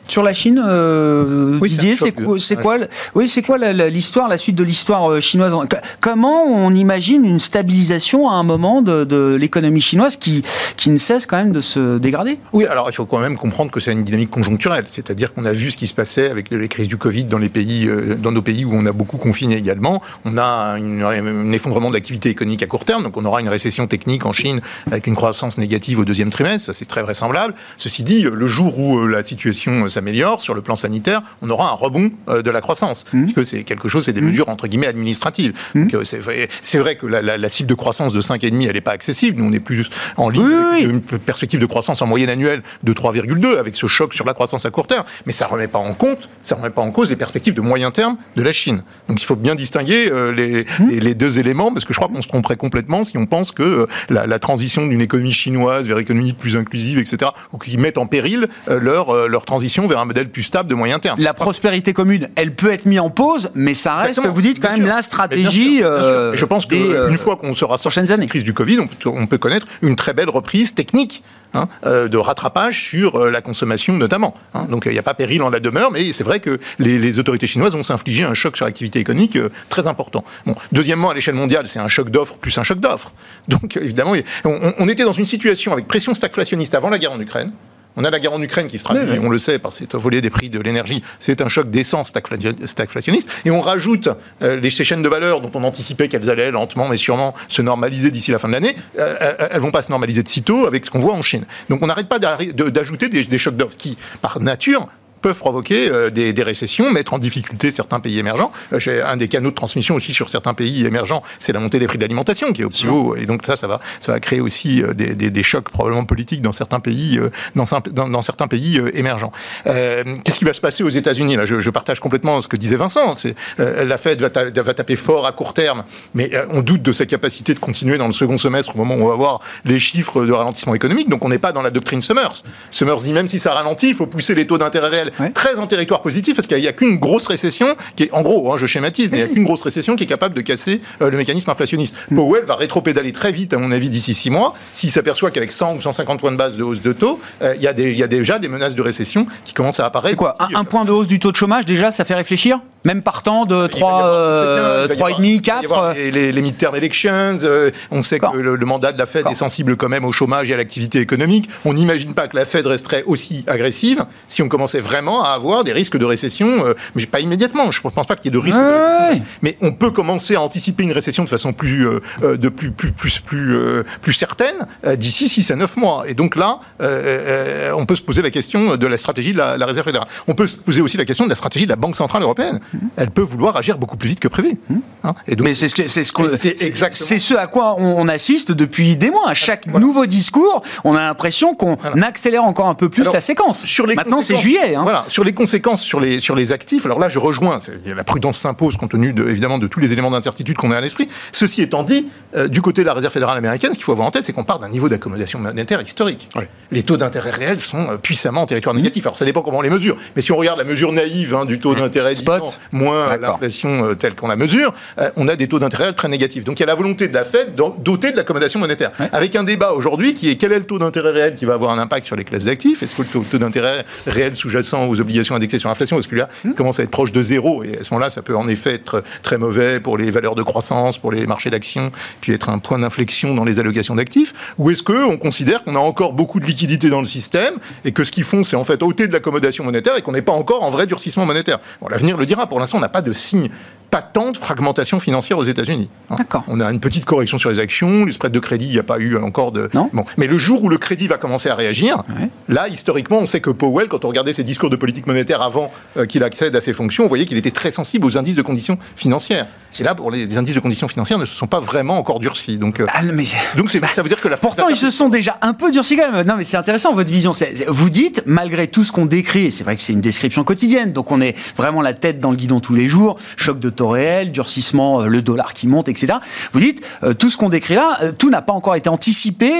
Sur 0.07 0.21
la 0.21 0.33
Chine, 0.33 0.61
euh, 0.63 1.59
Didier, 1.59 1.95
c'est 1.95 2.11
quoi, 2.11 2.37
quoi, 2.61 2.77
oui, 3.15 3.27
c'est 3.27 3.41
quoi 3.41 3.57
l'histoire, 3.57 4.27
la 4.27 4.37
suite 4.37 4.55
de 4.55 4.63
l'histoire 4.63 5.09
euh, 5.09 5.21
chinoise 5.21 5.53
Comment 6.01 6.43
on 6.43 6.71
imagine 6.71 7.23
une 7.23 7.39
stabilisation 7.39 8.29
à 8.29 8.33
un 8.33 8.43
moment 8.43 8.81
de, 8.81 9.35
l'économie 9.35 9.81
chinoise 9.81 10.17
qui, 10.17 10.43
qui 10.77 10.89
ne 10.89 10.97
cesse 10.97 11.25
quand 11.25 11.37
même 11.37 11.53
de 11.53 11.61
se 11.61 11.97
dégrader? 11.97 12.37
Oui, 12.51 12.65
alors 12.65 12.89
il 12.89 12.93
faut 12.93 13.05
quand 13.05 13.19
même 13.19 13.37
comprendre 13.37 13.71
que 13.71 13.79
c'est 13.79 13.93
une 13.93 14.03
dynamique 14.03 14.29
conjoncturelle, 14.29 14.85
c'est-à-dire 14.89 15.33
qu'on 15.33 15.45
a 15.45 15.53
vu 15.53 15.71
ce 15.71 15.77
qui 15.77 15.87
se 15.87 15.93
passait 15.93 16.29
avec 16.29 16.51
les 16.51 16.67
crises 16.67 16.87
du 16.87 16.97
Covid 16.97 17.23
dans 17.23 17.37
les 17.37 17.49
pays, 17.49 17.87
euh, 17.87 18.15
dans 18.15 18.31
nos 18.31 18.41
pays 18.41 18.65
où 18.65 18.71
on 18.73 18.85
a 18.85 18.91
beaucoup 18.91 19.17
confiné 19.17 19.55
également. 19.55 20.01
On 20.25 20.37
a 20.37 20.75
un 20.77 21.51
effondrement 21.53 21.89
de 21.89 21.95
l'activité 21.95 22.29
économique 22.29 22.63
à 22.63 22.67
court 22.67 22.85
terme, 22.85 23.03
donc 23.03 23.15
on 23.15 23.25
aura 23.25 23.39
une 23.39 23.49
récession 23.49 23.87
technique 23.87 24.25
en 24.25 24.33
Chine 24.33 24.61
avec 24.87 25.07
une 25.07 25.15
croissance 25.15 25.57
négative 25.57 25.99
au 25.99 26.05
deuxième 26.05 26.29
trimestre, 26.29 26.65
ça 26.67 26.73
c'est 26.73 26.85
très 26.85 27.01
vraisemblable. 27.01 27.53
Ceci 27.77 28.03
dit, 28.03 28.21
le 28.21 28.47
jour 28.47 28.77
où 28.77 29.07
la 29.07 29.23
situation 29.23 29.87
s'améliore 29.93 30.41
sur 30.41 30.53
le 30.53 30.61
plan 30.61 30.75
sanitaire, 30.75 31.21
on 31.41 31.49
aura 31.49 31.69
un 31.69 31.73
rebond 31.73 32.11
de 32.27 32.49
la 32.49 32.61
croissance. 32.61 33.05
Mmh. 33.13 33.23
Puisque 33.25 33.45
c'est 33.45 33.63
quelque 33.63 33.87
chose, 33.87 34.05
c'est 34.05 34.13
des 34.13 34.21
mmh. 34.21 34.27
mesures 34.27 34.49
entre 34.49 34.67
guillemets 34.67 34.87
administratives. 34.87 35.53
Mmh. 35.75 35.87
c'est 36.03 36.77
vrai 36.77 36.95
que 36.95 37.05
la, 37.05 37.49
cible 37.49 37.69
de 37.69 37.73
croissance 37.75 38.13
de 38.13 38.21
5,5, 38.21 38.67
elle 38.67 38.73
n'est 38.73 38.81
pas 38.81 38.91
accessible. 38.91 39.41
Nous, 39.41 39.49
on 39.49 39.53
est 39.53 39.59
plus 39.59 39.89
en 40.17 40.29
ligne 40.29 40.43
avec 40.43 40.85
une 40.85 41.01
perspective 41.01 41.59
de 41.59 41.65
croissance 41.65 42.01
en 42.01 42.07
moyenne 42.07 42.29
annuelle 42.29 42.63
de 42.83 42.93
3,2 42.93 43.57
avec 43.57 43.75
ce 43.75 43.87
choc 43.87 44.13
sur 44.13 44.25
la 44.25 44.33
croissance 44.33 44.65
à 44.65 44.71
court 44.71 44.87
terme. 44.87 45.05
Mais 45.25 45.33
ça 45.33 45.45
ne 45.45 45.51
remet 45.51 45.67
pas 45.67 45.79
en 45.79 45.93
compte, 45.93 46.29
ça 46.41 46.55
remet 46.55 46.69
pas 46.69 46.81
en 46.81 46.91
cause 46.91 47.09
les 47.09 47.15
perspectives 47.15 47.53
de 47.53 47.61
moyen 47.61 47.91
terme 47.91 48.17
de 48.35 48.41
la 48.41 48.51
Chine. 48.51 48.83
Donc 49.07 49.21
il 49.21 49.25
faut 49.25 49.35
bien 49.35 49.55
distinguer 49.55 50.09
les, 50.35 50.65
les, 50.89 51.13
deux 51.15 51.39
éléments 51.39 51.71
parce 51.71 51.85
que 51.85 51.93
je 51.93 51.99
crois 51.99 52.07
qu'on 52.07 52.21
se 52.21 52.27
tromperait 52.27 52.57
complètement 52.57 53.03
si 53.03 53.17
on 53.17 53.25
pense 53.25 53.51
que 53.51 53.87
la, 54.09 54.25
la 54.25 54.39
transition 54.39 54.85
d'une 54.85 55.01
économie 55.01 55.31
chinoise 55.31 55.87
vers 55.87 55.97
une 55.97 56.03
économie 56.03 56.33
plus 56.33 56.57
inclusive, 56.57 56.99
etc., 56.99 57.31
ou 57.51 57.57
qui 57.57 57.77
mettent 57.77 57.97
en 57.97 58.07
péril 58.07 58.47
leur, 58.67 59.27
leur 59.27 59.45
transition 59.45 59.82
vers 59.87 59.99
un 59.99 60.05
modèle 60.05 60.29
plus 60.29 60.43
stable 60.43 60.69
de 60.69 60.75
moyen 60.75 60.99
terme. 60.99 61.19
La 61.19 61.33
prospérité 61.33 61.93
commune, 61.93 62.29
elle 62.35 62.53
peut 62.53 62.71
être 62.71 62.85
mise 62.85 62.99
en 62.99 63.09
pause, 63.09 63.51
mais 63.55 63.73
ça 63.73 63.97
reste, 63.97 64.25
vous 64.25 64.41
dites, 64.41 64.59
quand 64.59 64.71
même 64.71 64.85
la 64.85 65.01
stratégie. 65.01 65.83
Euh, 65.83 66.35
je 66.35 66.45
pense 66.45 66.65
qu'une 66.65 66.79
euh, 66.79 67.17
fois 67.17 67.35
qu'on 67.35 67.53
sera 67.53 67.77
sorti 67.77 68.01
de 68.01 68.13
la 68.13 68.25
crise 68.25 68.43
du 68.43 68.53
Covid, 68.53 68.79
on 68.79 68.87
peut, 68.87 69.09
on 69.09 69.27
peut, 69.27 69.37
connaître 69.37 69.67
une 69.81 69.95
très 69.95 70.13
belle 70.13 70.29
reprise 70.29 70.73
technique. 70.73 71.23
Hein, 71.55 71.67
euh, 71.85 72.07
de 72.07 72.17
rattrapage 72.17 72.83
sur 72.89 73.29
la 73.29 73.39
consommation 73.39 73.93
notamment. 73.93 74.33
Hein. 74.55 74.65
Donc 74.71 74.87
il 74.87 74.91
n'y 74.91 74.97
a 74.97 75.03
pas 75.03 75.13
péril 75.13 75.43
en 75.43 75.51
la 75.51 75.59
demeure, 75.59 75.91
mais 75.91 76.11
c'est 76.11 76.23
vrai 76.23 76.39
que 76.39 76.57
les, 76.79 77.19
autorités 77.19 77.45
chinoises 77.45 77.73
vont 77.73 77.83
s'infliger 77.83 78.23
un 78.23 78.33
choc 78.33 78.57
sur 78.57 78.65
l'activité 78.65 78.97
économique 78.97 79.37
très 79.69 79.85
important. 79.85 80.23
Bon, 80.47 80.55
deuxièmement, 80.71 81.11
à 81.11 81.13
l'échelle 81.13 81.35
mondiale, 81.35 81.67
c'est 81.67 81.77
un 81.77 81.87
choc 81.87 82.09
d'offres 82.09 82.37
plus 82.37 82.57
un 82.57 82.63
choc 82.63 82.79
d'offres. 82.79 83.13
Donc 83.49 83.77
évidemment, 83.77 84.13
on, 84.45 84.73
on, 84.79 84.89
était 84.89 85.03
dans 85.03 85.13
une 85.13 85.27
situation 85.27 85.73
avec 85.73 85.87
pression 85.87 86.15
stagflationniste 86.15 86.73
avant 86.73 86.89
la 86.89 86.97
guerre 86.97 87.11
en 87.11 87.19
Ukraine. 87.19 87.51
On 87.95 88.03
a 88.03 88.09
la 88.09 88.19
guerre 88.19 88.33
en 88.33 88.41
Ukraine 88.41 88.67
qui 88.67 88.77
se 88.77 88.83
traduit, 88.83 89.19
on 89.19 89.29
le 89.29 89.37
sait, 89.37 89.59
par 89.59 89.73
cette 89.73 89.95
volée 89.95 90.21
des 90.21 90.29
prix 90.29 90.49
de 90.49 90.59
l'énergie. 90.59 91.03
C'est 91.19 91.41
un 91.41 91.49
choc 91.49 91.69
d'essence 91.69 92.07
stagflationniste. 92.07 93.29
Et 93.45 93.51
on 93.51 93.61
rajoute 93.61 94.09
euh, 94.41 94.55
les, 94.55 94.69
ces 94.69 94.83
chaînes 94.83 95.03
de 95.03 95.09
valeur 95.09 95.41
dont 95.41 95.51
on 95.53 95.63
anticipait 95.63 96.07
qu'elles 96.07 96.29
allaient 96.29 96.51
lentement 96.51 96.87
mais 96.87 96.97
sûrement 96.97 97.33
se 97.49 97.61
normaliser 97.61 98.11
d'ici 98.11 98.31
la 98.31 98.39
fin 98.39 98.47
de 98.47 98.53
l'année. 98.53 98.75
Euh, 98.97 99.15
euh, 99.21 99.47
elles 99.51 99.61
vont 99.61 99.71
pas 99.71 99.81
se 99.81 99.89
normaliser 99.89 100.23
de 100.23 100.27
sitôt 100.27 100.65
avec 100.65 100.85
ce 100.85 100.91
qu'on 100.91 100.99
voit 100.99 101.13
en 101.13 101.23
Chine. 101.23 101.45
Donc 101.69 101.81
on 101.81 101.87
n'arrête 101.87 102.07
pas 102.07 102.19
d'ajouter 102.19 103.09
des, 103.09 103.23
des 103.23 103.37
chocs 103.37 103.55
d'offres 103.55 103.77
qui, 103.77 103.97
par 104.21 104.39
nature, 104.39 104.87
peuvent 105.23 105.39
provoquer 105.39 105.89
euh, 105.89 106.09
des, 106.11 106.43
récessions, 106.43 106.91
mettre 106.91 107.13
en 107.13 107.17
difficulté 107.17 107.71
certains 107.71 107.99
pays 107.99 108.19
émergents. 108.19 108.51
Euh, 108.73 108.79
j'ai 108.79 109.01
un 109.01 109.17
des 109.17 109.29
canaux 109.29 109.49
de 109.49 109.55
transmission 109.55 109.95
aussi 109.95 110.13
sur 110.13 110.29
certains 110.29 110.53
pays 110.53 110.85
émergents, 110.85 111.23
c'est 111.39 111.53
la 111.53 111.59
montée 111.59 111.79
des 111.79 111.87
prix 111.87 111.97
de 111.97 112.03
l'alimentation 112.03 112.51
qui 112.51 112.61
est 112.61 112.65
au 112.65 112.69
plus 112.69 112.89
haut, 112.89 113.15
et 113.15 113.25
donc 113.25 113.43
ça, 113.45 113.55
ça 113.55 113.65
va, 113.65 113.79
ça 114.01 114.11
va 114.11 114.19
créer 114.19 114.41
aussi 114.41 114.83
euh, 114.83 114.93
des, 114.93 115.43
chocs 115.43 115.69
probablement 115.69 116.03
politiques 116.03 116.41
dans 116.41 116.51
certains 116.51 116.79
pays, 116.79 117.19
dans, 117.55 117.65
dans, 117.91 118.21
certains 118.21 118.47
pays 118.47 118.81
émergents. 118.93 119.31
Qu'est-ce 119.65 120.37
qui 120.37 120.45
va 120.45 120.53
se 120.53 120.61
passer 120.61 120.83
aux 120.83 120.89
États-Unis? 120.89 121.35
Là, 121.35 121.45
je, 121.45 121.69
partage 121.69 121.99
complètement 121.99 122.41
ce 122.41 122.47
que 122.47 122.57
disait 122.57 122.75
Vincent. 122.75 123.15
C'est 123.15 123.35
la 123.57 123.97
Fed 123.97 124.21
va, 124.21 124.29
va, 124.29 124.73
taper 124.73 124.95
fort 124.95 125.25
à 125.25 125.31
court 125.31 125.53
terme, 125.53 125.83
mais 126.13 126.31
on 126.49 126.61
doute 126.61 126.81
de 126.81 126.91
sa 126.91 127.05
capacité 127.05 127.53
de 127.53 127.59
continuer 127.59 127.97
dans 127.97 128.07
le 128.07 128.13
second 128.13 128.37
semestre 128.37 128.75
au 128.75 128.77
moment 128.77 128.95
où 128.95 129.05
on 129.05 129.09
va 129.09 129.15
voir 129.15 129.39
les 129.65 129.79
chiffres 129.79 130.25
de 130.25 130.31
ralentissement 130.31 130.75
économique. 130.75 131.09
Donc 131.09 131.25
on 131.25 131.29
n'est 131.29 131.39
pas 131.39 131.51
dans 131.51 131.61
la 131.61 131.71
doctrine 131.71 132.01
Summers. 132.01 132.43
Summers 132.71 132.97
dit 132.97 133.11
même 133.11 133.27
si 133.27 133.39
ça 133.39 133.53
ralentit, 133.53 133.89
il 133.89 133.95
faut 133.95 134.07
pousser 134.07 134.35
les 134.35 134.47
taux 134.47 134.57
d'intérêt 134.57 134.89
réels 134.89 135.12
très 135.33 135.59
en 135.59 135.67
territoire 135.67 136.01
positif 136.01 136.35
parce 136.35 136.47
qu'il 136.47 136.57
n'y 136.57 136.67
a, 136.67 136.73
qu'une 136.73 136.97
grosse 136.97 137.27
récession 137.27 137.75
qui 137.95 138.03
est, 138.03 138.13
en 138.13 138.21
gros, 138.21 138.51
hein, 138.51 138.57
je 138.57 138.65
schématise, 138.65 139.11
mais 139.11 139.19
il 139.19 139.25
n'y 139.25 139.31
a 139.31 139.33
qu'une 139.33 139.43
grosse 139.43 139.61
récession 139.61 139.95
qui 139.95 140.03
est 140.03 140.07
capable 140.07 140.35
de 140.35 140.41
casser 140.41 140.81
euh, 141.01 141.09
le 141.09 141.17
mécanisme 141.17 141.49
inflationniste. 141.49 141.95
Mm. 142.09 142.15
Powell 142.15 142.45
va 142.45 142.55
rétro-pédaler 142.55 143.11
très 143.11 143.31
vite, 143.31 143.53
à 143.53 143.57
mon 143.57 143.71
avis, 143.71 143.89
d'ici 143.89 144.13
six 144.13 144.29
mois, 144.29 144.53
s'il 144.73 144.91
s'aperçoit 144.91 145.31
qu'avec 145.31 145.51
100 145.51 145.75
ou 145.75 145.81
150 145.81 146.19
points 146.19 146.31
de 146.31 146.37
base 146.37 146.57
de 146.57 146.63
hausse 146.63 146.81
de 146.81 146.93
taux, 146.93 147.19
euh, 147.41 147.53
il 147.55 147.61
y, 147.61 147.67
a 147.67 148.07
déjà 148.07 148.39
des 148.39 148.47
menaces 148.47 148.75
de 148.75 148.81
récession 148.81 149.27
qui 149.45 149.53
commencent 149.53 149.79
à 149.79 149.85
apparaître. 149.85 150.17
quoi 150.17 150.35
un, 150.39 150.63
point 150.63 150.85
de 150.85 150.91
hausse 150.91 151.07
du 151.07 151.19
taux 151.19 151.31
de 151.31 151.37
chômage, 151.37 151.65
déjà, 151.65 151.91
ça 151.91 152.05
fait 152.05 152.15
réfléchir 152.15 152.59
Même 152.85 153.01
partant 153.01 153.45
de 153.45 153.67
3, 153.67 154.87
3,5, 154.87 155.41
4 155.41 155.93
Les, 156.11 156.31
les 156.31 156.41
midterm 156.41 156.75
elections, 156.75 157.37
euh, 157.43 157.71
on 157.91 158.01
sait 158.01 158.19
que 158.19 158.37
le, 158.37 158.65
mandat 158.65 158.91
de 158.91 158.97
la 158.97 159.05
Fed 159.05 159.25
est 159.29 159.35
sensible 159.35 159.75
quand 159.75 159.89
même 159.89 160.05
au 160.05 160.11
chômage 160.11 160.49
et 160.49 160.53
à 160.53 160.57
l'activité 160.57 160.99
économique. 160.99 161.49
On 161.65 161.73
n'imagine 161.73 162.13
pas 162.13 162.27
que 162.27 162.35
la 162.35 162.45
Fed 162.45 162.65
resterait 162.65 163.03
aussi 163.05 163.43
agressive 163.47 164.05
si 164.27 164.41
on 164.41 164.49
commençait 164.49 164.79
vraiment 164.79 165.02
à 165.23 165.33
avoir 165.33 165.63
des 165.63 165.73
risques 165.73 165.97
de 165.97 166.05
récession, 166.05 166.65
euh, 166.65 166.73
mais 166.95 167.05
pas 167.05 167.19
immédiatement. 167.19 167.71
Je 167.71 167.79
ne 167.83 167.89
pense 167.89 168.07
pas 168.07 168.15
qu'il 168.15 168.25
y 168.25 168.27
ait 168.29 168.31
de 168.31 168.43
risque 168.43 168.57
de 168.57 168.63
récession. 168.63 169.25
Mais 169.41 169.57
on 169.61 169.71
peut 169.71 169.91
commencer 169.91 170.35
à 170.35 170.41
anticiper 170.41 170.83
une 170.83 170.91
récession 170.91 171.23
de 171.23 171.29
façon 171.29 171.53
plus, 171.53 171.87
euh, 171.87 171.99
euh, 172.23 172.37
de 172.37 172.49
plus, 172.49 172.71
plus, 172.71 172.91
plus, 172.91 173.19
plus, 173.19 173.57
plus 174.01 174.13
certaine 174.13 174.67
d'ici 174.95 175.29
6 175.29 175.51
à 175.51 175.55
9 175.55 175.77
mois. 175.77 176.03
Et 176.07 176.13
donc 176.13 176.35
là, 176.35 176.59
on 176.79 177.85
peut 177.85 177.95
se 177.95 178.01
poser 178.01 178.21
la 178.21 178.29
question 178.29 178.75
de 178.75 178.87
la 178.87 178.97
stratégie 178.97 179.33
de 179.33 179.37
la, 179.37 179.65
Réserve 179.65 179.85
fédérale. 179.85 180.07
On 180.27 180.35
peut 180.35 180.47
se 180.47 180.57
poser 180.57 180.81
aussi 180.81 180.97
la 180.97 181.05
question 181.05 181.23
de 181.23 181.29
la 181.29 181.35
stratégie 181.35 181.65
de 181.65 181.69
la 181.69 181.77
Banque 181.77 181.95
centrale 181.95 182.23
européenne. 182.23 182.59
Mmh. 182.73 182.77
Elle 182.97 183.11
peut 183.11 183.21
vouloir 183.21 183.55
agir 183.55 183.77
beaucoup 183.77 183.97
plus 183.97 184.09
vite 184.09 184.19
que 184.19 184.27
prévu. 184.27 184.57
Mmh. 184.69 184.75
Hein. 185.05 185.15
et 185.27 185.35
donc, 185.35 185.47
mais 185.47 185.53
c'est 185.53 185.67
ce, 185.67 185.87
c'est 185.87 186.03
ce, 186.03 187.17
ce 187.17 187.33
à 187.35 187.47
quoi 187.47 187.75
on, 187.79 188.07
assiste 188.07 188.51
depuis 188.51 188.95
des 188.95 189.09
mois. 189.09 189.29
À 189.29 189.33
chaque 189.33 189.67
nouveau 189.67 190.05
discours, 190.05 190.61
on 190.83 190.95
a 190.95 191.01
l'impression 191.01 191.55
qu'on 191.55 191.77
accélère 192.01 192.43
encore 192.43 192.67
un 192.67 192.75
peu 192.75 192.89
plus 192.89 193.03
la 193.11 193.21
séquence. 193.21 193.65
Sur 193.65 193.87
les 193.87 193.95
Maintenant, 193.95 194.21
c'est 194.21 194.37
juillet. 194.37 194.75
Hein. 194.75 194.83
Voilà. 194.83 194.92
Sur 195.07 195.23
les 195.23 195.33
conséquences 195.33 195.81
sur 195.81 195.99
les, 195.99 196.19
sur 196.19 196.35
les 196.35 196.51
actifs, 196.51 196.85
alors 196.85 196.99
là, 196.99 197.09
je 197.09 197.19
rejoins, 197.19 197.57
la 197.85 198.03
prudence 198.03 198.37
s'impose 198.37 198.77
compte 198.77 198.91
tenu 198.91 199.13
de, 199.13 199.27
évidemment 199.27 199.57
de 199.57 199.67
tous 199.67 199.79
les 199.79 199.91
éléments 199.93 200.11
d'incertitude 200.11 200.57
qu'on 200.57 200.71
a 200.71 200.77
à 200.77 200.81
l'esprit. 200.81 201.07
Ceci 201.31 201.61
étant 201.61 201.83
dit, 201.83 202.07
euh, 202.35 202.47
du 202.47 202.61
côté 202.61 202.81
de 202.81 202.87
la 202.87 202.93
Réserve 202.93 203.13
fédérale 203.13 203.37
américaine, 203.37 203.71
ce 203.71 203.75
qu'il 203.75 203.83
faut 203.83 203.91
avoir 203.91 204.07
en 204.07 204.11
tête, 204.11 204.25
c'est 204.25 204.33
qu'on 204.33 204.43
part 204.43 204.59
d'un 204.59 204.69
niveau 204.69 204.89
d'accommodation 204.89 205.39
monétaire 205.39 205.81
historique. 205.81 206.29
Les 206.71 206.83
taux 206.83 206.97
d'intérêt 206.97 207.31
réels 207.31 207.59
sont 207.59 207.89
euh, 207.89 207.97
puissamment 207.97 208.41
en 208.41 208.45
territoire 208.45 208.75
négatif. 208.75 209.05
Alors 209.05 209.17
ça 209.17 209.25
dépend 209.25 209.41
comment 209.41 209.59
on 209.59 209.61
les 209.61 209.69
mesure, 209.69 209.97
mais 210.15 210.21
si 210.21 210.31
on 210.31 210.37
regarde 210.37 210.57
la 210.57 210.63
mesure 210.63 210.91
naïve 210.91 211.35
hein, 211.35 211.45
du 211.45 211.59
taux 211.59 211.75
d'intérêt 211.75 212.15
spot 212.15 212.59
moins 212.71 213.05
l'inflation 213.17 213.85
euh, 213.85 213.95
telle 213.95 214.15
qu'on 214.15 214.27
la 214.27 214.35
mesure, 214.35 214.73
on 215.15 215.27
a 215.27 215.35
des 215.35 215.47
taux 215.47 215.59
d'intérêt 215.59 215.93
très 215.93 216.07
négatifs. 216.07 216.43
Donc 216.43 216.59
il 216.59 216.61
y 216.61 216.63
a 216.63 216.67
la 216.67 216.75
volonté 216.75 217.07
de 217.07 217.13
la 217.13 217.23
Fed 217.23 217.55
de 217.55 217.63
doter 217.79 218.11
de 218.11 218.17
l'accommodation 218.17 218.59
monétaire, 218.59 218.91
avec 219.11 219.35
un 219.35 219.43
débat 219.43 219.73
aujourd'hui 219.73 220.13
qui 220.13 220.29
est 220.29 220.35
quel 220.35 220.51
est 220.51 220.59
le 220.59 220.65
taux 220.65 220.79
d'intérêt 220.79 221.11
réel 221.11 221.35
qui 221.35 221.45
va 221.45 221.53
avoir 221.53 221.71
un 221.71 221.79
impact 221.79 222.05
sur 222.05 222.15
les 222.15 222.23
classes 222.23 222.45
d'actifs? 222.45 222.83
Est-ce 222.83 222.95
que 222.95 223.01
le 223.01 223.23
taux, 223.23 223.37
d'intérêt 223.37 223.85
réel 224.07 224.33
sous-jacent 224.33 224.82
aux 224.87 224.99
obligations 224.99 225.35
indexées 225.35 225.59
sur 225.59 225.69
l'inflation, 225.69 225.99
est-ce 225.99 226.07
que 226.07 226.15
là 226.15 226.29
hmm. 226.43 226.53
commence 226.53 226.79
à 226.79 226.83
être 226.83 226.91
proche 226.91 227.11
de 227.11 227.21
zéro. 227.21 227.63
Et 227.63 227.77
à 227.79 227.83
ce 227.83 227.93
moment-là, 227.93 228.09
ça 228.09 228.21
peut 228.21 228.35
en 228.35 228.47
effet 228.47 228.73
être 228.73 229.03
très 229.21 229.37
mauvais 229.37 229.79
pour 229.79 229.97
les 229.97 230.11
valeurs 230.11 230.35
de 230.35 230.43
croissance, 230.43 230.97
pour 230.97 231.11
les 231.11 231.25
marchés 231.25 231.49
d'actions, 231.49 231.91
puis 232.21 232.33
être 232.33 232.49
un 232.49 232.59
point 232.59 232.79
d'inflexion 232.79 233.35
dans 233.35 233.43
les 233.43 233.59
allocations 233.59 233.95
d'actifs. 233.95 234.33
Ou 234.57 234.71
est-ce 234.71 234.83
qu'on 234.83 235.17
considère 235.17 235.63
qu'on 235.63 235.75
a 235.75 235.79
encore 235.79 236.13
beaucoup 236.13 236.39
de 236.39 236.45
liquidités 236.45 236.89
dans 236.89 236.99
le 236.99 237.05
système 237.05 237.55
et 237.85 237.91
que 237.91 238.03
ce 238.03 238.11
qu'ils 238.11 238.23
font, 238.23 238.43
c'est 238.43 238.55
en 238.55 238.63
fait 238.63 238.81
ôter 238.83 239.07
de 239.07 239.13
l'accommodation 239.13 239.63
monétaire 239.63 239.95
et 239.97 240.01
qu'on 240.01 240.11
n'est 240.11 240.21
pas 240.21 240.33
encore 240.33 240.63
en 240.63 240.69
vrai 240.69 240.87
durcissement 240.87 241.25
monétaire? 241.25 241.59
Bon, 241.81 241.87
l'avenir 241.89 242.17
le 242.17 242.25
dira. 242.25 242.47
Pour 242.47 242.59
l'instant, 242.59 242.77
on 242.77 242.81
n'a 242.81 242.89
pas 242.89 243.01
de 243.01 243.13
signe 243.13 243.49
pas 243.93 244.01
tant 244.01 244.31
de 244.31 244.37
fragmentation 244.37 244.99
financière 244.99 245.37
aux 245.37 245.43
États-Unis. 245.43 245.87
Hein. 246.09 246.15
On 246.47 246.59
a 246.59 246.71
une 246.71 246.79
petite 246.79 247.05
correction 247.05 247.37
sur 247.37 247.51
les 247.51 247.59
actions, 247.59 248.05
les 248.05 248.13
spreads 248.13 248.31
de 248.31 248.39
crédit, 248.39 248.65
il 248.65 248.71
n'y 248.71 248.79
a 248.79 248.83
pas 248.83 248.97
eu 248.97 249.17
encore 249.17 249.51
de. 249.51 249.69
Non. 249.75 249.91
Bon. 249.93 250.03
Mais 250.17 250.25
le 250.25 250.39
jour 250.39 250.63
où 250.63 250.69
le 250.69 250.79
crédit 250.79 251.05
va 251.05 251.17
commencer 251.17 251.47
à 251.47 251.53
réagir, 251.53 252.01
là, 252.49 252.67
historiquement, 252.67 253.19
on 253.19 253.27
sait 253.27 253.39
que 253.39 253.51
Powell, 253.51 253.89
quand 253.89 254.03
on 254.03 254.07
regardait 254.07 254.33
ses 254.33 254.43
discours 254.43 254.62
de 254.69 254.75
politique 254.75 255.07
monétaire 255.07 255.41
avant 255.41 255.71
euh, 255.97 256.05
qu'il 256.05 256.23
accède 256.23 256.55
à 256.55 256.61
ses 256.61 256.73
fonctions, 256.73 257.05
on 257.05 257.07
voyait 257.07 257.25
qu'il 257.25 257.37
était 257.37 257.51
très 257.51 257.71
sensible 257.71 258.05
aux 258.05 258.17
indices 258.17 258.35
de 258.35 258.41
conditions 258.41 258.77
financières. 258.95 259.47
Et 259.79 259.83
là, 259.83 259.95
pour 259.95 260.11
les, 260.11 260.37
indices 260.37 260.53
de 260.53 260.59
conditions 260.59 260.87
financières 260.87 261.17
ne 261.17 261.25
se 261.25 261.35
sont 261.35 261.47
pas 261.47 261.59
vraiment 261.59 261.97
encore 261.97 262.19
durcis. 262.19 262.57
Donc, 262.57 262.79
euh, 262.79 262.85
ah, 262.93 263.01
mais... 263.11 263.23
donc 263.57 263.71
ça 263.71 264.01
veut 264.01 264.09
dire 264.09 264.21
que 264.21 264.27
la. 264.27 264.37
Pourtant, 264.37 264.69
ils 264.69 264.75
se 264.75 264.91
sont 264.91 265.09
déjà 265.09 265.37
un 265.41 265.53
peu 265.53 265.71
durcis 265.71 265.97
quand 265.97 266.11
même. 266.11 266.27
Non, 266.27 266.35
mais 266.37 266.43
c'est 266.43 266.57
intéressant 266.57 266.93
votre 266.93 267.11
vision. 267.11 267.31
Vous 267.67 267.89
dites, 267.89 268.21
malgré 268.25 268.67
tout 268.67 268.83
ce 268.83 268.91
qu'on 268.91 269.05
décrit, 269.05 269.51
c'est 269.51 269.63
vrai 269.63 269.75
que 269.75 269.81
c'est 269.81 269.93
une 269.93 270.01
description 270.01 270.43
quotidienne, 270.43 270.91
donc 270.91 271.11
on 271.11 271.21
est 271.21 271.35
vraiment 271.57 271.81
la 271.81 271.93
tête 271.93 272.19
dans 272.19 272.29
le 272.29 272.37
guidon 272.37 272.59
tous 272.59 272.75
les 272.75 272.87
jours, 272.87 273.17
choc 273.35 273.57
de 273.57 273.69
taux 273.69 273.89
réel, 273.89 274.31
durcissement 274.31 275.01
euh, 275.01 275.07
le 275.07 275.21
dollar 275.21 275.53
qui 275.53 275.67
monte, 275.67 275.89
etc. 275.89 276.13
Vous 276.51 276.59
dites, 276.59 276.85
tout 277.17 277.29
ce 277.29 277.37
qu'on 277.37 277.49
décrit 277.49 277.75
là, 277.75 277.97
tout 278.17 278.29
n'a 278.29 278.41
pas 278.41 278.53
encore 278.53 278.75
été 278.75 278.89
anticipé 278.89 279.51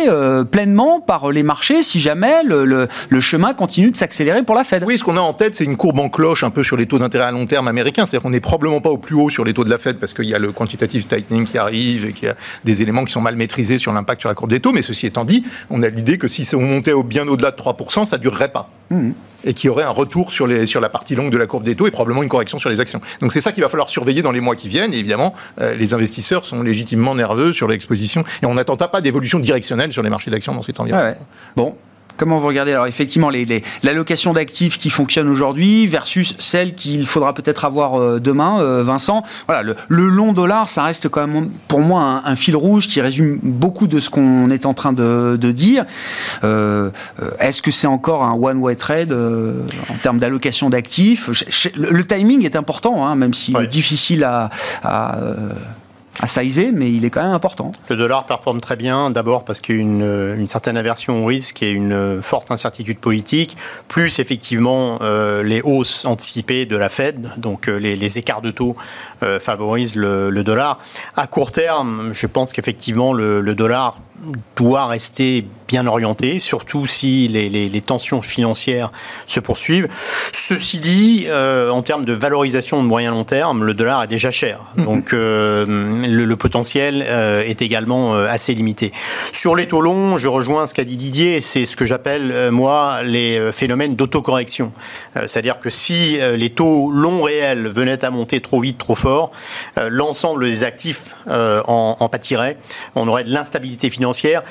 pleinement 0.51 0.99
par 0.99 1.31
les 1.31 1.43
marchés 1.43 1.81
si 1.81 1.99
jamais 1.99 2.43
le, 2.43 2.87
chemin 3.19 3.53
continue 3.53 3.91
de 3.91 3.95
s'accélérer 3.95 4.43
pour 4.43 4.55
la 4.55 4.63
Fed. 4.63 4.83
Oui, 4.85 4.92
ce 4.97 5.03
qu'on 5.03 5.17
a 5.17 5.21
en 5.21 5.33
tête, 5.33 5.55
c'est 5.55 5.63
une 5.63 5.77
courbe 5.77 5.99
en 5.99 6.09
cloche 6.09 6.43
un 6.43 6.49
peu 6.49 6.63
sur 6.63 6.77
les 6.77 6.85
taux 6.85 6.99
d'intérêt 6.99 7.25
à 7.25 7.31
long 7.31 7.45
terme 7.45 7.67
américains. 7.67 8.05
C'est-à-dire 8.05 8.23
qu'on 8.23 8.29
n'est 8.29 8.39
probablement 8.39 8.81
pas 8.81 8.89
au 8.89 8.97
plus 8.97 9.15
haut 9.15 9.29
sur 9.29 9.45
les 9.45 9.53
taux 9.53 9.63
de 9.63 9.69
la 9.69 9.77
Fed 9.77 9.97
parce 9.97 10.13
qu'il 10.13 10.25
y 10.25 10.35
a 10.35 10.39
le 10.39 10.51
quantitative 10.51 11.07
tightening 11.07 11.45
qui 11.45 11.57
arrive 11.57 12.05
et 12.05 12.13
qu'il 12.13 12.27
y 12.27 12.31
a 12.31 12.35
des 12.63 12.81
éléments 12.81 13.05
qui 13.05 13.11
sont 13.11 13.21
mal 13.21 13.35
maîtrisés 13.35 13.77
sur 13.77 13.91
l'impact 13.93 14.21
sur 14.21 14.29
la 14.29 14.35
courbe 14.35 14.49
des 14.49 14.59
taux. 14.59 14.73
Mais 14.73 14.81
ceci 14.81 15.07
étant 15.07 15.25
dit, 15.25 15.43
on 15.69 15.83
a 15.83 15.89
l'idée 15.89 16.17
que 16.17 16.27
si 16.27 16.47
on 16.55 16.61
montait 16.61 16.93
bien 17.03 17.27
au-delà 17.27 17.51
de 17.51 17.57
3%, 17.57 18.05
ça 18.05 18.17
ne 18.17 18.21
durerait 18.21 18.49
pas. 18.49 18.69
Mmh 18.89 19.11
et 19.45 19.53
qui 19.53 19.69
aurait 19.69 19.83
un 19.83 19.89
retour 19.89 20.31
sur, 20.31 20.47
les, 20.47 20.65
sur 20.65 20.79
la 20.79 20.89
partie 20.89 21.15
longue 21.15 21.31
de 21.31 21.37
la 21.37 21.47
courbe 21.47 21.63
des 21.63 21.75
taux 21.75 21.87
et 21.87 21.91
probablement 21.91 22.23
une 22.23 22.29
correction 22.29 22.59
sur 22.59 22.69
les 22.69 22.79
actions. 22.79 23.01
Donc 23.19 23.33
c'est 23.33 23.41
ça 23.41 23.51
qu'il 23.51 23.61
va 23.61 23.69
falloir 23.69 23.89
surveiller 23.89 24.21
dans 24.21 24.31
les 24.31 24.39
mois 24.39 24.55
qui 24.55 24.69
viennent. 24.69 24.93
Et 24.93 24.97
évidemment, 24.97 25.33
euh, 25.59 25.75
les 25.75 25.93
investisseurs 25.93 26.45
sont 26.45 26.61
légitimement 26.61 27.15
nerveux 27.15 27.53
sur 27.53 27.67
l'exposition 27.67 28.23
et 28.41 28.45
on 28.45 28.53
n'attend 28.53 28.77
pas 28.77 29.01
d'évolution 29.01 29.39
directionnelle 29.39 29.91
sur 29.91 30.01
les 30.01 30.09
marchés 30.09 30.31
d'actions 30.31 30.53
dans 30.53 30.61
cet 30.61 30.79
environnement. 30.79 31.15
Bon, 31.55 31.75
Comment 32.17 32.37
vous 32.37 32.47
regardez 32.47 32.71
alors 32.71 32.87
effectivement 32.87 33.29
l'allocation 33.81 34.33
d'actifs 34.33 34.77
qui 34.77 34.89
fonctionne 34.89 35.27
aujourd'hui 35.27 35.87
versus 35.87 36.35
celle 36.39 36.75
qu'il 36.75 37.05
faudra 37.05 37.33
peut-être 37.33 37.65
avoir 37.65 37.99
euh, 37.99 38.19
demain, 38.19 38.59
euh, 38.61 38.83
Vincent? 38.83 39.23
Voilà, 39.47 39.63
le, 39.87 40.07
long 40.07 40.33
dollar, 40.33 40.67
ça 40.67 40.83
reste 40.83 41.09
quand 41.09 41.27
même 41.27 41.49
pour 41.67 41.81
moi 41.81 42.21
un, 42.25 42.35
fil 42.35 42.55
rouge 42.55 42.87
qui 42.87 43.01
résume 43.01 43.39
beaucoup 43.41 43.87
de 43.87 43.99
ce 43.99 44.09
qu'on 44.09 44.49
est 44.49 44.65
en 44.65 44.73
train 44.73 44.93
de, 44.93 45.37
dire. 45.53 45.85
Euh, 46.43 46.89
est-ce 47.39 47.61
que 47.61 47.71
c'est 47.71 47.87
encore 47.87 48.23
un 48.23 48.33
one-way 48.33 48.75
trade 48.75 49.13
en 49.13 49.95
termes 50.01 50.19
d'allocation 50.19 50.69
d'actifs? 50.69 51.29
Le, 51.75 52.03
timing 52.03 52.43
est 52.45 52.55
important, 52.55 53.05
hein, 53.05 53.15
même 53.15 53.33
si 53.33 53.53
difficile 53.69 54.23
à 54.23 54.49
à 54.83 55.17
sizer, 56.25 56.71
mais 56.71 56.91
il 56.91 57.05
est 57.05 57.09
quand 57.09 57.23
même 57.23 57.33
important. 57.33 57.71
Le 57.89 57.97
dollar 57.97 58.25
performe 58.25 58.61
très 58.61 58.75
bien, 58.75 59.09
d'abord 59.09 59.43
parce 59.43 59.59
qu'il 59.59 59.75
y 59.75 59.79
a 59.79 59.81
une, 59.81 60.47
certaine 60.47 60.77
aversion 60.77 61.23
au 61.23 61.25
risque 61.25 61.63
et 61.63 61.71
une 61.71 62.21
forte 62.21 62.51
incertitude 62.51 62.99
politique, 62.99 63.57
plus 63.87 64.19
effectivement 64.19 64.99
euh, 65.01 65.43
les 65.43 65.61
hausses 65.61 66.05
anticipées 66.05 66.65
de 66.65 66.77
la 66.77 66.89
Fed, 66.89 67.31
donc 67.37 67.67
euh, 67.67 67.77
les, 67.77 68.17
écarts 68.17 68.41
de 68.41 68.51
taux 68.51 68.75
euh, 69.23 69.39
favorisent 69.39 69.95
le, 69.95 70.43
dollar. 70.43 70.79
À 71.15 71.25
court 71.25 71.51
terme, 71.51 72.11
je 72.13 72.27
pense 72.27 72.53
qu'effectivement 72.53 73.13
le 73.13 73.55
dollar 73.55 73.97
doit 74.55 74.87
rester 74.87 75.45
bien 75.67 75.87
orienté, 75.87 76.39
surtout 76.39 76.87
si 76.87 77.27
les, 77.27 77.81
tensions 77.81 78.21
financières 78.21 78.91
se 79.27 79.39
poursuivent. 79.39 79.87
Ceci 80.31 80.79
dit, 80.79 81.25
euh, 81.27 81.69
en 81.69 81.81
termes 81.81 82.05
de 82.05 82.13
valorisation 82.13 82.81
de 82.81 82.87
moyen 82.87 83.11
long 83.11 83.23
terme, 83.23 83.63
le 83.63 83.73
dollar 83.73 84.03
est 84.03 84.07
déjà 84.07 84.31
cher. 84.31 84.59
Mhm. 84.77 84.85
Donc 84.85 85.13
euh, 85.13 85.65
le, 86.07 86.35
potentiel 86.35 87.05
euh, 87.07 87.43
est 87.43 87.61
également 87.61 88.15
assez 88.15 88.53
limité. 88.53 88.91
Sur 89.31 89.55
les 89.55 89.67
taux 89.67 89.81
longs, 89.81 90.17
je 90.17 90.27
rejoins 90.27 90.67
ce 90.67 90.73
qu'a 90.73 90.83
dit 90.83 90.97
Didier, 90.97 91.41
c'est 91.41 91.65
ce 91.65 91.75
que 91.75 91.85
j'appelle, 91.85 92.51
moi, 92.51 93.03
les 93.03 93.51
phénomènes 93.51 93.95
d'autocorrection. 93.95 94.71
C'est-à-dire 95.15 95.59
que 95.59 95.69
si 95.69 96.17
les 96.35 96.49
taux 96.49 96.91
longs 96.91 97.23
réels 97.23 97.67
venaient 97.67 98.03
à 98.03 98.09
monter 98.09 98.41
trop 98.41 98.59
vite, 98.59 98.77
trop 98.77 98.95
fort, 98.95 99.31
l'ensemble 99.89 100.45
des 100.45 100.63
actifs 100.63 101.15
en, 101.27 101.97
en 101.99 102.09
pâtirait. 102.09 102.57
On 102.95 103.07
aurait 103.07 103.23
de 103.23 103.31
l'instabilité 103.31 103.89
financière 103.89 104.43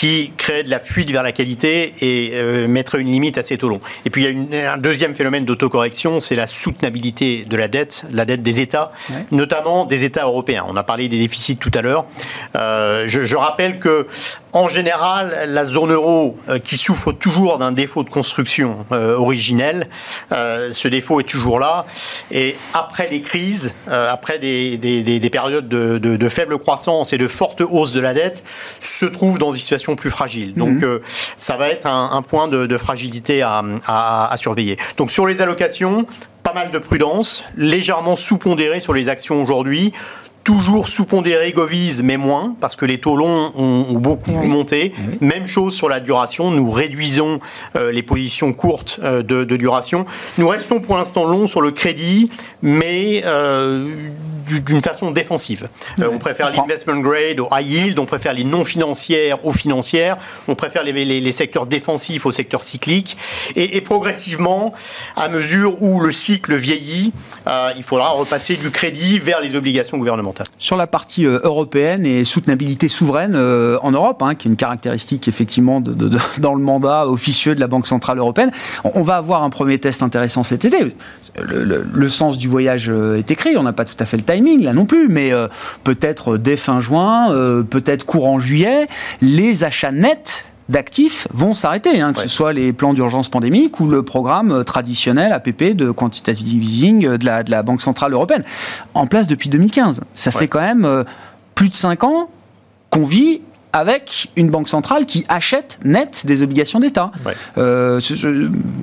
qui 0.00 0.32
crée 0.38 0.62
de 0.62 0.70
la 0.70 0.80
fuite 0.80 1.10
vers 1.10 1.22
la 1.22 1.30
qualité 1.30 1.92
et 2.00 2.30
euh, 2.32 2.66
mettrait 2.66 3.02
une 3.02 3.12
limite 3.12 3.36
à 3.36 3.42
ces 3.42 3.58
taux 3.58 3.68
longs. 3.68 3.80
Et 4.06 4.10
puis 4.10 4.24
il 4.24 4.50
y 4.50 4.56
a 4.62 4.72
un 4.72 4.78
deuxième 4.78 5.14
phénomène 5.14 5.44
d'autocorrection, 5.44 6.20
c'est 6.20 6.36
la 6.36 6.46
soutenabilité 6.46 7.44
de 7.44 7.54
la 7.54 7.68
dette, 7.68 8.04
la 8.10 8.24
dette 8.24 8.42
des 8.42 8.60
États, 8.62 8.92
notamment 9.30 9.84
des 9.84 10.04
États 10.04 10.24
européens. 10.24 10.64
On 10.66 10.76
a 10.76 10.84
parlé 10.84 11.10
des 11.10 11.18
déficits 11.18 11.58
tout 11.58 11.70
à 11.74 11.82
l'heure. 11.82 12.06
Euh, 12.56 13.04
je, 13.08 13.26
je, 13.26 13.36
rappelle 13.36 13.78
que 13.78 14.06
en 14.52 14.68
général, 14.68 15.48
la 15.48 15.64
zone 15.64 15.92
euro, 15.92 16.36
euh, 16.48 16.58
qui 16.58 16.76
souffre 16.76 17.12
toujours 17.12 17.58
d'un 17.58 17.72
défaut 17.72 18.02
de 18.02 18.10
construction 18.10 18.84
euh, 18.92 19.16
originel, 19.16 19.88
euh, 20.32 20.72
ce 20.72 20.88
défaut 20.88 21.20
est 21.20 21.24
toujours 21.24 21.58
là. 21.58 21.86
Et 22.30 22.56
après 22.74 23.08
les 23.08 23.20
crises, 23.20 23.74
après 23.86 24.38
des, 24.38 24.76
des, 24.76 25.02
des 25.02 25.30
périodes 25.30 25.68
de, 25.68 25.98
de, 25.98 26.16
de, 26.16 26.28
faible 26.28 26.58
croissance 26.58 27.12
et 27.12 27.18
de 27.18 27.26
forte 27.26 27.60
hausse 27.60 27.92
de 27.92 28.00
la 28.00 28.14
dette, 28.14 28.44
se 28.80 29.06
trouve 29.06 29.38
dans 29.38 29.52
une 29.52 29.58
situation 29.58 29.96
plus 29.96 30.10
fragile. 30.10 30.54
Donc, 30.54 30.82
mhm. 30.82 31.00
ça 31.38 31.56
va 31.56 31.68
être 31.68 31.86
un, 31.86 32.10
un 32.12 32.22
point 32.22 32.48
de, 32.48 32.66
de 32.66 32.78
fragilité 32.78 33.42
à, 33.42 33.62
à, 33.86 34.32
à 34.32 34.36
surveiller. 34.36 34.76
Donc, 34.96 35.10
sur 35.10 35.26
les 35.26 35.40
allocations, 35.40 36.06
pas 36.42 36.52
mal 36.52 36.70
de 36.70 36.78
prudence, 36.78 37.44
légèrement 37.56 38.16
sous-pondéré 38.16 38.80
sur 38.80 38.94
les 38.94 39.08
actions 39.08 39.42
aujourd'hui, 39.42 39.92
toujours 40.44 40.88
sous-pondéré 40.88 41.52
Govise, 41.52 42.02
mais 42.02 42.16
moins, 42.16 42.56
parce 42.60 42.76
que 42.76 42.84
les 42.84 42.98
taux 42.98 43.16
longs 43.16 43.52
ont, 43.56 43.92
beaucoup 43.92 44.32
monté. 44.32 44.92
Même 45.20 45.46
chose 45.46 45.74
sur 45.74 45.88
la 45.88 46.00
duration, 46.00 46.50
nous 46.50 46.70
réduisons 46.70 47.40
euh, 47.76 47.92
les 47.92 48.02
positions 48.02 48.52
courtes 48.52 48.98
euh, 49.02 49.22
de, 49.22 49.44
duration. 49.56 50.06
Nous 50.38 50.48
restons 50.48 50.80
pour 50.80 50.96
l'instant 50.96 51.24
longs 51.24 51.46
sur 51.46 51.60
le 51.60 51.70
crédit, 51.70 52.30
mais 52.62 53.22
euh, 53.26 53.88
d'une 54.58 54.82
façon 54.82 55.10
défensive. 55.12 55.68
on 55.98 56.18
préfère 56.18 56.50
l'investment 56.50 57.00
grade 57.00 57.40
au 57.40 57.48
high 57.52 57.66
yield, 57.66 57.98
on 57.98 58.06
préfère 58.06 58.32
les 58.32 58.44
non 58.44 58.64
financières 58.64 59.44
aux 59.46 59.52
financières, 59.52 60.16
on 60.48 60.54
préfère 60.54 60.82
les, 60.82 60.92
les, 60.92 61.32
secteurs 61.32 61.66
défensifs 61.66 62.26
aux 62.26 62.32
secteurs 62.32 62.62
cycliques. 62.62 63.16
Et, 63.54 63.76
et, 63.76 63.80
progressivement, 63.80 64.74
à 65.16 65.28
mesure 65.28 65.82
où 65.82 66.00
le 66.00 66.12
cycle 66.12 66.56
vieillit, 66.56 67.12
il 67.76 67.82
faudra 67.82 68.10
repasser 68.10 68.56
du 68.56 68.70
crédit 68.70 69.18
vers 69.18 69.40
les 69.40 69.54
obligations 69.54 69.98
gouvernementales. 69.98 70.46
Sur 70.58 70.76
la 70.76 70.86
partie 70.86 71.26
euh, 71.26 71.40
européenne 71.44 72.04
et 72.04 72.24
soutenabilité 72.24 72.88
souveraine 72.88 73.34
euh, 73.34 73.78
en 73.82 73.92
Europe, 73.92 74.22
hein, 74.22 74.34
qui 74.34 74.48
est 74.48 74.50
une 74.50 74.56
caractéristique 74.56 75.28
effectivement 75.28 75.80
de, 75.80 76.10
dans 76.38 76.54
le 76.54 76.62
mandat 76.62 77.06
officieux 77.06 77.54
de 77.54 77.60
la 77.60 77.66
Banque 77.66 77.86
Centrale 77.86 78.18
Européenne, 78.18 78.50
on, 78.84 79.02
va 79.02 79.16
avoir 79.16 79.42
un 79.42 79.50
premier 79.50 79.78
test 79.78 80.02
intéressant 80.02 80.42
cet 80.42 80.64
été. 80.64 80.94
Le, 81.36 82.08
sens 82.08 82.38
du 82.38 82.48
voyage 82.48 82.88
euh, 82.88 83.18
est 83.18 83.30
écrit, 83.30 83.56
on 83.56 83.62
n'a 83.62 83.72
pas 83.72 83.84
tout 83.84 83.94
à 84.00 84.04
fait 84.04 84.16
le 84.16 84.24
timing 84.24 84.39
là 84.40 84.72
non 84.72 84.86
plus, 84.86 85.08
mais 85.08 85.32
peut-être 85.84 86.36
dès 86.36 86.56
fin 86.56 86.80
juin, 86.80 87.28
peut-être 87.68 88.04
courant 88.04 88.40
juillet, 88.40 88.88
les 89.20 89.64
achats 89.64 89.92
nets 89.92 90.46
d'actifs 90.70 91.26
vont 91.32 91.52
s'arrêter, 91.52 92.00
hein, 92.00 92.12
que 92.12 92.22
ce 92.22 92.28
soit 92.28 92.52
les 92.52 92.72
plans 92.72 92.94
d'urgence 92.94 93.28
pandémique 93.28 93.80
ou 93.80 93.88
le 93.88 94.02
programme 94.02 94.64
traditionnel 94.64 95.32
APP 95.32 95.74
de 95.74 95.90
quantitative 95.90 96.62
easing 96.62 97.16
de 97.16 97.26
la, 97.26 97.42
de 97.42 97.50
la 97.50 97.62
Banque 97.62 97.82
Centrale 97.82 98.12
Européenne, 98.12 98.44
en 98.94 99.06
place 99.06 99.26
depuis 99.26 99.48
2015. 99.48 100.00
Ça 100.14 100.30
fait 100.30 100.48
quand 100.48 100.60
même 100.60 100.84
euh, 100.84 101.02
plus 101.54 101.68
de 101.68 101.74
5 101.74 102.04
ans 102.04 102.30
qu'on 102.88 103.04
vit 103.04 103.42
avec 103.72 104.28
une 104.36 104.50
banque 104.50 104.68
centrale 104.68 105.06
qui 105.06 105.24
achète 105.28 105.78
net 105.84 106.26
des 106.26 106.42
obligations 106.42 106.80
d'État. 106.80 107.10
Euh, 107.58 108.00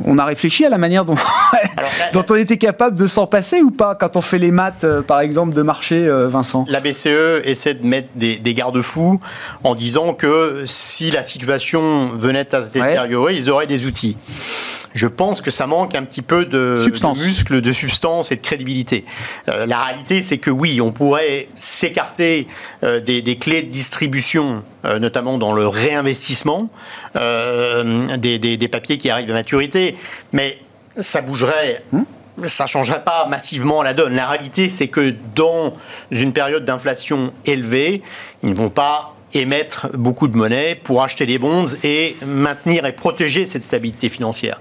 on 0.06 0.18
a 0.18 0.26
réfléchi 0.26 0.66
à 0.66 0.70
la 0.70 0.78
manière 0.78 1.06
dont, 1.06 1.16
dont 2.14 2.26
on 2.30 2.36
était 2.36 2.58
capable 2.58 2.98
de 2.98 3.08
s'en 3.08 3.28
passer 3.28 3.62
ou 3.62 3.72
pas 3.72 3.96
quand 3.96 4.16
on 4.16 4.22
fait 4.22 4.38
les 4.38 4.52
maths, 4.52 4.84
euh, 4.84 5.02
par 5.02 5.20
exemple, 5.20 5.54
de 5.54 5.62
marché, 5.62 6.08
euh, 6.08 6.28
Vincent? 6.28 6.66
La 6.70 6.80
BCE 6.80 7.44
essaie 7.44 7.74
de 7.74 7.86
mettre 7.86 8.10
des, 8.16 8.54
garde-fous 8.54 9.20
en 9.64 9.76
disant 9.76 10.14
que 10.14 10.64
si 10.66 11.12
la 11.12 11.24
situation 11.24 12.08
venait 12.20 12.56
à 12.56 12.64
se 12.64 12.70
détériorer, 12.70 13.36
ils 13.36 13.50
auraient 13.50 13.68
des 13.68 13.86
outils 13.86 14.18
je 14.98 15.08
pense 15.08 15.42
que 15.42 15.52
ça 15.52 15.68
manque 15.68 15.96
un 15.96 16.04
petit 16.04 16.22
peu 16.22 16.46
de, 16.46 16.82
substance. 16.84 17.20
de 17.20 17.24
muscle, 17.24 17.62
de 17.62 17.72
substance 17.72 18.32
et 18.32 18.36
de 18.36 18.42
crédibilité. 18.42 19.06
Euh, 19.48 19.66
la 19.66 19.84
réalité, 19.84 20.22
c'est 20.22 20.40
que 20.40 20.50
oui, 20.50 20.82
on 20.82 20.92
pourrait 20.92 21.48
s'écarter 21.56 22.48
euh, 22.84 23.00
des, 23.00 23.38
clés 23.38 23.62
de 23.62 23.70
distribution, 23.70 24.64
notamment 25.00 25.38
dans 25.38 25.54
le 25.54 25.68
réinvestissement 25.68 26.70
des, 27.16 28.40
des, 28.40 28.68
papiers 28.68 28.98
qui 28.98 29.10
arrivent 29.10 29.30
à 29.32 29.34
maturité, 29.34 29.96
mais 30.34 30.60
ça 30.96 31.22
bougerait. 31.22 31.84
Hmm 31.92 32.04
ça 32.44 32.68
changerait 32.68 33.04
pas 33.04 33.26
massivement 33.28 33.82
la 33.82 33.94
donne. 33.94 34.16
La 34.16 34.28
réalité, 34.28 34.70
c'est 34.70 34.88
que 34.88 35.16
dans 35.36 35.74
une 36.12 36.34
période 36.34 36.66
d'inflation 36.66 37.34
élevée, 37.46 38.04
ils 38.44 38.52
ne 38.52 38.56
vont 38.56 38.70
pas 38.70 39.17
émettre 39.34 39.88
beaucoup 39.94 40.28
de 40.28 40.38
monnaie 40.38 40.76
pour 40.76 41.04
acheter 41.04 41.26
des 41.26 41.38
bonds 41.38 41.66
et 41.84 42.16
maintenir 42.26 42.86
et 42.86 42.94
protéger 42.94 43.46
cette 43.46 43.64
stabilité 43.64 44.10
financière. 44.10 44.60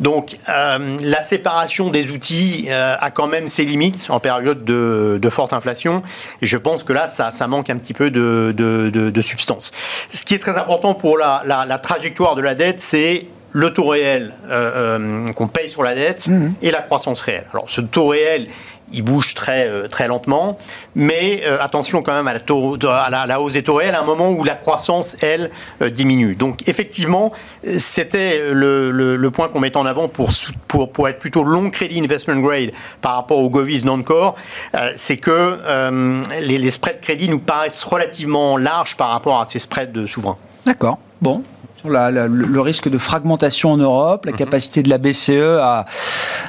Donc 0.00 0.38
euh, 0.48 0.98
la 1.02 1.22
séparation 1.22 1.90
des 1.90 2.10
outils 2.10 2.66
euh, 2.68 2.94
a 2.98 3.10
quand 3.10 3.26
même 3.26 3.48
ses 3.48 3.64
limites 3.64 4.06
en 4.10 4.20
période 4.20 4.64
de, 4.64 5.28
forte 5.30 5.54
inflation 5.54 6.02
et 6.42 6.46
je 6.46 6.58
pense 6.58 6.82
que 6.82 6.92
là 6.92 7.08
ça, 7.08 7.30
ça 7.30 7.48
manque 7.48 7.70
un 7.70 7.78
petit 7.78 7.94
peu 7.94 8.10
de, 8.10 8.52
de, 8.52 9.22
substance. 9.22 9.72
Ce 10.10 10.24
qui 10.24 10.34
est 10.34 10.38
très 10.38 10.58
important 10.58 10.94
pour 10.94 11.16
la, 11.16 11.42
la, 11.46 11.78
trajectoire 11.78 12.34
de 12.34 12.42
la 12.42 12.54
dette, 12.54 12.82
c'est 12.82 13.26
le 13.52 13.72
taux 13.72 13.86
réel 13.86 14.32
euh, 14.50 15.32
qu'on 15.32 15.48
paye 15.48 15.68
sur 15.68 15.82
la 15.82 15.94
dette 15.94 16.26
mmh. 16.26 16.54
et 16.62 16.70
la 16.70 16.82
croissance 16.82 17.20
réelle. 17.20 17.46
Alors 17.52 17.70
ce 17.70 17.80
taux 17.80 18.08
réel, 18.08 18.48
il 18.92 19.02
bouge 19.02 19.34
très, 19.34 19.68
euh, 19.68 19.88
très 19.88 20.08
lentement, 20.08 20.58
mais 20.94 21.42
euh, 21.44 21.58
attention 21.60 22.02
quand 22.02 22.14
même 22.14 22.28
à 22.28 22.34
la, 22.34 22.40
taux, 22.40 22.76
à, 22.86 23.26
la, 23.26 23.40
hausse 23.40 23.54
des 23.54 23.62
taux 23.62 23.74
réels, 23.74 23.94
à 23.94 24.00
un 24.00 24.04
moment 24.04 24.30
où 24.30 24.44
la 24.44 24.54
croissance, 24.54 25.16
elle, 25.22 25.50
euh, 25.80 25.90
diminue. 25.90 26.34
Donc 26.34 26.68
effectivement, 26.68 27.32
c'était 27.78 28.52
le, 28.52 29.30
point 29.32 29.48
qu'on 29.48 29.60
met 29.60 29.76
en 29.76 29.86
avant 29.86 30.08
pour, 30.08 30.30
pour, 30.68 31.08
être 31.08 31.18
plutôt 31.18 31.42
long 31.42 31.70
crédit 31.70 32.00
investment 32.00 32.40
grade 32.40 32.72
par 33.00 33.14
rapport 33.14 33.38
aux 33.38 33.48
govies 33.48 33.84
non-core, 33.84 34.34
c'est 34.94 35.16
que 35.16 35.58
les, 36.42 36.58
les 36.58 36.70
spreads 36.70 37.00
crédit 37.00 37.30
nous 37.30 37.38
paraissent 37.38 37.82
relativement 37.82 38.58
larges 38.58 38.96
par 38.96 39.08
rapport 39.08 39.40
à 39.40 39.46
ces 39.46 39.58
spreads 39.58 39.92
de 39.92 40.06
souverains. 40.06 40.36
D'accord. 40.66 40.98
Bon, 41.22 41.42
le 41.84 42.60
risque 42.60 42.88
de 42.88 42.98
fragmentation 42.98 43.72
en 43.72 43.76
Europe, 43.76 44.26
la 44.26 44.32
mhm. 44.32 44.38
capacité 44.38 44.82
de 44.82 44.88
la 44.88 44.98
BCE 44.98 45.58
à, 45.60 45.86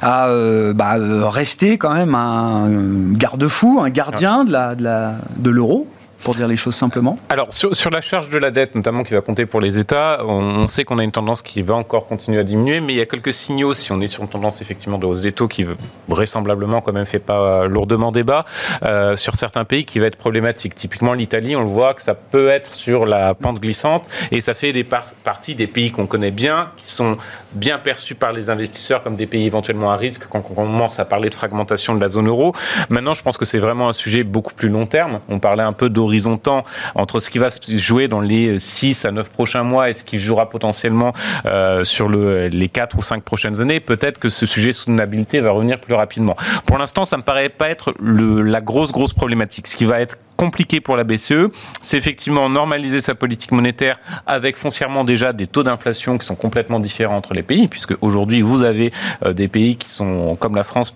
euh, 0.04 0.74
bah, 0.74 0.96
euh, 0.98 1.28
rester 1.28 1.78
quand 1.78 1.94
même 1.94 2.16
un 2.16 2.70
garde-fou, 3.14 3.80
un 3.82 3.90
gardien 3.90 4.46
de 4.46 5.50
l'euro. 5.50 5.88
Pour 6.24 6.36
dire 6.36 6.48
les 6.48 6.58
choses 6.58 6.76
simplement 6.76 7.20
Alors, 7.30 7.52
sur, 7.52 7.76
sur, 7.76 7.90
la 7.90 8.02
charge 8.02 8.30
de 8.30 8.38
la 8.38 8.52
dette, 8.52 8.76
notamment 8.76 9.04
qui 9.04 9.14
va 9.14 9.22
compter 9.22 9.46
pour 9.46 9.62
les 9.62 9.78
États, 9.78 10.24
on, 10.26 10.68
sait 10.68 10.86
qu'on 10.86 10.98
a 10.98 11.04
une 11.04 11.12
tendance 11.12 11.42
qui 11.42 11.62
va 11.62 11.76
encore 11.76 12.08
continuer 12.08 12.40
à 12.40 12.44
diminuer, 12.44 12.80
mais 12.80 12.94
il 12.94 12.96
y 12.98 13.02
a 13.02 13.06
quelques 13.06 13.34
signaux, 13.34 13.74
si 13.74 13.92
on 13.92 14.00
est 14.02 14.08
sur 14.08 14.24
une 14.24 14.30
tendance 14.30 14.62
effectivement 14.62 14.98
de 14.98 15.06
hausse 15.06 15.22
des 15.22 15.32
taux 15.32 15.48
qui 15.48 15.66
vraisemblablement 16.08 16.82
quand 16.82 16.94
même 16.94 17.06
fait 17.06 17.20
pas 17.20 17.68
lourdement 17.68 18.12
débat, 18.12 18.46
euh, 18.84 19.16
sur 19.16 19.36
certains 19.36 19.66
pays 19.66 19.86
qui 19.86 20.00
va 20.00 20.08
être 20.08 20.18
problématique. 20.18 20.76
Typiquement 20.76 21.14
l'Italie, 21.14 21.56
on 21.56 21.62
le 21.62 21.70
voit 21.70 21.94
que 21.94 22.02
ça 22.02 22.16
peut 22.16 22.48
être 22.48 22.74
sur 22.74 23.06
la 23.06 23.34
pente 23.36 23.60
glissante 23.60 24.10
et 24.32 24.42
ça 24.42 24.54
fait 24.54 24.74
des 24.74 24.84
parties 24.84 25.56
des 25.56 25.68
pays 25.68 25.92
qu'on 25.92 26.08
connaît 26.08 26.32
bien, 26.32 26.72
qui 26.78 26.88
sont 26.88 27.18
bien 27.54 27.78
perçus 27.80 28.16
par 28.16 28.32
les 28.32 28.50
investisseurs 28.50 29.04
comme 29.04 29.16
des 29.16 29.28
pays 29.28 29.46
éventuellement 29.46 29.92
à 29.92 29.96
risque 29.96 30.28
quand 30.30 30.44
on 30.50 30.54
commence 30.54 31.00
à 31.00 31.06
parler 31.06 31.30
de 31.30 31.36
fragmentation 31.36 31.96
de 31.96 32.02
la 32.02 32.08
zone 32.08 32.28
euro. 32.28 32.54
Maintenant, 32.90 33.14
je 33.14 33.22
pense 33.22 33.38
que 33.38 33.46
c'est 33.46 33.60
vraiment 33.60 33.90
un 33.90 33.94
sujet 33.94 34.24
beaucoup 34.24 34.54
plus 34.54 34.70
long 34.70 34.86
terme. 34.86 35.20
On 35.30 35.40
parlait 35.40 35.64
un 35.64 35.74
peu 35.74 35.90
d'horizon 35.90 36.38
temps 36.38 36.64
entre 36.96 37.20
ce 37.20 37.30
qui 37.30 37.40
va 37.40 37.50
se 37.50 37.60
jouer 37.80 38.08
dans 38.08 38.22
les 38.22 38.60
6 38.60 39.06
à 39.06 39.12
9 39.12 39.30
prochains 39.30 39.64
mois 39.64 39.90
et 39.90 39.94
ce 39.94 40.04
qui 40.04 40.20
jouera 40.20 40.50
potentiellement 40.50 41.14
euh, 41.46 41.84
sur 41.84 42.08
le, 42.08 42.48
les 42.48 42.70
4 42.70 42.98
ou 42.98 43.02
5 43.02 43.24
prochaines 43.24 43.62
années. 43.62 43.80
Peut-être 43.80 44.20
que 44.20 44.30
ce 44.30 44.46
sujet 44.46 44.74
soutenabilité 44.74 45.40
va 45.40 45.52
revenir 45.52 45.80
plus 45.80 45.94
rapidement. 45.94 46.36
Pour 46.66 46.78
l'instant, 46.78 47.06
ça 47.06 47.18
me 47.18 47.24
paraît 47.24 47.50
pas 47.50 47.70
être 47.70 47.94
la 48.02 48.62
grosse, 48.62 48.92
grosse 48.92 49.14
problématique. 49.14 49.68
Ce 49.68 49.76
qui 49.76 49.86
va 49.86 50.00
être 50.00 50.18
compliqué 50.36 50.82
pour 50.82 50.98
la 50.98 51.04
BCE, 51.04 51.50
c'est 51.82 51.98
effectivement 51.98 52.50
normaliser 52.50 53.00
sa 53.00 53.16
politique 53.16 53.52
monétaire 53.52 54.00
avec 54.26 54.58
foncièrement 54.58 55.04
déjà 55.04 55.34
des 55.34 55.48
taux 55.48 55.64
d'inflation 55.64 56.18
qui 56.18 56.26
sont 56.26 56.36
complètement 56.36 56.80
différents 56.80 57.18
entre 57.18 57.34
les 57.34 57.44
pays, 57.44 57.68
puisque 57.68 57.96
aujourd'hui 58.02 58.42
vous 58.42 58.64
avez 58.64 58.92
euh, 59.26 59.34
des 59.34 59.48
pays 59.48 59.76
qui 59.76 59.90
sont 59.90 60.36
comme 60.36 60.56
la 60.56 60.64
France 60.64 60.96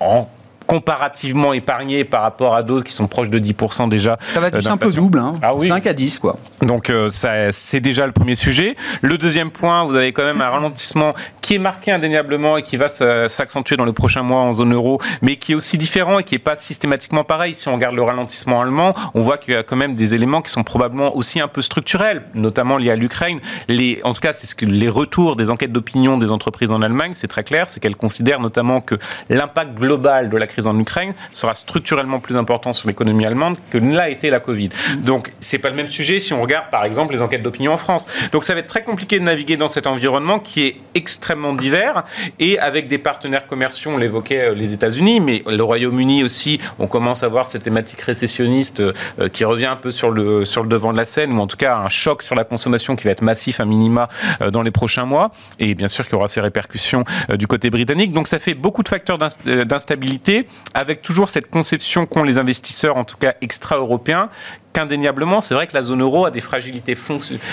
en 0.00 0.28
comparativement 0.66 1.52
épargné 1.52 2.04
par 2.04 2.22
rapport 2.22 2.54
à 2.54 2.62
d'autres 2.62 2.84
qui 2.84 2.92
sont 2.92 3.06
proches 3.06 3.30
de 3.30 3.38
10% 3.38 3.88
déjà. 3.88 4.18
Ça 4.34 4.40
va 4.40 4.48
être 4.48 4.70
un 4.70 4.76
peu 4.76 4.90
double, 4.90 5.18
hein. 5.18 5.32
ah, 5.42 5.54
oui. 5.54 5.68
5 5.68 5.86
à 5.86 5.92
10 5.92 6.18
quoi. 6.18 6.36
Donc 6.62 6.90
euh, 6.90 7.08
ça, 7.08 7.52
c'est 7.52 7.80
déjà 7.80 8.06
le 8.06 8.12
premier 8.12 8.34
sujet. 8.34 8.76
Le 9.02 9.18
deuxième 9.18 9.50
point, 9.50 9.84
vous 9.84 9.96
avez 9.96 10.12
quand 10.12 10.24
même 10.24 10.40
un 10.40 10.48
ralentissement 10.48 11.14
qui 11.40 11.54
est 11.54 11.58
marqué 11.58 11.92
indéniablement 11.92 12.56
et 12.56 12.62
qui 12.62 12.76
va 12.76 12.88
s'accentuer 12.88 13.76
dans 13.76 13.84
les 13.84 13.92
prochains 13.92 14.22
mois 14.22 14.40
en 14.40 14.52
zone 14.52 14.74
euro, 14.74 15.00
mais 15.22 15.36
qui 15.36 15.52
est 15.52 15.54
aussi 15.54 15.78
différent 15.78 16.18
et 16.18 16.24
qui 16.24 16.34
n'est 16.34 16.40
pas 16.40 16.56
systématiquement 16.56 17.24
pareil. 17.24 17.54
Si 17.54 17.68
on 17.68 17.74
regarde 17.74 17.94
le 17.94 18.02
ralentissement 18.02 18.60
allemand, 18.60 18.94
on 19.14 19.20
voit 19.20 19.38
qu'il 19.38 19.54
y 19.54 19.56
a 19.56 19.62
quand 19.62 19.76
même 19.76 19.94
des 19.94 20.14
éléments 20.14 20.42
qui 20.42 20.50
sont 20.50 20.64
probablement 20.64 21.16
aussi 21.16 21.40
un 21.40 21.48
peu 21.48 21.62
structurels, 21.62 22.22
notamment 22.34 22.78
liés 22.78 22.90
à 22.90 22.96
l'Ukraine. 22.96 23.40
Les, 23.68 24.00
en 24.02 24.12
tout 24.12 24.20
cas, 24.20 24.32
c'est 24.32 24.46
ce 24.46 24.54
que 24.54 24.64
les 24.64 24.88
retours 24.88 25.36
des 25.36 25.50
enquêtes 25.50 25.72
d'opinion 25.72 26.18
des 26.18 26.30
entreprises 26.32 26.72
en 26.72 26.82
Allemagne, 26.82 27.12
c'est 27.14 27.28
très 27.28 27.44
clair, 27.44 27.68
c'est 27.68 27.80
qu'elles 27.80 27.96
considèrent 27.96 28.40
notamment 28.40 28.80
que 28.80 28.96
l'impact 29.28 29.74
global 29.74 30.30
de 30.30 30.36
la 30.36 30.46
crise 30.46 30.55
en 30.64 30.78
Ukraine 30.78 31.14
sera 31.32 31.54
structurellement 31.54 32.20
plus 32.20 32.36
important 32.36 32.72
sur 32.72 32.88
l'économie 32.88 33.26
allemande 33.26 33.56
que 33.70 33.78
ne 33.78 33.94
l'a 33.94 34.08
été 34.08 34.30
la 34.30 34.40
Covid. 34.40 34.70
Donc, 34.98 35.32
c'est 35.40 35.58
pas 35.58 35.70
le 35.70 35.76
même 35.76 35.88
sujet 35.88 36.20
si 36.20 36.32
on 36.32 36.40
regarde, 36.40 36.70
par 36.70 36.84
exemple, 36.84 37.12
les 37.12 37.22
enquêtes 37.22 37.42
d'opinion 37.42 37.72
en 37.72 37.78
France. 37.78 38.06
Donc, 38.32 38.44
ça 38.44 38.54
va 38.54 38.60
être 38.60 38.66
très 38.66 38.84
compliqué 38.84 39.18
de 39.18 39.24
naviguer 39.24 39.56
dans 39.56 39.68
cet 39.68 39.86
environnement 39.86 40.38
qui 40.38 40.66
est 40.66 40.76
extrêmement 40.94 41.52
divers 41.52 42.04
et 42.38 42.58
avec 42.58 42.88
des 42.88 42.98
partenaires 42.98 43.46
commerciaux, 43.46 43.92
on 43.94 43.98
l'évoquait, 43.98 44.44
euh, 44.44 44.54
les 44.54 44.72
États-Unis, 44.72 45.20
mais 45.20 45.42
le 45.46 45.62
Royaume-Uni 45.62 46.24
aussi, 46.24 46.60
on 46.78 46.86
commence 46.86 47.22
à 47.22 47.28
voir 47.28 47.46
cette 47.46 47.62
thématique 47.62 48.00
récessionniste 48.00 48.80
euh, 48.80 49.28
qui 49.32 49.44
revient 49.44 49.66
un 49.66 49.76
peu 49.76 49.90
sur 49.90 50.10
le, 50.10 50.44
devant 50.66 50.92
de 50.92 50.96
la 50.96 51.04
scène, 51.04 51.32
ou 51.32 51.40
en 51.40 51.46
tout 51.46 51.56
cas 51.56 51.76
un 51.76 51.88
choc 51.88 52.22
sur 52.22 52.34
la 52.34 52.44
consommation 52.44 52.96
qui 52.96 53.04
va 53.04 53.10
être 53.10 53.22
massif 53.22 53.60
à 53.60 53.64
minima 53.64 54.08
euh, 54.40 54.50
dans 54.50 54.62
les 54.62 54.70
prochains 54.70 55.04
mois. 55.04 55.32
Et 55.58 55.74
bien 55.74 55.88
sûr 55.88 56.04
qu'il 56.04 56.14
y 56.14 56.16
aura 56.16 56.28
ses 56.28 56.40
répercussions 56.40 57.04
du 57.34 57.46
côté 57.46 57.70
britannique. 57.70 58.12
Donc, 58.12 58.26
ça 58.28 58.38
fait 58.38 58.54
beaucoup 58.54 58.82
de 58.82 58.88
facteurs 58.88 59.18
d'instabilité 59.18 60.45
avec 60.74 61.02
toujours 61.02 61.28
cette 61.28 61.50
conception 61.50 62.06
qu'ont 62.06 62.22
les 62.22 62.38
investisseurs, 62.38 62.96
en 62.96 63.04
tout 63.04 63.16
cas 63.16 63.34
extra-européens, 63.40 64.30
qu'indéniablement, 64.76 65.40
c'est 65.40 65.54
vrai 65.54 65.66
que 65.66 65.72
la 65.72 65.82
zone 65.82 66.02
euro 66.02 66.26
a 66.26 66.30
des 66.30 66.42
fragilités 66.42 66.94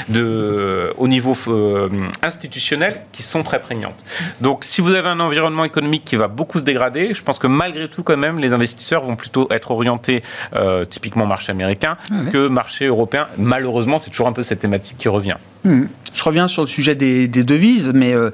de, 0.10 0.94
au 0.98 1.08
niveau 1.08 1.38
euh, 1.48 1.88
institutionnel 2.22 3.00
qui 3.14 3.24
sont 3.24 3.44
très 3.44 3.62
prégnantes. 3.62 4.04
Donc, 4.41 4.66
si 4.66 4.82
vous 4.82 4.94
avez 4.94 5.08
un 5.08 5.22
environnement 5.22 5.64
économique 5.64 6.04
qui 6.04 6.18
va 6.18 6.28
beaucoup 6.28 6.60
se 6.60 6.66
dégrader, 6.66 7.14
je 7.14 7.24
pense 7.24 7.39
que 7.39 7.48
malgré 7.48 7.88
tout, 7.88 8.04
quand 8.04 8.18
même, 8.18 8.39
les 8.39 8.52
investisseurs 8.52 9.04
vont 9.04 9.16
plutôt 9.16 9.48
être 9.52 9.72
orientés, 9.72 10.22
euh, 10.54 10.84
typiquement 10.84 11.26
marché 11.26 11.52
américain, 11.52 11.98
ah 12.12 12.30
que 12.30 12.48
marché 12.50 12.88
européen. 12.88 13.28
Malheureusement, 13.38 14.00
c'est 14.00 14.10
toujours 14.10 14.28
un 14.28 14.34
peu 14.34 14.44
cette 14.44 14.60
thématique 14.60 14.98
qui 14.98 15.08
revient. 15.08 15.38
Hmm. 15.64 15.86
Je 16.14 16.24
reviens 16.24 16.47
sur 16.47 16.61
le 16.61 16.68
sujet 16.68 16.95
des, 16.95 17.28
devises, 17.28 17.91
mais 17.93 18.14
euh, 18.14 18.32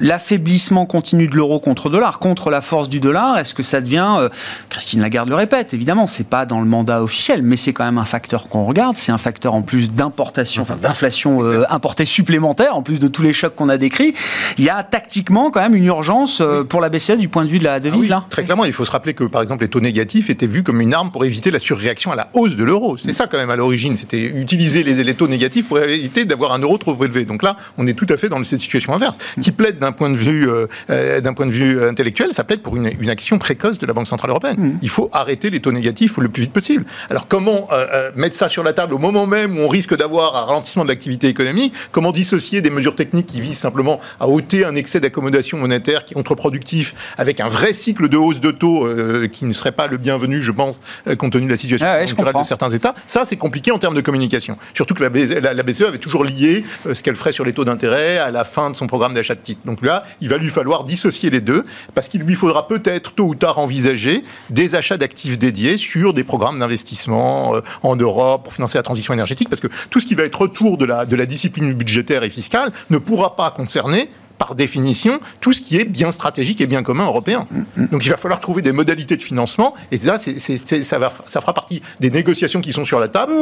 l'affaiblissement 0.00 0.86
continu 0.86 1.28
de 1.28 1.36
l'euro 1.36 1.60
contre 1.60 1.88
le 1.88 1.94
dollar, 1.94 2.18
contre 2.18 2.50
la 2.50 2.60
force 2.60 2.88
du 2.88 3.00
dollar, 3.00 3.38
est-ce 3.38 3.54
que 3.54 3.62
ça 3.62 3.80
devient, 3.80 4.28
Christine 4.70 5.00
Lagarde 5.00 5.28
le 5.28 5.34
répète, 5.34 5.74
évidemment, 5.74 6.06
c'est 6.06 6.26
pas 6.26 6.46
dans 6.46 6.60
le 6.60 6.66
mandat 6.66 7.02
officiel, 7.02 7.42
mais 7.42 7.56
c'est 7.56 7.72
quand 7.72 7.84
même 7.84 7.98
un 7.98 8.04
facteur 8.04 8.48
qu'on 8.48 8.64
regarde, 8.64 8.96
c'est 8.96 9.12
un 9.12 9.18
facteur 9.18 9.54
en 9.54 9.62
plus 9.62 9.90
d'importation, 9.90 10.62
enfin 10.62 10.76
d'inflation 10.80 11.44
euh, 11.44 11.64
importée 11.70 12.04
supplémentaire, 12.04 12.76
en 12.76 12.82
plus 12.82 12.98
de 12.98 13.08
tous 13.08 13.22
les 13.22 13.32
chocs 13.32 13.54
qu'on 13.54 13.68
a 13.68 13.76
décrits. 13.76 14.14
Il 14.58 14.64
y 14.64 14.70
a 14.70 14.82
tactiquement 14.82 15.50
quand 15.50 15.60
même 15.60 15.74
une 15.74 15.84
urgence 15.84 16.40
euh, 16.40 16.64
pour 16.64 16.80
la 16.80 16.88
BCE 16.88 17.16
du 17.18 17.28
point 17.28 17.44
de 17.44 17.50
vue 17.50 17.58
de 17.58 17.64
la 17.64 17.80
devise 17.80 18.10
ah 18.10 18.14
là. 18.14 18.26
Très 18.30 18.44
clairement, 18.44 18.64
il 18.64 18.72
faut 18.72 18.84
se 18.84 18.90
rappeler 18.90 19.14
que 19.14 19.24
par 19.24 19.42
exemple 19.42 19.62
les 19.62 19.68
taux 19.68 19.80
négatifs 19.80 20.30
étaient 20.30 20.46
vus 20.46 20.62
comme 20.62 20.80
une 20.80 20.94
arme 20.94 21.10
pour 21.10 21.24
éviter 21.24 21.50
la 21.50 21.58
surréaction 21.58 22.12
à 22.12 22.16
la 22.16 22.30
hausse 22.34 22.56
de 22.56 22.64
l'euro. 22.64 22.96
C'est 22.96 23.12
ça 23.12 23.26
quand 23.26 23.38
même 23.38 23.50
à 23.50 23.56
l'origine, 23.56 23.96
c'était 23.96 24.20
utiliser 24.20 24.82
les, 24.82 25.14
taux 25.14 25.28
négatifs 25.28 25.68
pour 25.68 25.78
éviter 25.78 26.24
d'avoir 26.24 26.52
un 26.52 26.58
euro 26.58 26.78
trop 26.92 27.04
élevé. 27.04 27.24
Donc 27.24 27.42
là, 27.42 27.56
on 27.78 27.86
est 27.86 27.94
tout 27.94 28.06
à 28.08 28.16
fait 28.16 28.28
dans 28.28 28.42
cette 28.44 28.60
situation 28.60 28.92
inverse, 28.92 29.16
qui 29.40 29.52
plaide 29.52 29.78
d'un 29.78 29.92
point 29.92 30.10
de 30.10 30.16
vue 30.16 30.48
euh, 30.90 31.20
d'un 31.20 31.32
point 31.34 31.46
de 31.46 31.52
vue 31.52 31.82
intellectuel, 31.82 32.32
ça 32.32 32.44
plaide 32.44 32.60
pour 32.60 32.76
une, 32.76 32.86
action 33.08 33.38
précoce 33.38 33.78
de 33.78 33.86
la 33.86 33.92
Banque 33.92 34.06
centrale 34.06 34.30
européenne. 34.30 34.56
Mm. 34.58 34.78
Il 34.82 34.88
faut 34.88 35.08
arrêter 35.12 35.50
les 35.50 35.60
taux 35.60 35.72
négatifs 35.72 36.16
le 36.18 36.28
plus 36.28 36.42
vite 36.42 36.52
possible. 36.52 36.84
Alors 37.10 37.28
comment 37.28 37.68
euh, 37.72 38.10
mettre 38.16 38.36
ça 38.36 38.48
sur 38.48 38.62
la 38.62 38.72
table 38.72 38.94
au 38.94 38.98
moment 38.98 39.26
même 39.26 39.58
où 39.58 39.60
on 39.60 39.68
risque 39.68 39.96
d'avoir 39.96 40.36
un 40.36 40.44
ralentissement 40.46 40.84
de 40.84 40.88
l'activité 40.88 41.28
économique? 41.28 41.72
Comment 41.92 42.12
dissocier 42.12 42.60
des 42.60 42.70
mesures 42.70 42.96
techniques 42.96 43.26
qui 43.26 43.40
visent 43.40 43.58
simplement 43.58 44.00
à 44.20 44.28
ôter 44.28 44.64
un 44.64 44.74
excès 44.74 45.00
d'accommodation 45.00 45.58
monétaire 45.58 46.04
qui 46.04 46.14
est 46.14 46.16
contre-productif 46.16 46.94
avec 47.18 47.40
un 47.40 47.48
vrai 47.48 47.72
cycle 47.72 48.08
de 48.08 48.16
hausse 48.16 48.40
de 48.40 48.50
taux 48.50 48.86
euh, 48.86 49.28
qui 49.28 49.44
ne 49.44 49.52
serait 49.52 49.72
pas 49.72 49.86
le 49.86 49.96
bienvenu, 49.96 50.42
je 50.42 50.52
pense, 50.52 50.80
euh, 51.06 51.16
compte 51.16 51.32
tenu 51.32 51.46
de 51.46 51.50
la 51.50 51.56
situation 51.56 51.86
ah 51.86 52.04
de 52.04 52.46
certains 52.46 52.68
États? 52.68 52.94
Ça, 53.08 53.24
c'est 53.24 53.36
compliqué 53.36 53.70
en 53.70 53.78
termes 53.78 53.94
de 53.94 54.00
communication. 54.00 54.56
Surtout 54.74 54.94
que 54.94 55.02
la 55.02 55.10
BCE, 55.10 55.84
avait 55.84 55.98
toujours 55.98 56.24
lié 56.24 56.64
ce 56.92 57.02
qu'elle 57.02 57.16
ferait 57.16 57.32
sur 57.32 57.44
les 57.44 57.52
taux 57.52 57.64
d'intérêt 57.64 58.18
à 58.18 58.30
la 58.30 58.44
fin 58.44 58.70
de 58.70 58.76
son 58.76 58.86
programme 58.86 59.14
d'achat 59.14 59.34
de 59.34 59.40
titres. 59.40 59.62
Donc 59.64 59.82
là, 59.82 60.04
il 60.20 60.28
va 60.28 60.36
lui 60.36 60.48
falloir 60.48 60.84
dissocier 60.84 61.30
les 61.30 61.40
deux 61.40 61.64
parce 61.94 62.08
qu'il 62.08 62.22
lui 62.22 62.34
faudra 62.34 62.68
peut-être 62.68 63.12
tôt 63.14 63.24
ou 63.24 63.34
tard 63.34 63.58
envisager 63.58 64.24
des 64.50 64.74
achats 64.74 64.96
d'actifs 64.96 65.38
dédiés 65.38 65.76
sur 65.76 66.14
des 66.14 66.24
programmes 66.24 66.58
d'investissement 66.58 67.56
en 67.82 67.96
Europe 67.96 68.44
pour 68.44 68.52
financer 68.52 68.78
la 68.78 68.82
transition 68.82 69.12
énergétique, 69.12 69.48
parce 69.48 69.60
que 69.60 69.68
tout 69.90 70.00
ce 70.00 70.06
qui 70.06 70.14
va 70.14 70.24
être 70.24 70.40
retour 70.40 70.78
de 70.78 70.84
de 70.84 71.16
la 71.16 71.26
discipline 71.26 71.72
budgétaire 71.72 72.22
et 72.24 72.30
fiscale 72.30 72.72
ne 72.90 72.98
pourra 72.98 73.36
pas 73.36 73.50
concerner 73.50 74.10
par 74.38 74.54
définition, 74.54 75.20
tout 75.40 75.52
ce 75.52 75.62
qui 75.62 75.78
est 75.78 75.84
bien 75.84 76.12
stratégique 76.12 76.60
et 76.60 76.66
bien 76.66 76.82
commun 76.82 77.04
européen. 77.04 77.46
Donc 77.76 78.04
il 78.04 78.10
va 78.10 78.16
falloir 78.16 78.40
trouver 78.40 78.62
des 78.62 78.72
modalités 78.72 79.16
de 79.16 79.22
financement, 79.22 79.74
et 79.92 79.98
ça, 79.98 80.16
ça, 80.16 80.98
va, 80.98 81.12
ça 81.26 81.40
fera 81.40 81.54
partie 81.54 81.82
des 82.00 82.10
négociations 82.10 82.60
qui 82.60 82.72
sont 82.72 82.84
sur 82.84 83.00
la 83.00 83.08
table, 83.08 83.32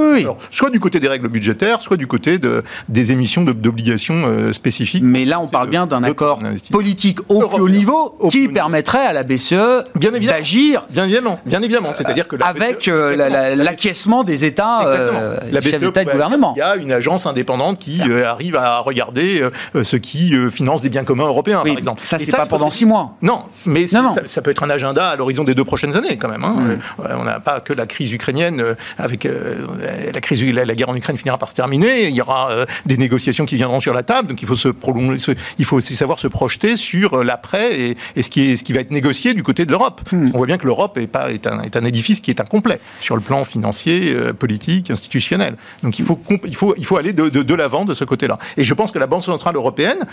soit 0.50 0.70
du 0.70 0.80
côté 0.80 1.00
des 1.00 1.08
règles 1.08 1.28
budgétaires, 1.28 1.80
soit 1.80 1.96
du 1.96 2.06
côté 2.06 2.38
de, 2.38 2.62
des 2.88 3.12
émissions 3.12 3.42
d'obligations 3.42 4.22
euh, 4.26 4.52
spécifiques. 4.52 5.02
Mais 5.04 5.24
là, 5.24 5.40
on 5.40 5.48
parle 5.48 5.68
bien 5.68 5.86
d'un 5.86 6.02
accord 6.02 6.40
politique 6.70 7.20
au 7.28 7.46
plus 7.46 7.60
haut 7.60 7.68
niveau 7.68 8.18
qui 8.30 8.48
permettrait 8.48 9.06
à 9.06 9.12
la 9.12 9.22
BCE 9.22 9.84
d'agir. 10.26 10.86
Bien 10.90 11.04
évidemment, 11.04 11.40
bien 11.46 11.62
évidemment. 11.62 11.92
C'est-à-dire 11.94 12.28
que 12.28 12.36
avec 12.42 12.88
euh, 12.88 13.54
l'acquiescement 13.56 14.24
des 14.24 14.44
États, 14.44 14.86
euh, 14.86 15.36
la 15.50 15.60
BCE, 15.60 15.82
et 15.82 16.04
gouvernement. 16.04 16.54
Il 16.56 16.60
y 16.60 16.62
a 16.62 16.76
une 16.76 16.92
agence 16.92 17.26
indépendante 17.26 17.78
qui 17.78 18.02
arrive 18.02 18.56
à 18.56 18.78
regarder 18.78 19.42
ce 19.82 19.96
qui 19.96 20.34
finance 20.50 20.81
des 20.82 20.88
biens 20.88 21.04
communs 21.04 21.26
européens, 21.26 21.62
par 21.64 21.76
exemple. 21.76 22.00
Ça, 22.04 22.18
c'est 22.18 22.32
pas 22.32 22.46
pendant 22.46 22.70
six 22.70 22.84
mois. 22.84 23.16
Non, 23.22 23.44
mais 23.66 23.86
Ça, 23.86 24.42
peut 24.42 24.50
être 24.50 24.62
un 24.62 24.70
agenda 24.70 25.08
à 25.08 25.16
l'horizon 25.16 25.44
des 25.44 25.54
deux 25.54 25.64
prochaines 25.64 25.96
années, 25.96 26.16
quand 26.16 26.28
même. 26.28 26.44
Hein. 26.44 26.78
Euh, 27.00 27.16
on 27.18 27.24
n'a 27.24 27.40
pas 27.40 27.60
que 27.60 27.72
la 27.72 27.86
crise 27.86 28.12
ukrainienne, 28.12 28.60
euh, 28.60 28.74
avec 28.98 29.26
euh, 29.26 29.66
la 30.12 30.20
crise, 30.20 30.42
la, 30.42 30.74
guerre 30.74 30.90
en 30.90 30.96
Ukraine 30.96 31.16
finira 31.16 31.38
par 31.38 31.50
se 31.50 31.54
terminer. 31.54 32.08
Il 32.08 32.14
y 32.14 32.20
aura 32.20 32.50
des 32.86 32.96
négociations 32.96 33.46
qui 33.46 33.56
viendront 33.56 33.80
sur 33.80 33.94
la 33.94 34.02
table, 34.02 34.28
donc 34.28 34.42
il 34.42 34.48
faut 34.48 34.54
se 34.54 34.68
prolonger, 34.68 35.34
il 35.58 35.64
faut 35.64 35.76
aussi 35.76 35.94
savoir 35.94 36.18
se 36.18 36.28
projeter 36.28 36.76
sur 36.76 37.22
l'après 37.24 37.94
et, 38.16 38.22
ce 38.22 38.30
qui 38.30 38.50
est, 38.50 38.56
ce 38.56 38.64
qui 38.64 38.72
va 38.72 38.80
être 38.80 38.90
négocié 38.90 39.34
du 39.34 39.42
côté 39.42 39.64
de 39.64 39.70
l'Europe. 39.70 40.00
Hmm. 40.10 40.30
On 40.34 40.38
voit 40.38 40.46
bien 40.46 40.58
que 40.58 40.66
l'Europe 40.66 40.98
est 40.98 41.06
pas 41.06 41.30
est 41.30 41.46
un, 41.46 41.62
est 41.62 41.76
un, 41.76 41.84
édifice 41.84 42.20
qui 42.20 42.30
est 42.30 42.40
incomplet 42.40 42.80
sur 43.00 43.16
le 43.16 43.22
plan 43.22 43.44
financier, 43.44 44.14
politique, 44.38 44.90
institutionnel. 44.90 45.56
Donc 45.82 45.98
il 45.98 46.04
faut 46.04 46.18
il 46.44 46.56
faut 46.56 46.74
il 46.76 46.84
faut 46.84 46.96
aller 46.96 47.12
de, 47.12 47.28
de, 47.28 47.54
l'avant 47.54 47.84
de 47.84 47.94
ce 47.94 48.04
côté-là. 48.04 48.38
Et 48.56 48.64
je 48.64 48.74
pense 48.74 48.92
que 48.92 48.98
la 48.98 49.06
Banque 49.06 49.24
centrale 49.24 49.56
européenne 49.56 50.06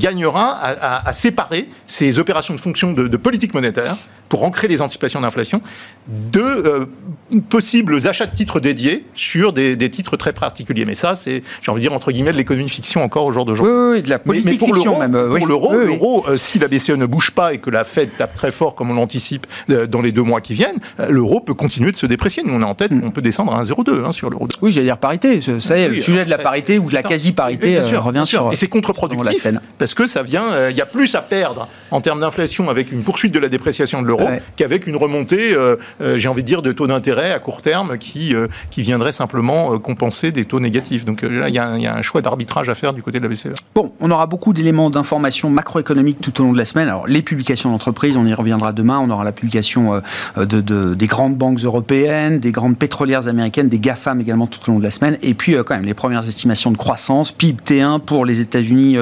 gagnera 0.00 0.58
à, 0.60 1.12
séparer 1.12 1.68
ces 1.86 2.18
opérations 2.18 2.54
de 2.54 2.60
fonction 2.60 2.92
de, 2.92 3.16
politique 3.16 3.54
monétaire 3.54 3.96
pour 4.30 4.44
ancrer 4.44 4.68
les 4.68 4.80
anticipations 4.80 5.20
d'inflation, 5.20 5.60
de 6.08 6.40
euh, 6.40 6.86
possibles 7.48 8.06
achats 8.06 8.26
de 8.26 8.34
titres 8.34 8.60
dédiés 8.60 9.04
sur 9.14 9.52
des, 9.52 9.76
titres 9.90 10.16
très 10.16 10.32
particuliers. 10.32 10.84
Mais 10.84 10.94
ça, 10.94 11.16
c'est, 11.16 11.42
j'ai 11.60 11.70
envie 11.70 11.82
de 11.82 11.88
dire, 11.88 11.96
entre 11.96 12.12
guillemets, 12.12 12.32
de 12.32 12.36
l'économie 12.36 12.68
fiction 12.68 13.02
encore 13.02 13.26
au 13.26 13.32
jour 13.32 13.44
d'aujourd'hui. 13.44 13.74
Oui, 13.74 13.90
oui, 13.96 14.02
de 14.02 14.08
la 14.08 14.20
politique 14.20 14.60
pour 14.60 14.72
fiction 14.72 14.98
même. 14.98 15.12
Pour 15.36 15.46
l'euro, 15.46 15.74
l'euro, 15.74 16.24
si 16.36 16.60
la 16.60 16.68
BCE 16.68 16.90
ne 16.90 17.06
bouge 17.06 17.32
pas 17.32 17.52
et 17.52 17.58
que 17.58 17.70
la 17.70 17.82
Fed 17.82 18.10
tape 18.16 18.36
très 18.36 18.52
fort, 18.52 18.76
comme 18.76 18.90
on 18.92 18.94
l'anticipe 18.94 19.48
dans 19.68 20.00
les 20.00 20.12
deux 20.12 20.22
mois 20.22 20.40
qui 20.40 20.54
viennent, 20.54 20.78
l'euro 21.08 21.40
peut 21.40 21.54
continuer 21.54 21.90
de 21.90 21.96
se 21.96 22.06
déprécier. 22.06 22.44
Nous, 22.44 22.54
on 22.54 22.60
est 22.60 22.64
en 22.64 22.76
tête, 22.76 22.92
mm. 22.92 23.02
on 23.04 23.10
peut 23.10 23.22
descendre 23.22 23.52
à 23.52 23.64
1,02 23.64 24.04
hein, 24.04 24.12
sur 24.12 24.30
l'euro. 24.30 24.46
Oui, 24.62 24.70
j'allais 24.70 24.86
dire 24.86 24.98
parité. 24.98 25.40
Ça 25.58 25.76
y 25.76 25.82
est, 25.82 25.88
le 25.88 26.00
sujet 26.00 26.24
de 26.24 26.30
la 26.30 26.38
parité 26.38 26.78
ou 26.78 26.88
de 26.88 26.94
la 26.94 27.02
quasi-parité 27.02 27.80
revient 27.80 28.24
sur. 28.26 28.52
Et 28.52 28.56
c'est 28.56 28.68
contre-productif 28.68 29.48
parce 29.76 29.94
que 29.94 30.06
ça 30.06 30.22
vient, 30.22 30.68
il 30.70 30.76
y 30.76 30.80
a 30.80 30.86
plus 30.86 31.16
à 31.16 31.20
perdre 31.20 31.66
en 31.90 32.00
termes 32.00 32.20
d'inflation 32.20 32.68
avec 32.68 32.92
une 32.92 33.02
poursuite 33.02 33.32
de 33.32 33.40
la 33.40 33.48
dépréciation 33.48 34.02
de 34.02 34.06
l'euro 34.06 34.19
qu'avec 34.56 34.86
une 34.86 34.96
remontée, 34.96 35.54
euh, 35.54 35.76
euh, 36.00 36.18
j'ai 36.18 36.28
envie 36.28 36.42
de 36.42 36.46
dire, 36.46 36.62
de 36.62 36.72
taux 36.72 36.86
d'intérêt 36.86 37.32
à 37.32 37.38
court 37.38 37.62
terme 37.62 37.98
qui, 37.98 38.34
euh, 38.34 38.48
qui 38.70 38.82
viendrait 38.82 39.12
simplement 39.12 39.78
compenser 39.78 40.32
des 40.32 40.44
taux 40.44 40.60
négatifs. 40.60 41.04
Donc 41.04 41.22
là, 41.22 41.48
il 41.48 41.54
y, 41.54 41.58
a 41.58 41.94
un 41.94 42.02
choix 42.02 42.22
d'arbitrage 42.22 42.68
à 42.68 42.74
faire 42.74 42.92
du 42.92 43.02
côté 43.02 43.18
de 43.18 43.24
la 43.24 43.28
BCE. 43.28 43.54
Bon, 43.74 43.92
on 44.00 44.10
aura 44.10 44.26
beaucoup 44.26 44.52
d'éléments 44.52 44.90
d'information 44.90 45.50
macroéconomique 45.50 46.20
tout 46.20 46.40
au 46.40 46.44
long 46.44 46.52
de 46.52 46.58
la 46.58 46.64
semaine. 46.64 46.88
Alors, 46.88 47.06
les 47.06 47.22
publications 47.22 47.70
d'entreprises, 47.70 48.16
on 48.16 48.26
y 48.26 48.34
reviendra 48.34 48.72
demain. 48.72 48.98
On 48.98 49.10
aura 49.10 49.24
la 49.24 49.32
publication 49.32 50.00
de, 50.36 50.60
des 50.94 51.06
grandes 51.06 51.36
banques 51.36 51.60
européennes, 51.60 52.40
des 52.40 52.52
grandes 52.52 52.78
pétrolières 52.78 53.28
américaines, 53.28 53.68
des 53.68 53.78
GAFAM 53.78 54.20
également 54.20 54.46
tout 54.46 54.60
au 54.68 54.72
long 54.72 54.78
de 54.78 54.84
la 54.84 54.90
semaine. 54.90 55.16
Et 55.22 55.34
puis, 55.34 55.54
quand 55.64 55.74
même, 55.74 55.84
les 55.84 55.94
premières 55.94 56.26
estimations 56.26 56.70
de 56.70 56.76
croissance, 56.76 57.32
PIB 57.32 57.62
T1 57.66 58.00
pour 58.00 58.24
les 58.24 58.40
États-Unis, 58.40 58.96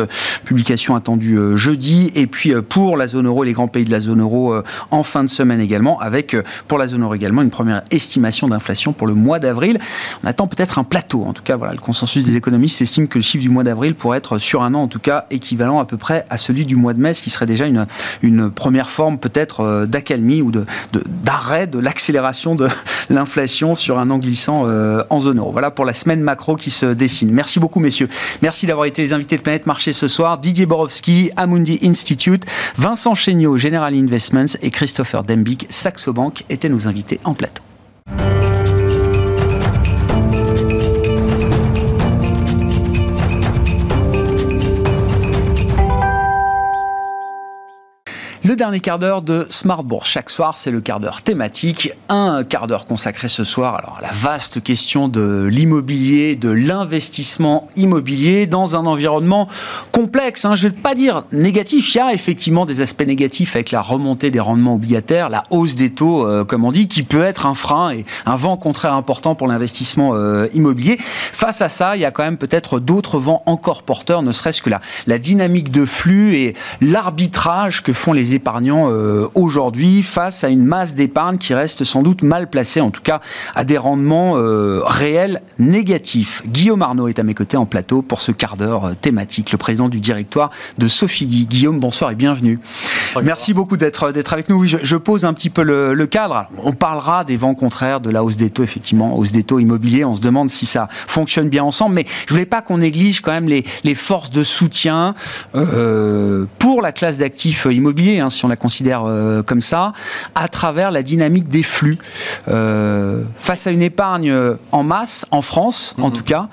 publication 0.44 0.94
attendue 0.94 1.38
jeudi. 1.54 2.12
Et 2.14 2.26
puis, 2.26 2.52
pour 2.68 2.96
la 2.96 3.06
zone 3.06 3.26
euro, 3.26 3.42
les 3.44 3.52
grands 3.52 3.68
pays 3.68 3.84
de 3.84 3.90
la 3.90 4.00
zone 4.00 4.20
euro 4.20 4.54
en 4.90 5.02
fin 5.08 5.24
de 5.24 5.28
semaine 5.28 5.60
également, 5.60 5.98
avec 6.00 6.34
euh, 6.34 6.42
pour 6.68 6.78
la 6.78 6.86
zone 6.86 7.02
euro 7.02 7.14
également 7.14 7.42
une 7.42 7.50
première 7.50 7.82
estimation 7.90 8.48
d'inflation 8.48 8.92
pour 8.92 9.06
le 9.06 9.14
mois 9.14 9.38
d'avril. 9.38 9.78
On 10.22 10.26
attend 10.26 10.46
peut-être 10.46 10.78
un 10.78 10.84
plateau. 10.84 11.24
En 11.24 11.32
tout 11.32 11.42
cas, 11.42 11.56
voilà, 11.56 11.72
le 11.72 11.80
consensus 11.80 12.22
des 12.24 12.36
économistes 12.36 12.80
estime 12.82 13.08
que 13.08 13.18
le 13.18 13.22
chiffre 13.22 13.42
du 13.42 13.48
mois 13.48 13.64
d'avril 13.64 13.94
pourrait 13.94 14.18
être 14.18 14.38
sur 14.38 14.62
un 14.62 14.74
an, 14.74 14.82
en 14.82 14.88
tout 14.88 14.98
cas, 14.98 15.26
équivalent 15.30 15.80
à 15.80 15.84
peu 15.84 15.96
près 15.96 16.26
à 16.30 16.38
celui 16.38 16.64
du 16.64 16.76
mois 16.76 16.94
de 16.94 17.00
mai, 17.00 17.14
ce 17.14 17.22
qui 17.22 17.30
serait 17.30 17.46
déjà 17.46 17.66
une, 17.66 17.86
une 18.22 18.50
première 18.50 18.90
forme 18.90 19.18
peut-être 19.18 19.60
euh, 19.60 19.86
d'accalmie 19.86 20.42
ou 20.42 20.52
d'arrêt 21.06 21.66
de, 21.66 21.78
l'accélération 21.78 22.54
de 22.54 22.68
l'inflation 23.10 23.74
sur 23.74 23.98
un 23.98 24.10
an 24.10 24.18
glissant 24.18 24.64
euh, 24.66 25.02
en 25.10 25.20
zone 25.20 25.38
euro. 25.38 25.50
Voilà 25.52 25.70
pour 25.70 25.84
la 25.84 25.94
semaine 25.94 26.20
macro 26.20 26.56
qui 26.56 26.70
se 26.70 26.86
dessine. 26.86 27.32
Merci 27.32 27.58
beaucoup, 27.58 27.80
messieurs. 27.80 28.08
Merci 28.42 28.66
d'avoir 28.66 28.86
été 28.86 29.02
les 29.02 29.12
invités 29.12 29.36
de 29.36 29.42
Planète 29.42 29.66
Marché 29.66 29.92
ce 29.92 30.08
soir. 30.08 30.38
Didier 30.38 30.66
Borowski, 30.66 31.30
Amundi 31.36 31.78
Institute, 31.82 32.44
Vincent 32.76 33.14
Chéniaud, 33.14 33.58
General 33.58 33.94
Investments 33.94 34.58
et 34.62 34.70
Christopher 34.98 35.22
Dembic, 35.22 35.64
Saxo 35.70 36.12
Bank, 36.12 36.44
étaient 36.50 36.68
nos 36.68 36.88
invités 36.88 37.20
en 37.22 37.32
plateau. 37.32 37.62
Le 48.48 48.56
dernier 48.56 48.80
quart 48.80 48.98
d'heure 48.98 49.20
de 49.20 49.44
Smart 49.50 49.84
Bourse. 49.84 50.08
Chaque 50.08 50.30
soir, 50.30 50.56
c'est 50.56 50.70
le 50.70 50.80
quart 50.80 51.00
d'heure 51.00 51.20
thématique. 51.20 51.92
Un 52.08 52.44
quart 52.44 52.66
d'heure 52.66 52.86
consacré 52.86 53.28
ce 53.28 53.44
soir 53.44 53.74
à 53.74 54.00
la 54.00 54.10
vaste 54.10 54.62
question 54.62 55.08
de 55.08 55.46
l'immobilier, 55.52 56.34
de 56.34 56.48
l'investissement 56.48 57.68
immobilier 57.76 58.46
dans 58.46 58.74
un 58.74 58.86
environnement 58.86 59.50
complexe. 59.92 60.46
Hein. 60.46 60.54
Je 60.54 60.66
ne 60.66 60.72
vais 60.72 60.78
pas 60.78 60.94
dire 60.94 61.24
négatif. 61.30 61.94
Il 61.94 61.98
y 61.98 62.00
a 62.00 62.14
effectivement 62.14 62.64
des 62.64 62.80
aspects 62.80 63.06
négatifs 63.06 63.54
avec 63.54 63.70
la 63.70 63.82
remontée 63.82 64.30
des 64.30 64.40
rendements 64.40 64.76
obligataires, 64.76 65.28
la 65.28 65.42
hausse 65.50 65.74
des 65.74 65.90
taux, 65.90 66.26
euh, 66.26 66.46
comme 66.46 66.64
on 66.64 66.72
dit, 66.72 66.88
qui 66.88 67.02
peut 67.02 67.24
être 67.24 67.44
un 67.44 67.54
frein 67.54 67.90
et 67.90 68.06
un 68.24 68.36
vent 68.36 68.56
contraire 68.56 68.94
important 68.94 69.34
pour 69.34 69.46
l'investissement 69.46 70.14
euh, 70.14 70.46
immobilier. 70.54 70.96
Face 71.34 71.60
à 71.60 71.68
ça, 71.68 71.96
il 71.96 72.00
y 72.00 72.06
a 72.06 72.10
quand 72.12 72.24
même 72.24 72.38
peut-être 72.38 72.80
d'autres 72.80 73.18
vents 73.18 73.42
encore 73.44 73.82
porteurs, 73.82 74.22
ne 74.22 74.32
serait-ce 74.32 74.62
que 74.62 74.70
la, 74.70 74.80
la 75.06 75.18
dynamique 75.18 75.70
de 75.70 75.84
flux 75.84 76.34
et 76.38 76.54
l'arbitrage 76.80 77.82
que 77.82 77.92
font 77.92 78.14
les 78.14 78.37
épargnants 78.38 78.88
euh, 78.88 79.26
aujourd'hui 79.34 80.04
face 80.04 80.44
à 80.44 80.48
une 80.48 80.64
masse 80.64 80.94
d'épargne 80.94 81.38
qui 81.38 81.54
reste 81.54 81.82
sans 81.82 82.02
doute 82.02 82.22
mal 82.22 82.48
placée, 82.48 82.80
en 82.80 82.90
tout 82.90 83.02
cas 83.02 83.20
à 83.56 83.64
des 83.64 83.76
rendements 83.76 84.34
euh, 84.36 84.80
réels 84.84 85.42
négatifs. 85.58 86.44
Guillaume 86.48 86.82
Arnaud 86.82 87.08
est 87.08 87.18
à 87.18 87.24
mes 87.24 87.34
côtés 87.34 87.56
en 87.56 87.66
plateau 87.66 88.00
pour 88.00 88.20
ce 88.20 88.30
quart 88.30 88.56
d'heure 88.56 88.84
euh, 88.84 88.94
thématique, 88.94 89.50
le 89.50 89.58
président 89.58 89.88
du 89.88 89.98
directoire 89.98 90.50
de 90.78 90.86
Sophidi. 90.86 91.46
Guillaume, 91.46 91.80
bonsoir 91.80 92.12
et 92.12 92.14
bienvenue. 92.14 92.60
Merci 93.20 93.54
beaucoup 93.54 93.76
d'être 93.76 94.04
avec 94.32 94.48
nous. 94.48 94.64
je, 94.66 94.96
pose 94.96 95.24
un 95.24 95.32
petit 95.32 95.50
peu 95.50 95.62
le, 95.62 96.06
cadre. 96.06 96.46
On 96.62 96.72
parlera 96.72 97.24
des 97.24 97.36
vents 97.36 97.54
contraires, 97.54 98.00
de 98.00 98.10
la 98.10 98.22
hausse 98.22 98.36
des 98.36 98.50
taux, 98.50 98.62
effectivement, 98.62 99.18
hausse 99.18 99.32
des 99.32 99.42
taux 99.42 99.58
immobiliers. 99.58 100.04
On 100.04 100.14
se 100.14 100.20
demande 100.20 100.50
si 100.50 100.64
ça 100.64 100.86
fonctionne 100.90 101.48
bien 101.48 101.64
ensemble, 101.64 101.96
mais 101.96 102.06
je 102.26 102.34
voulais 102.34 102.46
pas 102.46 102.62
qu'on 102.62 102.78
néglige 102.78 103.20
quand 103.20 103.32
même 103.32 103.48
les, 103.48 103.64
les 103.82 103.94
forces 103.96 104.30
de 104.30 104.44
soutien 104.44 105.16
pour 106.58 106.82
la 106.82 106.92
classe 106.92 107.18
d'actifs 107.18 107.66
immobiliers. 107.70 108.20
Hein. 108.28 108.30
Si 108.30 108.44
on 108.44 108.48
la 108.48 108.56
considère 108.56 109.04
euh, 109.04 109.42
comme 109.42 109.60
ça, 109.60 109.92
à 110.34 110.48
travers 110.48 110.90
la 110.90 111.02
dynamique 111.02 111.48
des 111.48 111.62
flux. 111.62 111.98
Euh, 112.48 113.22
face 113.38 113.66
à 113.66 113.70
une 113.70 113.82
épargne 113.82 114.32
en 114.72 114.82
masse, 114.82 115.26
en 115.30 115.42
France 115.42 115.94
en 115.98 116.08
mhm. 116.08 116.12
tout 116.12 116.24
cas, 116.24 116.48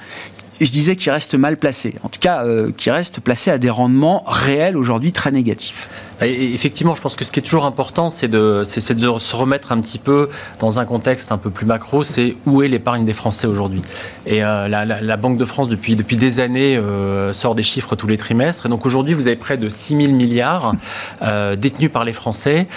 je 0.61 0.71
disais 0.71 0.95
qu'il 0.95 1.11
reste 1.11 1.35
mal 1.35 1.57
placé, 1.57 1.95
en 2.03 2.09
tout 2.09 2.19
cas 2.19 2.43
euh, 2.43 2.71
qui 2.75 2.89
reste 2.89 3.19
placé 3.19 3.51
à 3.51 3.57
des 3.57 3.69
rendements 3.69 4.23
réels 4.25 4.77
aujourd'hui 4.77 5.11
très 5.11 5.31
négatifs 5.31 5.89
effectivement, 6.21 6.95
je 6.95 7.01
pense 7.01 7.15
que 7.15 7.25
ce 7.25 7.31
qui 7.31 7.39
est 7.39 7.43
toujours 7.43 7.65
important, 7.65 8.09
c'est 8.09 8.27
de, 8.27 8.63
de, 8.63 9.17
se 9.17 9.35
remettre 9.35 9.71
un 9.71 9.81
petit 9.81 9.99
peu 9.99 10.29
dans 10.59 10.79
un 10.79 10.85
contexte 10.85 11.31
un 11.31 11.37
peu 11.37 11.49
plus 11.49 11.65
macro, 11.65 12.03
c'est 12.03 12.35
où 12.45 12.61
est 12.61 12.67
l'épargne 12.67 13.05
des 13.05 13.13
Français 13.13 13.47
aujourd'hui. 13.47 13.81
Et 14.25 14.43
euh, 14.43 14.67
la, 14.67 15.17
Banque 15.17 15.37
de 15.37 15.45
France, 15.45 15.67
depuis, 15.67 15.95
depuis 15.95 16.15
des 16.15 16.39
années, 16.39 16.77
euh, 16.77 17.33
sort 17.33 17.55
des 17.55 17.63
chiffres 17.63 17.95
tous 17.95 18.07
les 18.07 18.17
trimestres. 18.17 18.65
Et 18.65 18.69
donc 18.69 18.85
aujourd'hui, 18.85 19.13
vous 19.13 19.27
avez 19.27 19.35
près 19.35 19.57
de 19.57 19.69
6 19.69 20.05
000 20.05 20.13
milliards 20.13 20.73
euh, 21.21 21.55
détenus 21.55 21.91
par 21.91 22.05
les 22.05 22.13
Français. 22.13 22.67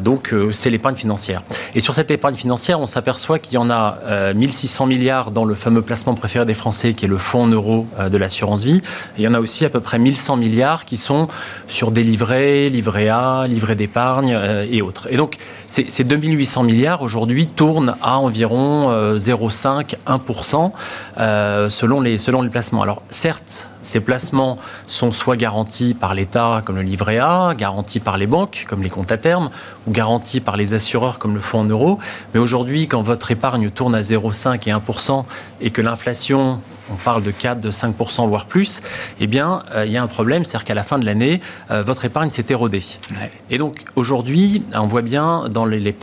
donc 0.00 0.34
c'est 0.52 0.70
l'épargne 0.70 0.96
financière. 0.96 1.42
Et 1.74 1.80
sur 1.80 1.94
cette 1.94 2.10
épargne 2.10 2.34
financière, 2.34 2.80
on 2.80 2.86
s'aperçoit 2.86 3.38
qu'il 3.38 3.54
y 3.54 3.58
en 3.58 3.70
a 3.70 3.98
1600 4.34 4.86
milliards 4.86 5.30
dans 5.30 5.44
le 5.44 5.54
fameux 5.54 5.82
placement 5.82 6.14
préféré 6.14 6.44
des 6.44 6.54
Français, 6.54 6.94
qui 6.94 7.04
est 7.04 7.08
le 7.08 7.18
fonds 7.18 7.44
en 7.44 7.48
euros 7.48 7.86
de 8.10 8.16
l'assurance 8.16 8.64
vie. 8.64 8.82
Il 9.18 9.24
y 9.24 9.28
en 9.28 9.34
a 9.34 9.40
aussi 9.40 9.64
à 9.64 9.70
peu 9.70 9.80
près 9.80 9.98
1100 9.98 10.36
milliards 10.36 10.84
qui 10.84 10.96
sont 10.96 11.28
sur 11.68 11.90
des 11.90 12.02
livrets 12.02 12.39
livret 12.68 13.08
A, 13.08 13.46
livret 13.46 13.74
d'épargne 13.74 14.32
euh, 14.34 14.66
et 14.70 14.82
autres. 14.82 15.08
Et 15.10 15.16
donc, 15.16 15.36
ces, 15.68 16.04
2800 16.04 16.62
milliards 16.62 17.02
aujourd'hui 17.02 17.46
tournent 17.46 17.94
à 18.02 18.18
environ 18.18 18.90
0,5-1% 19.16 20.54
euh, 20.56 21.20
euh, 21.20 21.68
selon, 21.68 22.00
les, 22.00 22.18
selon 22.18 22.42
les 22.42 22.50
placements. 22.50 22.82
Alors, 22.82 23.02
certes, 23.10 23.68
ces 23.82 24.00
placements 24.00 24.58
sont 24.86 25.10
soit 25.10 25.36
garantis 25.36 25.94
par 25.94 26.14
l'État, 26.14 26.62
comme 26.64 26.76
le 26.76 26.82
livret 26.82 27.18
A, 27.18 27.54
garantis 27.56 28.00
par 28.00 28.18
les 28.18 28.26
banques, 28.26 28.66
comme 28.68 28.82
les 28.82 28.90
comptes 28.90 29.12
à 29.12 29.16
terme, 29.16 29.50
ou 29.86 29.92
garantis 29.92 30.40
par 30.40 30.56
les 30.56 30.74
assureurs, 30.74 31.18
comme 31.18 31.34
le 31.34 31.40
fonds 31.40 31.60
en 31.60 31.64
euros. 31.64 31.98
Mais 32.34 32.40
aujourd'hui, 32.40 32.86
quand 32.86 33.02
votre 33.02 33.30
épargne 33.30 33.70
tourne 33.70 33.94
à 33.94 34.00
0,5 34.00 34.68
et 34.68 34.72
1%, 34.72 35.24
et 35.60 35.70
que 35.70 35.82
l'inflation 35.82 36.60
on 36.90 36.96
parle 36.96 37.22
de 37.22 37.30
4, 37.30 37.60
de 37.60 37.70
5%, 37.70 38.28
voire 38.28 38.46
plus, 38.46 38.82
eh 39.20 39.26
bien, 39.26 39.62
euh, 39.74 39.86
il 39.86 39.92
y 39.92 39.96
a 39.96 40.02
un 40.02 40.06
problème, 40.06 40.44
c'est-à-dire 40.44 40.64
qu'à 40.64 40.74
la 40.74 40.82
fin 40.82 40.98
de 40.98 41.06
l'année, 41.06 41.40
euh, 41.70 41.82
votre 41.82 42.04
épargne 42.04 42.30
s'est 42.30 42.46
érodée. 42.48 42.82
Et 43.50 43.58
donc, 43.58 43.84
aujourd'hui, 43.96 44.62
on 44.74 44.86
voit 44.86 45.02
bien 45.02 45.48
dans 45.48 45.66
les, 45.66 45.94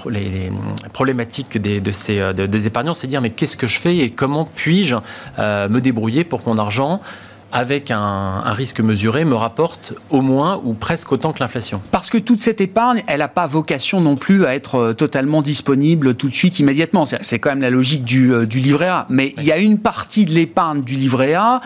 problématiques 0.94 1.58
des, 1.58 1.80
de 1.80 1.92
ces, 1.92 2.20
euh, 2.20 2.34
des 2.34 2.68
épargnants, 2.68 2.94
c'est 2.94 3.08
dire, 3.08 3.22
mais 3.22 3.30
qu'est-ce 3.30 3.58
que 3.58 3.68
je 3.68 3.80
fais 3.80 3.98
et 3.98 4.10
comment 4.12 4.46
puis-je 4.46 4.96
me 5.38 5.80
débrouiller 5.80 6.24
pour 6.24 6.44
que 6.44 6.50
mon 6.50 6.58
argent 6.58 7.02
avec 7.52 7.92
un, 7.92 8.42
risque 8.54 8.80
mesuré, 8.82 9.26
me 9.26 9.36
rapporte 9.36 9.94
au 10.10 10.22
moins 10.22 10.60
ou 10.64 10.74
presque 10.74 11.12
autant 11.12 11.32
que 11.32 11.40
l'inflation. 11.40 11.82
Parce 11.92 12.10
que 12.10 12.18
toute 12.18 12.40
cette 12.40 12.62
épargne, 12.62 13.04
elle 13.08 13.20
n'a 13.20 13.28
pas 13.28 13.46
vocation 13.46 14.02
non 14.02 14.16
plus 14.16 14.46
à 14.46 14.56
être 14.56 14.76
euh, 14.76 14.94
totalement 14.94 15.42
disponible 15.42 16.16
tout 16.16 16.30
de 16.30 16.36
suite, 16.36 16.60
immédiatement. 16.60 17.06
C'est 17.06 17.40
quand 17.40 17.50
même 17.50 17.62
la 17.62 17.70
logique 17.70 18.04
du, 18.04 18.34
euh, 18.34 18.46
du 18.46 18.60
livret 18.60 18.88
A. 18.88 19.06
Mais 19.10 19.34
il 19.38 19.44
y 19.44 19.52
a 19.52 19.58
une 19.58 19.78
partie 19.78 20.26
de 20.26 20.32
l'épargne 20.32 20.82
du 20.82 20.96
livret 20.96 21.34
A 21.34 21.62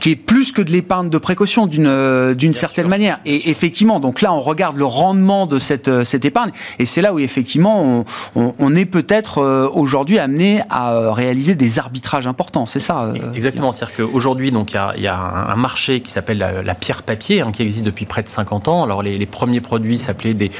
qui 0.00 0.10
est 0.10 0.16
plus 0.16 0.52
que 0.52 0.62
de 0.62 0.70
l'épargne 0.70 1.10
de 1.10 1.18
précaution 1.18 1.66
d'une 1.66 1.86
euh, 1.86 2.34
d'une 2.34 2.54
certaine 2.54 2.88
manière. 2.88 3.20
Et 3.24 3.50
effectivement, 3.50 4.00
donc 4.00 4.20
là, 4.20 4.32
on 4.32 4.40
regarde 4.40 4.76
le 4.76 4.84
rendement 4.84 5.46
de 5.46 5.58
cette, 5.58 6.04
cette 6.04 6.24
épargne. 6.24 6.50
Et 6.78 6.86
c'est 6.86 7.00
là 7.00 7.14
où 7.14 7.18
effectivement, 7.18 8.04
on, 8.34 8.54
on, 8.58 8.76
est 8.76 8.84
peut-être 8.84 9.68
aujourd'hui 9.72 10.18
amené 10.18 10.62
à 10.70 11.12
réaliser 11.12 11.54
des 11.54 11.78
arbitrages 11.78 12.26
importants. 12.26 12.66
C'est 12.66 12.80
ça 12.80 13.12
Exactement. 13.34 13.72
C'est-à-dire 13.72 13.96
qu'aujourd'hui, 13.96 14.48
il 14.48 14.74
y 14.74 14.76
a, 14.76 14.96
y 14.96 15.06
a 15.06 15.23
un, 15.24 15.56
marché 15.56 16.00
qui 16.00 16.10
s'appelle 16.10 16.38
la, 16.38 16.74
pierre 16.74 17.02
papier, 17.02 17.40
hein, 17.40 17.52
qui 17.52 17.62
existe 17.62 17.84
depuis 17.84 18.06
près 18.06 18.22
de 18.22 18.28
50 18.28 18.68
ans. 18.68 18.82
Alors 18.84 19.02
les, 19.02 19.26
premiers 19.26 19.60
produits 19.60 19.98
s'appelaient 19.98 20.34
des, 20.34 20.50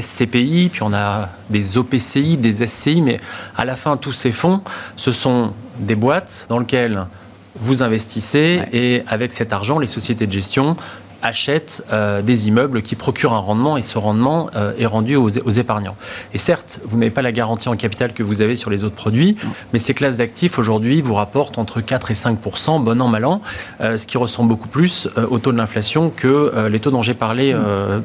SCPI, 0.00 0.70
puis 0.72 0.82
on 0.82 0.92
a 0.92 1.30
des 1.50 1.76
OPCI, 1.76 2.36
des 2.36 2.66
SCI, 2.66 3.02
mais 3.02 3.20
à 3.56 3.64
la 3.64 3.76
fin, 3.76 3.96
tous 3.96 4.12
ces 4.12 4.32
fonds, 4.32 4.60
ce 4.96 5.12
sont 5.12 5.52
des 5.78 5.94
boîtes 5.96 6.46
dans 6.48 6.58
lesquelles 6.58 7.06
vous 7.54 7.82
investissez 7.82 8.62
et 8.72 9.02
avec 9.06 9.32
cet 9.32 9.52
argent, 9.52 9.78
les 9.78 9.86
sociétés 9.86 10.26
de 10.26 10.32
gestion 10.32 10.76
achètent 11.22 11.84
des 12.22 12.48
immeubles 12.48 12.82
qui 12.82 12.96
procurent 12.96 13.32
un 13.32 13.38
rendement 13.38 13.76
et 13.76 13.82
ce 13.82 13.98
rendement 13.98 14.50
est 14.78 14.86
rendu 14.86 15.16
aux, 15.16 15.28
épargnants. 15.28 15.96
Et 16.34 16.38
certes, 16.38 16.80
vous 16.84 16.96
n'avez 16.96 17.10
pas 17.10 17.22
la 17.22 17.32
garantie 17.32 17.68
en 17.68 17.76
capital 17.76 18.12
que 18.12 18.22
vous 18.22 18.42
avez 18.42 18.56
sur 18.56 18.70
les 18.70 18.84
autres 18.84 18.94
produits, 18.94 19.36
mais 19.72 19.78
ces 19.78 19.94
classes 19.94 20.16
d'actifs 20.16 20.58
aujourd'hui 20.58 21.00
vous 21.00 21.14
rapportent 21.14 21.58
entre 21.58 21.80
4 21.80 22.10
et 22.10 22.14
5% 22.14 22.82
bon 22.82 23.00
an, 23.00 23.08
mal 23.08 23.24
an, 23.24 23.42
ce 23.80 24.06
qui 24.06 24.18
ressemble 24.18 24.48
beaucoup 24.48 24.68
plus 24.68 25.08
au 25.30 25.38
taux 25.38 25.52
de 25.52 25.58
l'inflation 25.58 26.10
que 26.10 26.68
les 26.68 26.80
taux 26.80 26.90
dont 26.90 27.02
j'ai 27.02 27.14
parlé 27.14 27.54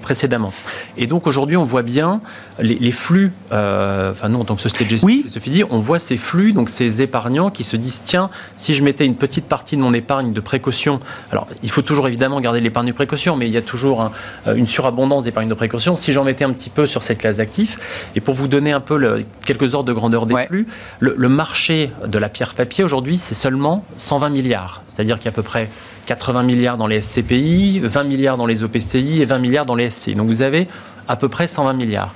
précédemment. 0.02 0.54
Et 0.98 1.08
donc 1.08 1.28
aujourd'hui, 1.28 1.58
on 1.58 1.64
voit 1.64 1.84
bien 1.84 2.22
les, 2.60 2.92
flux, 2.92 3.32
enfin 3.52 4.30
nous 4.30 4.40
en 4.40 4.46
tant 4.46 4.56
que 4.56 4.62
société 4.62 4.86
de 4.86 4.90
gestion, 4.90 5.08
oui. 5.08 5.24
Sophie 5.28 5.50
dit, 5.50 5.64
on 5.70 5.78
voit 5.78 6.00
ces 6.00 6.18
flux, 6.18 6.54
donc 6.54 6.70
ces 6.70 7.02
épargnants 7.02 7.50
qui 7.50 7.64
se 7.64 7.78
disent, 7.78 8.04
tiens, 8.04 8.30
si 8.56 8.74
je 8.74 8.84
mettais 8.84 9.06
une 9.06 9.16
petite 9.16 9.46
partie 9.46 9.78
de 9.78 9.82
mon 9.82 9.94
épargne 9.94 10.34
de 10.34 10.40
précaution, 10.40 11.00
alors 11.32 11.48
il 11.64 11.70
faut 11.70 11.82
toujours 11.82 12.08
évidemment 12.08 12.40
garder 12.42 12.62
l'épargne 12.62 12.88
de 12.88 12.92
précaution, 12.92 13.07
mais 13.36 13.48
il 13.48 13.54
y 13.54 13.58
a 13.58 13.62
toujours 13.62 14.12
euh, 14.48 14.56
une 14.56 14.68
surabondance 14.68 15.24
d'épargne 15.24 15.48
de 15.48 15.54
précaution. 15.54 15.96
Si 15.96 16.14
j'en 16.14 16.24
mettais 16.24 16.46
un 16.46 16.52
petit 16.52 16.70
peu 16.70 16.86
sur 16.86 17.04
cette 17.04 17.20
classe 17.20 17.38
d'actifs, 17.38 17.78
et 18.16 18.22
pour 18.22 18.36
vous 18.36 18.48
donner 18.48 18.72
un 18.72 18.80
peu 18.80 19.24
quelques 19.46 19.74
ordres 19.74 19.88
de 19.88 19.94
grandeur 19.94 20.26
des 20.26 20.36
flux, 20.46 20.68
le, 21.00 21.30
marché 21.30 21.92
de 22.06 22.18
la 22.18 22.30
pierre 22.30 22.54
papier 22.54 22.84
aujourd'hui, 22.84 23.18
c'est 23.18 23.36
seulement 23.36 23.86
120 23.98 24.30
milliards. 24.30 24.82
C'est-à-dire 24.88 25.18
qu'il 25.18 25.26
y 25.26 25.28
a 25.28 25.32
à 25.32 25.36
peu 25.36 25.44
près 25.44 25.70
80 26.08 26.44
milliards 26.44 26.78
dans 26.78 26.88
les 26.88 27.02
SCPI, 27.02 27.80
20 27.84 28.04
milliards 28.04 28.38
dans 28.38 28.46
les 28.46 28.64
OPCI 28.64 29.22
et 29.22 29.26
20 29.26 29.40
milliards 29.40 29.66
dans 29.66 29.76
les 29.76 29.90
SC. 29.90 30.14
Donc 30.14 30.28
vous 30.28 30.42
avez 30.42 30.68
à 31.08 31.16
peu 31.16 31.30
près 31.30 31.48
120 31.48 31.74
milliards. 31.74 32.14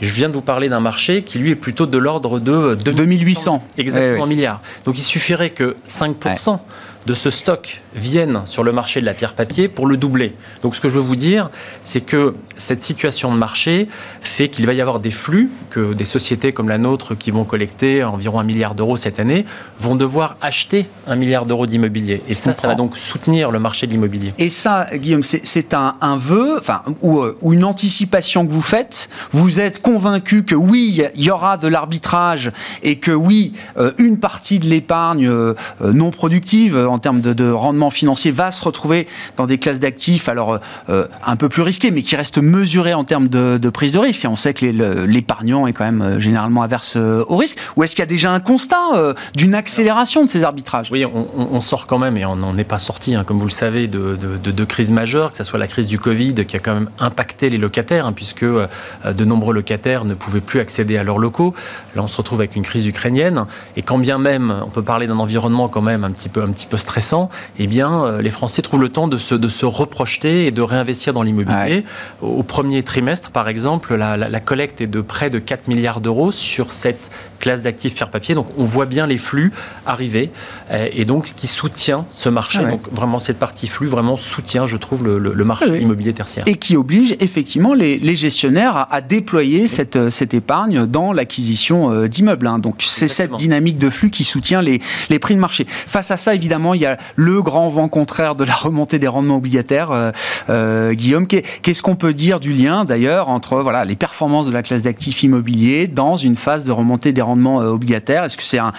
Je 0.00 0.12
viens 0.12 0.28
de 0.28 0.34
vous 0.34 0.42
parler 0.42 0.68
d'un 0.68 0.80
marché 0.80 1.22
qui, 1.22 1.38
lui, 1.38 1.50
est 1.50 1.56
plutôt 1.56 1.86
de 1.86 1.96
l'ordre 1.96 2.40
de 2.40 2.74
2800. 2.74 3.62
Exactement, 3.78 4.26
milliards. 4.26 4.60
Donc 4.84 4.98
il 4.98 5.02
suffirait 5.02 5.50
que 5.50 5.76
5% 5.86 6.58
de 7.06 7.14
ce 7.14 7.30
stock 7.30 7.82
viennent 7.94 8.42
sur 8.44 8.62
le 8.64 8.72
marché 8.72 9.00
de 9.00 9.06
la 9.06 9.14
pierre 9.14 9.34
papier 9.34 9.68
pour 9.68 9.86
le 9.86 9.96
doubler. 9.96 10.34
Donc 10.62 10.76
ce 10.76 10.80
que 10.80 10.88
je 10.88 10.94
veux 10.94 11.00
vous 11.00 11.16
dire, 11.16 11.50
c'est 11.82 12.00
que 12.00 12.34
cette 12.56 12.82
situation 12.82 13.32
de 13.32 13.38
marché 13.38 13.88
fait 14.20 14.48
qu'il 14.48 14.66
va 14.66 14.72
y 14.72 14.80
avoir 14.80 15.00
des 15.00 15.10
flux 15.10 15.50
que 15.70 15.94
des 15.94 16.04
sociétés 16.04 16.52
comme 16.52 16.68
la 16.68 16.78
nôtre 16.78 17.14
qui 17.14 17.30
vont 17.30 17.44
collecter 17.44 18.04
environ 18.04 18.40
un 18.40 18.44
milliard 18.44 18.74
d'euros 18.74 18.96
cette 18.96 19.18
année 19.18 19.44
vont 19.80 19.96
devoir 19.96 20.36
acheter 20.40 20.86
un 21.06 21.16
milliard 21.16 21.46
d'euros 21.46 21.66
d'immobilier. 21.66 22.22
Et 22.28 22.34
ça, 22.34 22.54
ça 22.54 22.68
va 22.68 22.74
donc 22.74 22.96
soutenir 22.96 23.50
le 23.50 23.58
marché 23.58 23.86
de 23.86 23.92
l'immobilier. 23.92 24.32
Et 24.38 24.48
ça, 24.48 24.86
Guillaume, 24.94 25.22
c'est 25.22 25.74
un, 25.74 25.96
un, 26.00 26.16
vœu, 26.16 26.56
enfin, 26.58 26.82
ou, 27.00 27.20
euh, 27.20 27.36
ou, 27.42 27.52
une 27.52 27.64
anticipation 27.64 28.46
que 28.46 28.52
vous 28.52 28.62
faites. 28.62 29.08
Vous 29.32 29.60
êtes 29.60 29.80
convaincu 29.80 30.44
que 30.44 30.54
oui, 30.54 31.02
il 31.14 31.24
y 31.24 31.30
aura 31.30 31.56
de 31.56 31.68
l'arbitrage 31.68 32.52
et 32.82 32.96
que 32.96 33.10
oui, 33.10 33.52
euh, 33.76 33.92
une 33.98 34.18
partie 34.18 34.60
de 34.60 34.66
l'épargne 34.66 35.26
euh, 35.26 35.54
non 35.80 36.10
productive 36.10 36.76
en 36.92 36.98
termes 36.98 37.20
de, 37.20 37.50
rendement 37.50 37.90
financier 37.90 38.30
va 38.30 38.50
se 38.50 38.62
retrouver 38.62 39.06
dans 39.36 39.46
des 39.46 39.58
classes 39.58 39.78
d'actifs, 39.78 40.28
alors 40.28 40.58
euh, 40.88 41.06
un 41.24 41.36
peu 41.36 41.48
plus 41.48 41.62
risquées, 41.62 41.90
mais 41.90 42.02
qui 42.02 42.16
restent 42.16 42.38
mesurées 42.38 42.94
en 42.94 43.04
termes 43.04 43.28
de, 43.28 43.58
prise 43.70 43.92
de 43.92 43.98
risque. 43.98 44.26
on 44.28 44.36
sait 44.36 44.54
que 44.54 44.66
l'épargnant 45.06 45.66
est 45.66 45.72
quand 45.72 45.84
même 45.84 46.02
euh, 46.02 46.20
généralement 46.20 46.62
averse 46.62 46.94
euh, 46.96 47.24
au 47.28 47.36
risque. 47.36 47.58
Ou 47.76 47.84
est-ce 47.84 47.94
qu'il 47.94 48.02
y 48.02 48.04
a 48.04 48.06
déjà 48.06 48.32
un 48.32 48.40
constat 48.40 49.14
d'une 49.34 49.54
accélération 49.54 50.24
de 50.24 50.28
ces 50.28 50.44
arbitrages? 50.44 50.90
Oui, 50.90 51.04
on, 51.04 51.60
sort 51.60 51.86
quand 51.86 51.98
même, 51.98 52.16
et 52.16 52.24
on 52.24 52.36
n'en 52.36 52.56
est 52.58 52.64
pas 52.64 52.78
sorti, 52.78 53.14
hein, 53.14 53.24
comme 53.24 53.38
vous 53.38 53.46
le 53.46 53.50
savez, 53.50 53.86
de, 53.86 54.16
de, 54.16 54.64
crises 54.64 54.90
majeures, 54.90 55.30
que 55.30 55.36
ce 55.36 55.44
soit 55.44 55.58
la 55.58 55.66
crise 55.66 55.86
du 55.86 55.98
Covid 55.98 56.34
qui 56.46 56.56
a 56.56 56.58
quand 56.58 56.74
même 56.74 56.90
impacté 56.98 57.50
les 57.50 57.58
locataires, 57.58 58.06
hein, 58.06 58.12
puisque 58.12 58.44
de 58.44 59.24
nombreux 59.24 59.54
locataires 59.54 60.04
ne 60.04 60.14
pouvaient 60.14 60.40
plus 60.40 60.60
accéder 60.60 60.96
à 60.96 61.04
leurs 61.04 61.18
locaux. 61.18 61.54
Là, 61.94 62.02
on 62.02 62.08
se 62.08 62.16
retrouve 62.16 62.40
avec 62.40 62.56
une 62.56 62.62
crise 62.62 62.86
ukrainienne, 62.86 63.46
et 63.76 63.82
quand 63.82 63.98
bien 63.98 64.18
même, 64.18 64.54
on 64.64 64.70
peut 64.70 64.82
parler 64.82 65.06
d'un 65.06 65.18
environnement 65.18 65.68
quand 65.68 65.82
même 65.82 66.04
un 66.04 66.10
petit 66.10 66.28
peu, 66.28 66.42
un 66.42 66.50
petit 66.50 66.66
peu 66.66 66.76
stressant, 66.82 67.30
eh 67.58 67.66
bien, 67.66 68.04
euh, 68.04 68.22
les 68.22 68.30
Français 68.30 68.62
trouvent 68.62 68.80
le 68.80 68.88
temps 68.88 69.08
de 69.08 69.18
se, 69.18 69.34
de 69.34 69.48
se 69.48 69.64
reprojeter 69.64 70.46
et 70.46 70.50
de 70.50 70.62
réinvestir 70.62 71.12
dans 71.12 71.22
l'immobilier. 71.22 71.84
Au 72.20 72.42
premier 72.42 72.82
trimestre, 72.82 73.30
par 73.30 73.48
exemple, 73.48 73.94
la, 73.94 74.16
la, 74.16 74.40
collecte 74.40 74.80
est 74.80 74.86
de 74.86 75.00
près 75.00 75.30
de 75.30 75.38
4 75.38 75.68
milliards 75.68 76.00
d'euros 76.00 76.30
sur 76.32 76.72
cette 76.72 77.10
classe 77.38 77.62
d'actifs 77.62 77.94
pierre-papier. 77.94 78.34
Donc, 78.34 78.46
on 78.56 78.64
voit 78.64 78.86
bien 78.86 79.06
les 79.06 79.18
flux 79.18 79.52
arriver 79.84 80.30
euh, 80.70 80.88
et 80.92 81.04
donc 81.04 81.26
ce 81.26 81.34
qui 81.34 81.48
soutient 81.48 82.06
ce 82.10 82.28
marché. 82.28 82.60
Ah 82.62 82.70
donc, 82.70 82.82
vraiment, 82.92 83.18
cette 83.18 83.38
partie 83.38 83.66
flux 83.66 83.88
vraiment 83.88 84.16
soutient, 84.16 84.64
je 84.64 84.76
trouve, 84.76 85.04
le, 85.04 85.18
le 85.18 85.44
marché 85.44 85.66
ah 85.68 85.76
immobilier 85.76 86.12
tertiaire. 86.12 86.44
Et 86.46 86.54
qui 86.54 86.76
oblige 86.76 87.16
effectivement 87.18 87.74
les, 87.74 87.98
les 87.98 88.16
gestionnaires 88.16 88.86
à, 88.90 89.00
déployer 89.00 89.66
cette, 89.66 89.96
euh, 89.96 90.10
cette 90.10 90.34
épargne 90.34 90.86
dans 90.86 91.12
l'acquisition 91.12 92.06
d'immeubles. 92.06 92.46
Hein. 92.46 92.58
Donc, 92.58 92.76
c'est 92.80 93.08
cette 93.08 93.32
dynamique 93.34 93.78
de 93.78 93.90
flux 93.90 94.10
qui 94.10 94.24
soutient 94.24 94.62
les, 94.62 94.80
les 95.10 95.18
prix 95.18 95.34
de 95.34 95.40
marché. 95.40 95.66
Face 95.68 96.10
à 96.10 96.16
ça, 96.16 96.34
évidemment, 96.34 96.71
il 96.74 96.80
y 96.80 96.86
a 96.86 96.96
le 97.16 97.42
grand 97.42 97.68
vent 97.68 97.88
contraire 97.88 98.34
de 98.34 98.44
la 98.44 98.54
remontée 98.54 98.98
des 98.98 99.08
rendements 99.08 99.36
obligataires. 99.36 99.90
Euh, 99.90 100.10
euh, 100.50 100.92
Guillaume, 100.92 101.26
qu'est-ce 101.26 101.82
qu'on 101.82 101.96
peut 101.96 102.14
dire 102.14 102.40
du 102.40 102.52
lien 102.52 102.84
d'ailleurs 102.84 103.28
entre 103.28 103.60
voilà, 103.60 103.84
les 103.84 103.96
performances 103.96 104.46
de 104.46 104.52
la 104.52 104.62
classe 104.62 104.82
d'actifs 104.82 105.22
immobiliers 105.22 105.86
dans 105.86 106.16
une 106.16 106.36
phase 106.36 106.64
de 106.64 106.72
remontée 106.72 107.12
des 107.12 107.22
rendements 107.22 107.60
euh, 107.60 107.68
obligataires? 107.68 108.24
Est-ce 108.24 108.36
que 108.36 108.42
c'est 108.42 108.58
un, 108.58 108.72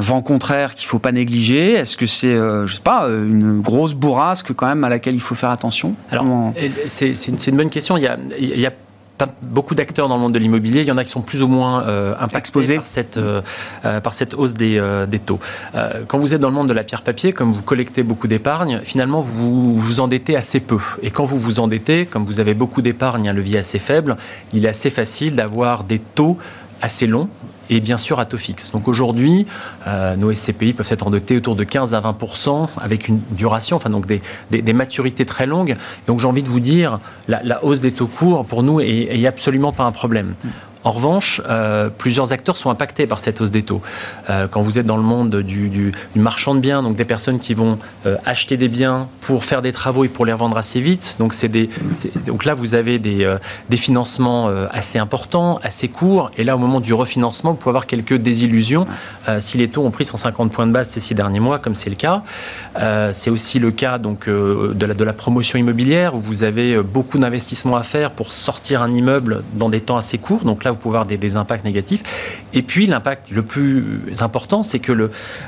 vent 0.00 0.22
contraire 0.22 0.74
qu'il 0.74 0.86
ne 0.86 0.90
faut 0.90 0.98
pas 0.98 1.12
négliger? 1.12 1.72
Est-ce 1.72 1.96
que 1.96 2.06
c'est, 2.06 2.34
je 2.34 2.74
sais 2.74 2.80
pas, 2.82 3.08
une 3.08 3.60
grosse 3.60 3.94
bourrasque 3.94 4.52
quand 4.54 4.66
même 4.66 4.84
à 4.84 4.88
laquelle 4.88 5.14
il 5.14 5.20
faut 5.20 5.34
faire 5.34 5.50
attention? 5.50 5.94
Alors, 6.10 6.52
c'est, 6.86 7.12
une, 7.28 7.56
bonne 7.56 7.70
question. 7.70 7.96
Il 7.96 8.02
y 8.02 8.06
a, 8.06 8.16
il 8.38 8.60
y 8.60 8.66
a 8.66 8.72
beaucoup 9.42 9.74
d'acteurs 9.74 10.08
dans 10.08 10.16
le 10.16 10.20
monde 10.22 10.32
de 10.32 10.38
l'immobilier. 10.38 10.80
Il 10.80 10.86
y 10.86 10.92
en 10.92 10.96
a 10.96 11.04
qui 11.04 11.10
sont 11.10 11.22
plus 11.22 11.42
ou 11.42 11.48
moins 11.48 11.82
euh, 11.86 12.14
impactés 12.20 12.76
par 12.76 12.86
cette, 12.86 13.16
euh, 13.16 13.40
euh, 13.84 14.00
par 14.00 14.14
cette 14.14 14.34
hausse 14.34 14.54
des, 14.54 14.82
des 15.08 15.18
taux. 15.18 15.38
quand 16.08 16.18
vous 16.18 16.34
êtes 16.34 16.40
dans 16.40 16.48
le 16.48 16.54
monde 16.54 16.68
de 16.68 16.74
la 16.74 16.84
pierre-papier, 16.84 17.32
comme 17.32 17.52
vous 17.52 17.62
collectez 17.62 18.02
beaucoup 18.02 18.28
d'épargne, 18.28 18.80
finalement, 18.84 19.20
vous 19.20 19.76
vous 19.76 20.00
endettez 20.00 20.36
assez 20.36 20.60
peu. 20.60 20.78
Et 21.02 21.10
quand 21.10 21.24
vous 21.24 21.38
vous 21.38 21.60
endettez, 21.60 22.06
comme 22.06 22.24
vous 22.24 22.40
avez 22.40 22.54
beaucoup 22.54 22.82
d'épargne, 22.82 23.28
un 23.28 23.32
levier 23.32 23.58
assez 23.58 23.78
faible, 23.78 24.16
il 24.52 24.64
est 24.64 24.68
assez 24.68 24.90
facile 24.90 25.36
d'avoir 25.36 25.84
des 25.84 25.98
taux 25.98 26.38
assez 26.80 27.06
longs 27.06 27.28
et 27.70 27.80
bien 27.80 27.96
sûr 27.96 28.20
à 28.20 28.26
taux 28.26 28.36
fixe. 28.36 28.70
Donc 28.72 28.88
aujourd'hui, 28.88 29.46
euh, 29.86 30.16
nos 30.16 30.32
SCPI 30.32 30.72
peuvent 30.72 30.88
être 30.90 31.06
endettés 31.06 31.36
autour 31.36 31.56
de 31.56 31.64
15 31.64 31.94
à 31.94 32.00
20% 32.00 32.68
avec 32.80 33.08
une 33.08 33.20
duration, 33.30 33.76
enfin 33.76 33.90
donc 33.90 34.06
des, 34.06 34.72
maturités 34.72 35.24
très 35.24 35.46
longues. 35.46 35.76
Donc 36.06 36.20
j'ai 36.20 36.26
envie 36.26 36.42
de 36.42 36.48
vous 36.48 36.60
dire, 36.60 36.98
la, 37.28 37.42
la, 37.42 37.64
hausse 37.64 37.80
des 37.80 37.92
taux 37.92 38.06
courts 38.06 38.44
pour 38.44 38.62
nous 38.62 38.80
est, 38.80 39.08
est 39.10 39.26
absolument 39.26 39.72
pas 39.72 39.84
un 39.84 39.92
problème. 39.92 40.34
En 40.84 40.90
revanche, 40.90 41.40
euh, 41.48 41.88
plusieurs 41.96 42.32
acteurs 42.32 42.56
sont 42.56 42.70
impactés 42.70 43.06
par 43.06 43.20
cette 43.20 43.40
hausse 43.40 43.50
des 43.50 43.62
taux. 43.62 43.80
Euh, 44.30 44.48
quand 44.50 44.62
vous 44.62 44.78
êtes 44.78 44.86
dans 44.86 44.96
le 44.96 45.02
monde 45.02 45.36
du, 45.36 45.92
marchand 46.16 46.54
de 46.54 46.60
biens, 46.60 46.82
donc 46.82 46.96
des 46.96 47.04
personnes 47.04 47.38
qui 47.38 47.54
vont 47.54 47.78
euh, 48.06 48.16
acheter 48.24 48.56
des 48.56 48.68
biens 48.68 49.08
pour 49.20 49.44
faire 49.44 49.62
des 49.62 49.72
travaux 49.72 50.04
et 50.04 50.08
pour 50.08 50.26
les 50.26 50.32
revendre 50.32 50.56
assez 50.56 50.80
vite, 50.80 51.16
donc, 51.18 51.34
là 52.44 52.54
vous 52.54 52.74
avez 52.74 52.98
des, 52.98 53.26
financements 53.76 54.48
assez 54.70 54.98
importants, 54.98 55.58
assez 55.62 55.88
courts, 55.88 56.30
et 56.36 56.44
là 56.44 56.56
au 56.56 56.58
moment 56.58 56.80
du 56.80 56.94
refinancement, 56.94 57.52
vous 57.52 57.56
pouvez 57.56 57.70
avoir 57.70 57.86
quelques 57.86 58.14
désillusions 58.14 58.86
si 59.38 59.58
les 59.58 59.68
taux 59.68 59.84
ont 59.84 59.90
pris 59.90 60.04
150 60.04 60.52
points 60.52 60.66
de 60.66 60.72
base 60.72 60.88
ces 60.88 61.00
six 61.00 61.14
derniers 61.14 61.40
mois, 61.40 61.58
comme 61.58 61.74
c'est 61.74 61.90
le 61.90 61.96
cas. 61.96 62.22
c'est 63.12 63.30
aussi 63.30 63.58
le 63.58 63.70
cas 63.70 63.98
donc, 63.98 64.28
de, 64.28 64.86
la, 64.86 64.94
de 64.94 65.04
la 65.04 65.12
promotion 65.12 65.58
immobilière, 65.58 66.14
où 66.14 66.18
vous 66.18 66.44
avez 66.44 66.80
beaucoup 66.82 67.18
d'investissements 67.18 67.76
à 67.76 67.82
faire 67.82 68.10
pour 68.12 68.32
sortir 68.32 68.82
un 68.82 68.92
immeuble 68.92 69.42
dans 69.54 69.68
des 69.68 69.80
temps 69.80 69.96
assez 69.96 70.18
courts. 70.18 70.44
Donc 70.44 70.64
là, 70.64 70.71
vous 70.72 70.78
pouvez 70.78 70.98
avoir 70.98 71.06
des, 71.06 71.36
impacts 71.36 71.64
négatifs. 71.64 72.02
Et 72.52 72.62
puis 72.62 72.86
l'impact 72.86 73.30
le 73.30 73.42
plus 73.42 73.84
important, 74.20 74.62
c'est 74.62 74.80
que 74.80 74.92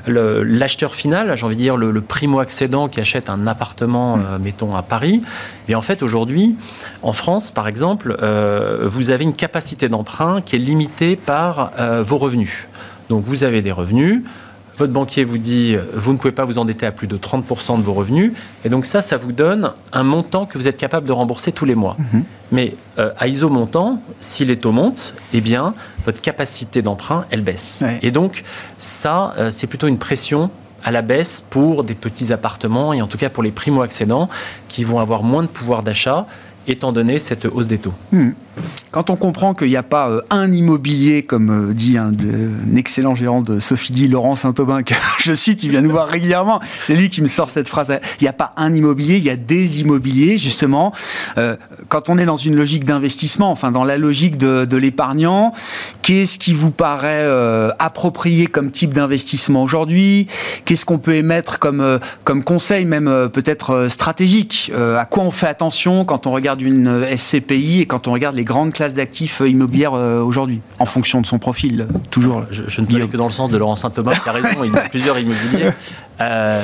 l'acheteur 0.06 0.90
le, 0.90 0.96
final, 0.96 1.36
j'ai 1.36 1.44
envie 1.44 1.56
de 1.56 1.60
dire 1.60 1.76
le, 1.76 2.00
primo-accédant 2.00 2.88
qui 2.88 3.00
achète 3.00 3.28
un 3.28 3.46
appartement, 3.46 4.16
mm. 4.16 4.26
euh, 4.26 4.38
mettons 4.38 4.76
à 4.76 4.82
Paris, 4.82 5.22
et 5.68 5.72
eh 5.72 5.74
en 5.74 5.80
fait 5.80 6.02
aujourd'hui, 6.02 6.56
en 7.02 7.12
France 7.12 7.50
par 7.50 7.68
exemple, 7.68 8.16
euh, 8.22 8.82
vous 8.84 9.10
avez 9.10 9.24
une 9.24 9.34
capacité 9.34 9.88
d'emprunt 9.88 10.40
qui 10.42 10.56
est 10.56 10.58
limitée 10.58 11.16
par 11.16 11.72
euh, 11.78 12.02
vos 12.02 12.18
revenus. 12.18 12.68
Donc 13.08 13.24
vous 13.24 13.44
avez 13.44 13.62
des 13.62 13.72
revenus, 13.72 14.22
votre 14.76 14.92
banquier 14.92 15.24
vous 15.24 15.38
dit 15.38 15.76
vous 15.94 16.12
ne 16.12 16.18
pouvez 16.18 16.32
pas 16.32 16.44
vous 16.44 16.58
endetter 16.58 16.86
à 16.86 16.92
plus 16.92 17.06
de 17.06 17.16
30% 17.16 17.78
de 17.78 17.82
vos 17.82 17.92
revenus. 17.92 18.32
Et 18.64 18.68
donc 18.68 18.86
ça, 18.86 19.02
ça 19.02 19.16
vous 19.16 19.32
donne 19.32 19.72
un 19.92 20.02
montant 20.02 20.46
que 20.46 20.58
vous 20.58 20.68
êtes 20.68 20.76
capable 20.76 21.06
de 21.06 21.12
rembourser 21.12 21.52
tous 21.52 21.64
les 21.64 21.74
mois. 21.74 21.96
Mhm. 21.98 22.24
Mais 22.52 22.74
euh, 22.98 23.10
à 23.18 23.28
ISO 23.28 23.48
montant, 23.48 24.00
si 24.20 24.44
les 24.44 24.56
taux 24.56 24.72
montent, 24.72 25.14
eh 25.32 25.40
bien, 25.40 25.74
votre 26.04 26.20
capacité 26.20 26.82
d'emprunt, 26.82 27.26
elle 27.30 27.42
baisse. 27.42 27.82
Et 28.02 28.10
donc 28.10 28.44
ça, 28.78 29.34
euh, 29.38 29.50
c'est 29.50 29.66
plutôt 29.66 29.86
une 29.86 29.98
pression 29.98 30.50
à 30.84 30.90
la 30.90 31.02
baisse 31.02 31.42
pour 31.48 31.82
des 31.82 31.94
petits 31.94 32.32
appartements 32.32 32.92
et 32.92 33.00
en 33.00 33.06
tout 33.06 33.18
cas 33.18 33.30
pour 33.30 33.42
les 33.42 33.50
primo-accédants 33.50 34.28
qui 34.68 34.84
vont 34.84 35.00
avoir 35.00 35.22
moins 35.22 35.42
de 35.42 35.48
pouvoir 35.48 35.82
d'achat 35.82 36.26
étant 36.66 36.92
donné 36.92 37.18
cette 37.18 37.46
hausse 37.46 37.68
des 37.68 37.78
taux. 37.78 37.92
Mhm. 38.12 38.34
quand 38.90 39.10
on 39.10 39.16
comprend 39.16 39.54
qu'il 39.54 39.68
n'y 39.68 39.76
a 39.76 39.82
pas 39.82 40.08
euh, 40.08 40.20
un 40.30 40.52
immobilier, 40.52 41.24
comme 41.24 41.70
euh, 41.70 41.74
dit 41.74 41.98
un, 41.98 42.12
excellent 42.76 43.16
gérant 43.16 43.42
de 43.42 43.58
Sophie 43.58 43.90
dit, 43.90 44.06
Laurent 44.06 44.36
Saint-Aubin, 44.36 44.84
que 44.84 44.94
je 45.18 45.34
cite, 45.34 45.64
il 45.64 45.70
vient 45.70 45.80
nous 45.80 45.90
voir 45.90 46.06
régulièrement, 46.06 46.60
c'est 46.84 46.94
lui 46.94 47.08
qui 47.08 47.20
me 47.20 47.26
sort 47.26 47.50
cette 47.50 47.68
phrase, 47.68 47.98
il 48.20 48.22
n'y 48.22 48.28
a 48.28 48.32
pas 48.32 48.52
un 48.56 48.72
immobilier, 48.72 49.16
il 49.16 49.24
y 49.24 49.30
a 49.30 49.36
des 49.36 49.80
immobiliers, 49.80 50.38
justement. 50.38 50.92
Euh, 51.38 51.56
quand 51.88 52.08
on 52.08 52.18
est 52.18 52.24
dans 52.24 52.36
une 52.36 52.54
logique 52.54 52.84
d'investissement, 52.84 53.50
enfin 53.50 53.72
dans 53.72 53.82
la 53.82 53.98
logique 53.98 54.38
de, 54.38 54.76
l'épargnant, 54.76 55.52
qu'est-ce 56.02 56.38
qui 56.38 56.54
vous 56.54 56.70
paraît 56.70 57.26
approprié 57.78 58.46
comme 58.46 58.70
type 58.70 58.94
d'investissement 58.94 59.62
aujourd'hui? 59.62 60.26
Qu'est-ce 60.64 60.84
qu'on 60.84 60.98
peut 60.98 61.14
émettre 61.14 61.58
comme, 61.58 62.00
comme 62.24 62.42
conseil, 62.44 62.84
même 62.84 63.28
peut-être 63.32 63.86
stratégique? 63.88 64.72
À 64.74 65.04
quoi 65.04 65.24
on 65.24 65.30
fait 65.30 65.46
attention 65.46 66.04
quand 66.04 66.26
on 66.26 66.32
regarde 66.32 66.53
une 66.62 67.04
SCPI 67.16 67.80
et 67.80 67.86
quand 67.86 68.08
on 68.08 68.12
regarde 68.12 68.36
les 68.36 68.44
grandes 68.44 68.72
classes 68.72 68.94
d'actifs 68.94 69.40
euh, 69.40 69.48
immobilières 69.48 69.94
euh, 69.94 70.20
aujourd'hui, 70.20 70.60
en 70.78 70.86
fonction 70.86 71.20
de 71.20 71.26
son 71.26 71.38
profil, 71.38 71.86
toujours. 72.10 72.44
Je, 72.50 72.80
ne 72.80 72.86
peux 72.86 72.96
aller 72.96 73.08
que 73.08 73.16
dans 73.16 73.26
le 73.26 73.32
sens 73.32 73.50
de 73.50 73.56
Laurent 73.56 73.76
Saint-Thomas, 73.76 74.14
qui 74.22 74.28
a 74.28 74.32
raison, 74.32 74.64
il 74.64 74.72
y 74.72 74.76
a 74.76 74.88
plusieurs 74.88 75.18
immobiliers. 75.18 75.70
Euh, 76.20 76.62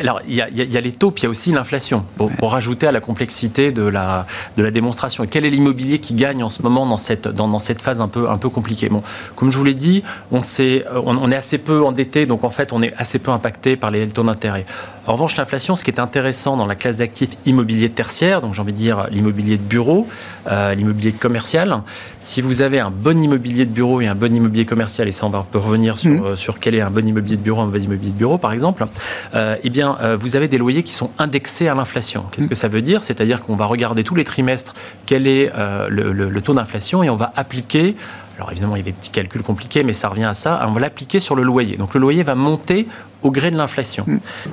alors, 0.00 0.20
il 0.26 0.34
y, 0.34 0.40
a, 0.40 0.80
les 0.80 0.92
taux, 0.92 1.10
puis 1.10 1.22
il 1.22 1.24
y 1.24 1.26
a 1.26 1.30
aussi 1.30 1.52
l'inflation, 1.52 2.04
pour, 2.16 2.50
rajouter 2.50 2.86
à 2.86 2.92
la 2.92 3.00
complexité 3.00 3.70
de 3.70 3.82
la, 3.82 4.26
de 4.56 4.62
la 4.62 4.70
démonstration. 4.70 5.24
Et 5.24 5.28
quel 5.28 5.44
est 5.44 5.50
l'immobilier 5.50 5.98
qui 5.98 6.14
gagne 6.14 6.42
en 6.42 6.48
ce 6.48 6.62
moment 6.62 6.86
dans 6.86 6.96
cette, 6.96 7.28
dans, 7.28 7.48
dans 7.48 7.58
cette 7.58 7.82
phase 7.82 8.00
un 8.00 8.08
peu, 8.08 8.28
un 8.28 8.38
peu 8.38 8.48
compliquée? 8.48 8.88
Bon, 8.88 9.02
Comme 9.36 9.50
je 9.50 9.58
vous 9.58 9.64
l'ai 9.64 9.74
dit, 9.74 10.02
on, 10.32 10.40
est, 10.40 10.84
on, 10.94 11.16
on, 11.16 11.30
est 11.30 11.36
assez 11.36 11.58
peu 11.58 11.84
endetté, 11.84 12.26
donc 12.26 12.44
en 12.44 12.50
fait, 12.50 12.72
on 12.72 12.82
est 12.82 12.92
assez 12.96 13.18
peu 13.18 13.30
impacté 13.30 13.76
par 13.76 13.90
les 13.90 14.08
taux 14.08 14.22
d'intérêt. 14.22 14.66
En 15.06 15.14
revanche, 15.14 15.36
l'inflation, 15.36 15.76
ce 15.76 15.82
qui 15.82 15.90
est 15.90 15.98
intéressant 15.98 16.56
dans 16.56 16.66
la 16.66 16.74
classe 16.74 16.98
d'actifs 16.98 17.30
immobilier 17.46 17.88
tertiaire, 17.88 18.40
donc 18.40 18.54
j'ai 18.54 18.60
envie 18.60 18.72
de 18.72 18.78
dire 18.78 19.08
l'immobilier 19.10 19.56
de 19.56 19.62
bureau, 19.62 20.06
euh, 20.48 20.74
l'immobilier 20.74 21.12
commercial, 21.12 21.82
si 22.20 22.42
vous 22.42 22.62
avez 22.62 22.78
un 22.80 22.90
bon 22.90 23.20
immobilier 23.20 23.66
de 23.66 23.72
bureau 23.72 24.00
et 24.00 24.06
un 24.06 24.14
bon 24.14 24.32
immobilier 24.34 24.66
commercial, 24.66 25.08
et 25.08 25.12
ça 25.12 25.26
on 25.26 25.30
va 25.30 25.44
revenir 25.54 25.98
sur, 25.98 26.10
mmh. 26.10 26.24
euh, 26.24 26.36
sur 26.36 26.58
quel 26.58 26.74
est 26.74 26.80
un 26.80 26.90
bon 26.90 27.06
immobilier 27.06 27.36
de 27.36 27.42
bureau, 27.42 27.62
un 27.62 27.66
bon 27.66 27.82
immobilier 27.82 28.12
de 28.12 28.16
bureau 28.16 28.38
par 28.38 28.52
exemple, 28.52 28.86
euh, 29.34 29.56
eh 29.62 29.70
bien 29.70 29.89
vous 30.16 30.36
avez 30.36 30.48
des 30.48 30.58
loyers 30.58 30.82
qui 30.82 30.92
sont 30.92 31.10
indexés 31.18 31.68
à 31.68 31.74
l'inflation. 31.74 32.24
Qu'est-ce 32.32 32.46
que 32.46 32.54
ça 32.54 32.68
veut 32.68 32.82
dire? 32.82 33.02
C'est-à-dire 33.02 33.40
qu'on 33.40 33.56
va 33.56 33.66
regarder 33.66 34.04
tous 34.04 34.14
les 34.14 34.24
trimestres 34.24 34.74
quel 35.06 35.26
est 35.26 35.50
le, 35.88 36.40
taux 36.40 36.54
d'inflation 36.54 37.02
et 37.02 37.10
on 37.10 37.16
va 37.16 37.32
appliquer 37.36 37.96
alors 38.40 38.52
évidemment, 38.52 38.74
il 38.74 38.78
y 38.78 38.82
a 38.82 38.84
des 38.86 38.92
petits 38.92 39.10
calculs 39.10 39.42
compliqués, 39.42 39.82
mais 39.82 39.92
ça 39.92 40.08
revient 40.08 40.24
à 40.24 40.32
ça. 40.32 40.64
On 40.66 40.72
va 40.72 40.80
l'appliquer 40.80 41.20
sur 41.20 41.34
le 41.34 41.42
loyer. 41.42 41.76
Donc 41.76 41.92
le 41.92 42.00
loyer 42.00 42.22
va 42.22 42.34
monter 42.34 42.88
au 43.22 43.30
gré 43.30 43.50
de 43.50 43.56
l'inflation. 43.56 44.06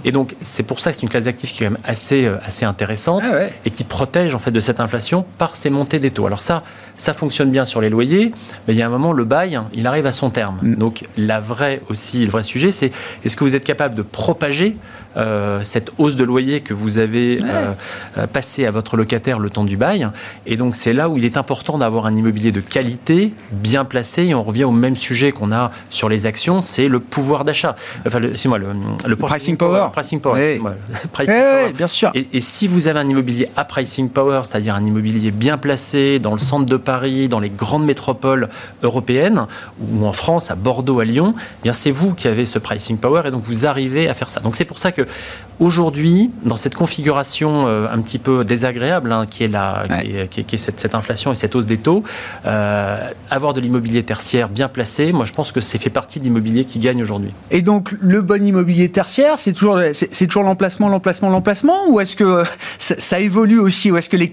Et 0.03 0.11
donc, 0.11 0.35
c'est 0.41 0.63
pour 0.63 0.79
ça 0.79 0.91
que 0.91 0.97
c'est 0.97 1.03
une 1.03 1.09
classe 1.09 1.25
d'actifs 1.25 1.53
qui 1.53 1.63
est 1.63 1.67
quand 1.67 1.71
même 1.71 1.81
assez, 1.85 2.25
euh, 2.25 2.37
assez 2.45 2.65
intéressante 2.65 3.23
ah 3.25 3.45
et 3.65 3.69
qui 3.69 3.83
protège 3.83 4.35
en 4.35 4.39
fait 4.39 4.51
de 4.51 4.59
cette 4.59 4.79
inflation 4.79 5.25
par 5.37 5.55
ces 5.55 5.69
montées 5.69 5.99
des 5.99 6.11
taux. 6.11 6.25
Alors 6.25 6.41
ça, 6.41 6.63
ça 6.97 7.13
fonctionne 7.13 7.49
bien 7.49 7.65
sur 7.65 7.79
les 7.79 7.89
loyers, 7.89 8.33
mais 8.67 8.73
il 8.73 8.77
y 8.77 8.81
a 8.81 8.85
un 8.85 8.89
moment, 8.89 9.13
le 9.13 9.23
bail, 9.23 9.59
il 9.73 9.87
arrive 9.87 10.05
à 10.05 10.11
son 10.11 10.29
terme. 10.29 10.57
Mm. 10.61 10.75
Donc, 10.75 11.05
la 11.15 11.39
vraie 11.39 11.79
aussi, 11.89 12.25
le 12.25 12.31
vrai 12.31 12.43
sujet, 12.43 12.71
c'est 12.71 12.91
est-ce 13.23 13.37
que 13.37 13.43
vous 13.43 13.55
êtes 13.55 13.63
capable 13.63 13.95
de 13.95 14.01
propager 14.01 14.75
euh, 15.17 15.63
cette 15.63 15.91
hausse 15.97 16.15
de 16.15 16.23
loyer 16.23 16.61
que 16.61 16.73
vous 16.73 16.97
avez 16.97 17.39
euh, 17.43 18.27
passé 18.27 18.65
à 18.65 18.71
votre 18.71 18.97
locataire 18.97 19.39
le 19.39 19.49
temps 19.49 19.63
du 19.63 19.77
bail 19.77 20.09
Et 20.45 20.57
donc, 20.57 20.75
c'est 20.75 20.93
là 20.93 21.09
où 21.09 21.17
il 21.17 21.25
est 21.25 21.37
important 21.37 21.77
d'avoir 21.77 22.05
un 22.05 22.15
immobilier 22.15 22.51
de 22.51 22.59
qualité, 22.59 23.33
bien 23.51 23.85
placé, 23.85 24.25
et 24.25 24.35
on 24.35 24.43
revient 24.43 24.65
au 24.65 24.71
même 24.71 24.95
sujet 24.95 25.31
qu'on 25.31 25.51
a 25.51 25.71
sur 25.89 26.09
les 26.09 26.25
actions, 26.25 26.61
c'est 26.61 26.87
le 26.87 26.99
pouvoir 26.99 27.45
d'achat. 27.45 27.75
Enfin, 28.05 28.19
c'est 28.35 28.47
moi 28.47 28.59
le, 28.59 29.15
pricing 29.15 29.57
power. 29.57 29.87
Pricing 29.91 30.19
power. 30.19 30.59
bien 31.75 31.87
sûr. 31.87 32.11
Et, 32.13 32.39
si 32.39 32.67
vous 32.67 32.87
avez 32.87 32.99
un 32.99 33.07
immobilier 33.07 33.49
à 33.55 33.65
pricing 33.65 34.09
power, 34.09 34.41
c'est-à-dire 34.45 34.75
un 34.75 34.85
immobilier 34.85 35.31
bien 35.31 35.57
placé 35.57 36.19
dans 36.19 36.31
le 36.31 36.37
centre 36.37 36.65
de 36.65 36.77
Paris, 36.77 37.27
dans 37.27 37.39
les 37.39 37.49
grandes 37.49 37.85
métropoles 37.85 38.49
européennes, 38.83 39.47
ou 39.81 40.05
en 40.05 40.13
France, 40.13 40.51
à 40.51 40.55
Bordeaux, 40.55 40.99
à 40.99 41.05
Lyon, 41.05 41.33
eh 41.37 41.63
bien 41.63 41.73
c'est 41.73 41.91
vous 41.91 42.13
qui 42.13 42.27
avez 42.27 42.45
ce 42.45 42.59
pricing 42.59 42.97
power 42.97 43.23
et 43.25 43.31
donc 43.31 43.43
vous 43.43 43.65
arrivez 43.65 44.07
à 44.07 44.13
faire 44.13 44.29
ça. 44.29 44.39
Donc 44.39 44.55
c'est 44.55 44.65
pour 44.65 44.79
ça 44.79 44.91
que 44.91 45.06
aujourd'hui, 45.59 46.29
dans 46.43 46.55
cette 46.55 46.75
configuration 46.75 47.65
euh, 47.67 47.87
un 47.91 47.99
petit 48.01 48.19
peu 48.19 48.43
désagréable, 48.43 49.11
hein, 49.11 49.25
qui 49.29 49.43
est, 49.43 49.47
la, 49.47 49.85
qui 50.29 50.39
est, 50.39 50.57
cette, 50.57 50.95
inflation 50.95 51.31
et 51.31 51.35
cette 51.35 51.55
hausse 51.55 51.65
des 51.65 51.77
taux, 51.77 52.03
euh, 52.45 53.09
avoir 53.29 53.53
de 53.53 53.61
l'immobilier 53.61 54.03
tertiaire 54.03 54.49
bien 54.49 54.67
placé, 54.67 55.11
moi 55.11 55.25
je 55.25 55.33
pense 55.33 55.51
que 55.51 55.61
c'est 55.61 55.77
fait 55.77 55.89
partie 55.89 56.19
de 56.19 56.25
l'immobilier 56.25 56.65
qui 56.65 56.79
gagne 56.79 57.01
aujourd'hui. 57.01 57.31
Et 57.51 57.61
donc 57.61 57.95
le 57.99 58.21
bon 58.21 58.43
immobilier 58.43 58.89
tertiaire, 58.89 59.33
c'est 59.37 59.53
toujours, 59.53 59.79
c'est, 59.93 60.27
toujours 60.27 60.43
l'emplacement, 60.43 60.89
l'emplacement, 60.89 61.29
l'emplacement 61.29 61.89
Ou 61.89 61.99
est-ce 61.99 62.15
que 62.15 62.23
euh, 62.23 62.43
ça, 62.77 63.19
évolue 63.19 63.59
aussi 63.59 63.91
Ou 63.91 63.97
est-ce 63.97 64.09
que 64.09 64.17
les, 64.17 64.31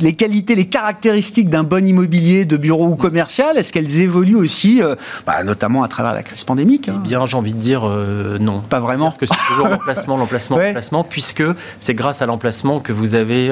les 0.00 0.12
qualités, 0.14 0.54
les 0.54 0.68
caractéristiques 0.68 1.48
d'un 1.48 1.64
bon 1.64 1.86
immobilier 1.86 2.44
de 2.44 2.56
bureau 2.56 2.88
ou 2.88 2.96
commercial, 2.96 3.56
est-ce 3.56 3.72
qu'elles 3.72 4.00
évoluent 4.00 4.36
aussi, 4.36 4.82
bah, 5.26 5.44
notamment 5.44 5.82
à 5.82 5.88
travers 5.88 6.12
la 6.12 6.22
crise 6.22 6.44
pandémique 6.44 6.88
hein? 6.88 7.00
eh 7.04 7.08
Bien, 7.08 7.24
j'ai 7.26 7.36
envie 7.36 7.54
de 7.54 7.58
dire 7.58 7.88
non. 8.40 8.60
Pas 8.60 8.80
vraiment 8.80 9.12
Que 9.12 9.26
c'est 9.26 9.34
toujours 9.48 9.68
l'emplacement, 9.68 10.05
l'emplacement, 10.16 10.58
l'emplacement, 10.58 11.02
puisque 11.02 11.44
c'est 11.80 11.94
grâce 11.94 12.22
à 12.22 12.26
l'emplacement 12.26 12.80
que 12.80 12.92
vous 12.92 13.14
avez 13.14 13.48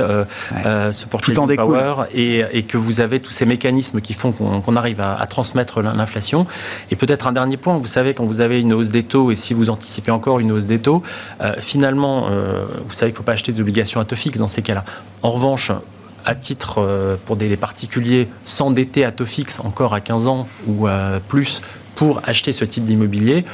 ce 0.92 1.06
portrait 1.06 1.34
power 1.56 2.04
et, 2.12 2.44
et, 2.52 2.62
que 2.62 2.76
vous 2.76 3.00
avez 3.00 3.20
tous 3.20 3.30
ces 3.30 3.46
mécanismes 3.46 4.00
qui 4.00 4.14
font 4.14 4.32
qu'on, 4.32 4.76
arrive 4.76 5.00
à, 5.00 5.16
à 5.16 5.26
transmettre 5.26 5.80
l'inflation. 5.80 6.46
Et 6.90 6.96
peut-être 6.96 7.26
un 7.26 7.32
dernier 7.32 7.56
point, 7.56 7.76
vous 7.76 7.86
savez, 7.86 8.14
quand 8.14 8.24
vous 8.24 8.40
avez 8.40 8.60
une 8.60 8.72
hausse 8.72 8.90
des 8.90 9.02
taux 9.02 9.30
et 9.30 9.34
si 9.34 9.54
vous 9.54 9.70
anticipez 9.70 10.10
encore 10.10 10.40
une 10.40 10.52
hausse 10.52 10.66
des 10.66 10.78
taux. 10.78 11.02
Euh, 11.40 11.54
finalement, 11.58 12.28
euh, 12.28 12.64
vous 12.86 12.92
savez 12.92 13.10
qu'il 13.10 13.16
ne 13.16 13.18
faut 13.18 13.24
pas 13.24 13.32
acheter 13.32 13.52
d'obligations 13.52 14.00
à 14.00 14.04
taux 14.04 14.16
fixe 14.16 14.38
dans 14.38 14.48
ces 14.48 14.62
cas-là. 14.62 14.84
En 15.22 15.30
revanche, 15.30 15.72
à 16.24 16.34
titre 16.34 16.78
euh, 16.78 17.16
pour 17.24 17.36
des, 17.36 17.56
particuliers, 17.56 18.28
s'endetter 18.44 19.04
à 19.04 19.12
taux 19.12 19.26
fixe 19.26 19.60
encore 19.60 19.94
à 19.94 20.00
15 20.00 20.28
ans 20.28 20.48
ou 20.66 20.86
plus 21.28 21.62
pour 21.94 22.20
acheter 22.24 22.52
ce 22.52 22.64
type 22.64 22.84
d'immobilier, 22.84 23.44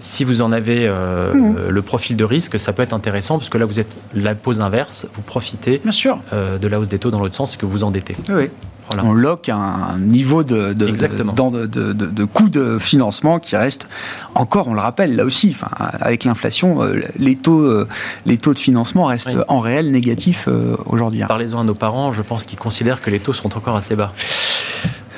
si 0.00 0.24
vous 0.24 0.42
en 0.42 0.52
avez 0.52 0.88
mmh. 0.88 1.68
le 1.68 1.82
profil 1.82 2.16
de 2.16 2.24
risque, 2.24 2.58
ça 2.58 2.72
peut 2.72 2.82
être 2.82 2.92
intéressant 2.92 3.38
parce 3.38 3.50
que 3.50 3.58
là, 3.58 3.64
vous 3.64 3.80
êtes 3.80 3.94
la 4.14 4.34
pause 4.34 4.60
inverse, 4.60 5.06
vous 5.14 5.22
profitez 5.22 5.80
Bien 5.82 5.92
sûr. 5.92 6.20
de 6.32 6.68
la 6.68 6.78
hausse 6.78 6.88
des 6.88 6.98
taux 6.98 7.10
dans 7.10 7.20
l'autre 7.20 7.34
sens 7.34 7.56
que 7.56 7.66
vous 7.66 7.84
endettez. 7.84 8.16
Oui. 8.28 8.48
On 8.96 9.12
lock 9.12 9.48
un 9.48 9.98
niveau 9.98 10.42
de, 10.42 10.72
de, 10.72 10.86
de, 10.86 11.92
de, 11.92 12.24
coût 12.24 12.48
de 12.48 12.78
financement 12.78 13.38
qui 13.38 13.56
reste 13.56 13.88
encore, 14.34 14.68
on 14.68 14.74
le 14.74 14.80
rappelle, 14.80 15.14
là 15.16 15.24
aussi, 15.24 15.56
avec 16.00 16.24
l'inflation, 16.24 16.82
euh, 16.82 17.00
les 17.16 17.36
taux, 17.36 17.60
euh, 17.60 17.86
les 18.24 18.38
taux 18.38 18.54
de 18.54 18.58
financement 18.58 19.04
restent 19.04 19.36
en 19.48 19.60
réel 19.60 19.90
négatifs 19.90 20.46
euh, 20.48 20.76
aujourd'hui. 20.86 21.22
Parlez-en 21.26 21.60
à 21.60 21.64
nos 21.64 21.74
parents, 21.74 22.12
je 22.12 22.22
pense 22.22 22.44
qu'ils 22.44 22.58
considèrent 22.58 23.02
que 23.02 23.10
les 23.10 23.20
taux 23.20 23.32
sont 23.32 23.56
encore 23.56 23.76
assez 23.76 23.94
bas. 23.94 24.12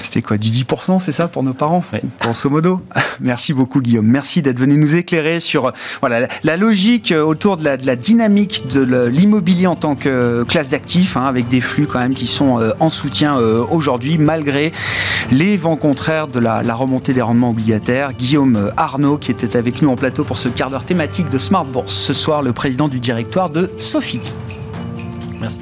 C'était 0.02 0.22
quoi 0.22 0.38
Du 0.38 0.48
10%, 0.48 0.98
c'est 0.98 1.12
ça 1.12 1.28
pour 1.28 1.42
nos 1.42 1.52
parents 1.52 1.84
Grosso 2.20 2.48
modo. 2.48 2.80
Merci 3.20 3.52
beaucoup 3.52 3.80
Guillaume. 3.80 4.06
Merci 4.06 4.42
d'être 4.42 4.58
venu 4.58 4.76
nous 4.76 4.96
éclairer 4.96 5.40
sur 5.40 5.72
voilà, 6.00 6.28
la, 6.42 6.56
logique 6.56 7.12
euh, 7.12 7.22
autour 7.22 7.56
de 7.56 7.64
la, 7.64 7.96
dynamique 7.96 8.66
de 8.68 9.06
l'immobilier 9.06 9.66
en 9.66 9.76
tant 9.76 9.94
que 9.94 10.44
classe 10.48 10.68
d'actifs, 10.68 11.16
hein, 11.16 11.26
avec 11.26 11.48
des 11.48 11.60
flux 11.60 11.86
quand 11.86 11.98
même 11.98 12.14
qui 12.14 12.26
sont 12.26 12.58
euh, 12.58 12.70
en 12.80 12.90
soutien 12.90 13.38
euh, 13.38 13.64
aujourd'hui, 13.70 14.18
malgré 14.18 14.72
les 15.30 15.56
vents 15.56 15.76
contraires 15.76 16.28
de 16.28 16.40
la, 16.40 16.62
la, 16.62 16.74
remontée 16.74 17.12
des 17.12 17.22
rendements 17.22 17.50
obligataires. 17.50 18.12
Guillaume 18.14 18.70
Arnaud, 18.76 19.18
qui 19.18 19.30
était 19.30 19.56
avec 19.56 19.82
nous 19.82 19.90
en 19.90 19.96
plateau 19.96 20.24
pour 20.24 20.38
ce 20.38 20.48
quart 20.48 20.70
d'heure 20.70 20.84
thématique 20.84 21.28
de 21.28 21.38
Smart 21.38 21.64
Bourse. 21.64 21.94
Ce 21.94 22.14
soir, 22.14 22.42
le 22.42 22.52
président 22.52 22.88
du 22.88 23.00
directoire 23.00 23.50
de 23.50 23.70
Sophie. 23.78 24.32
Merci. 25.40 25.60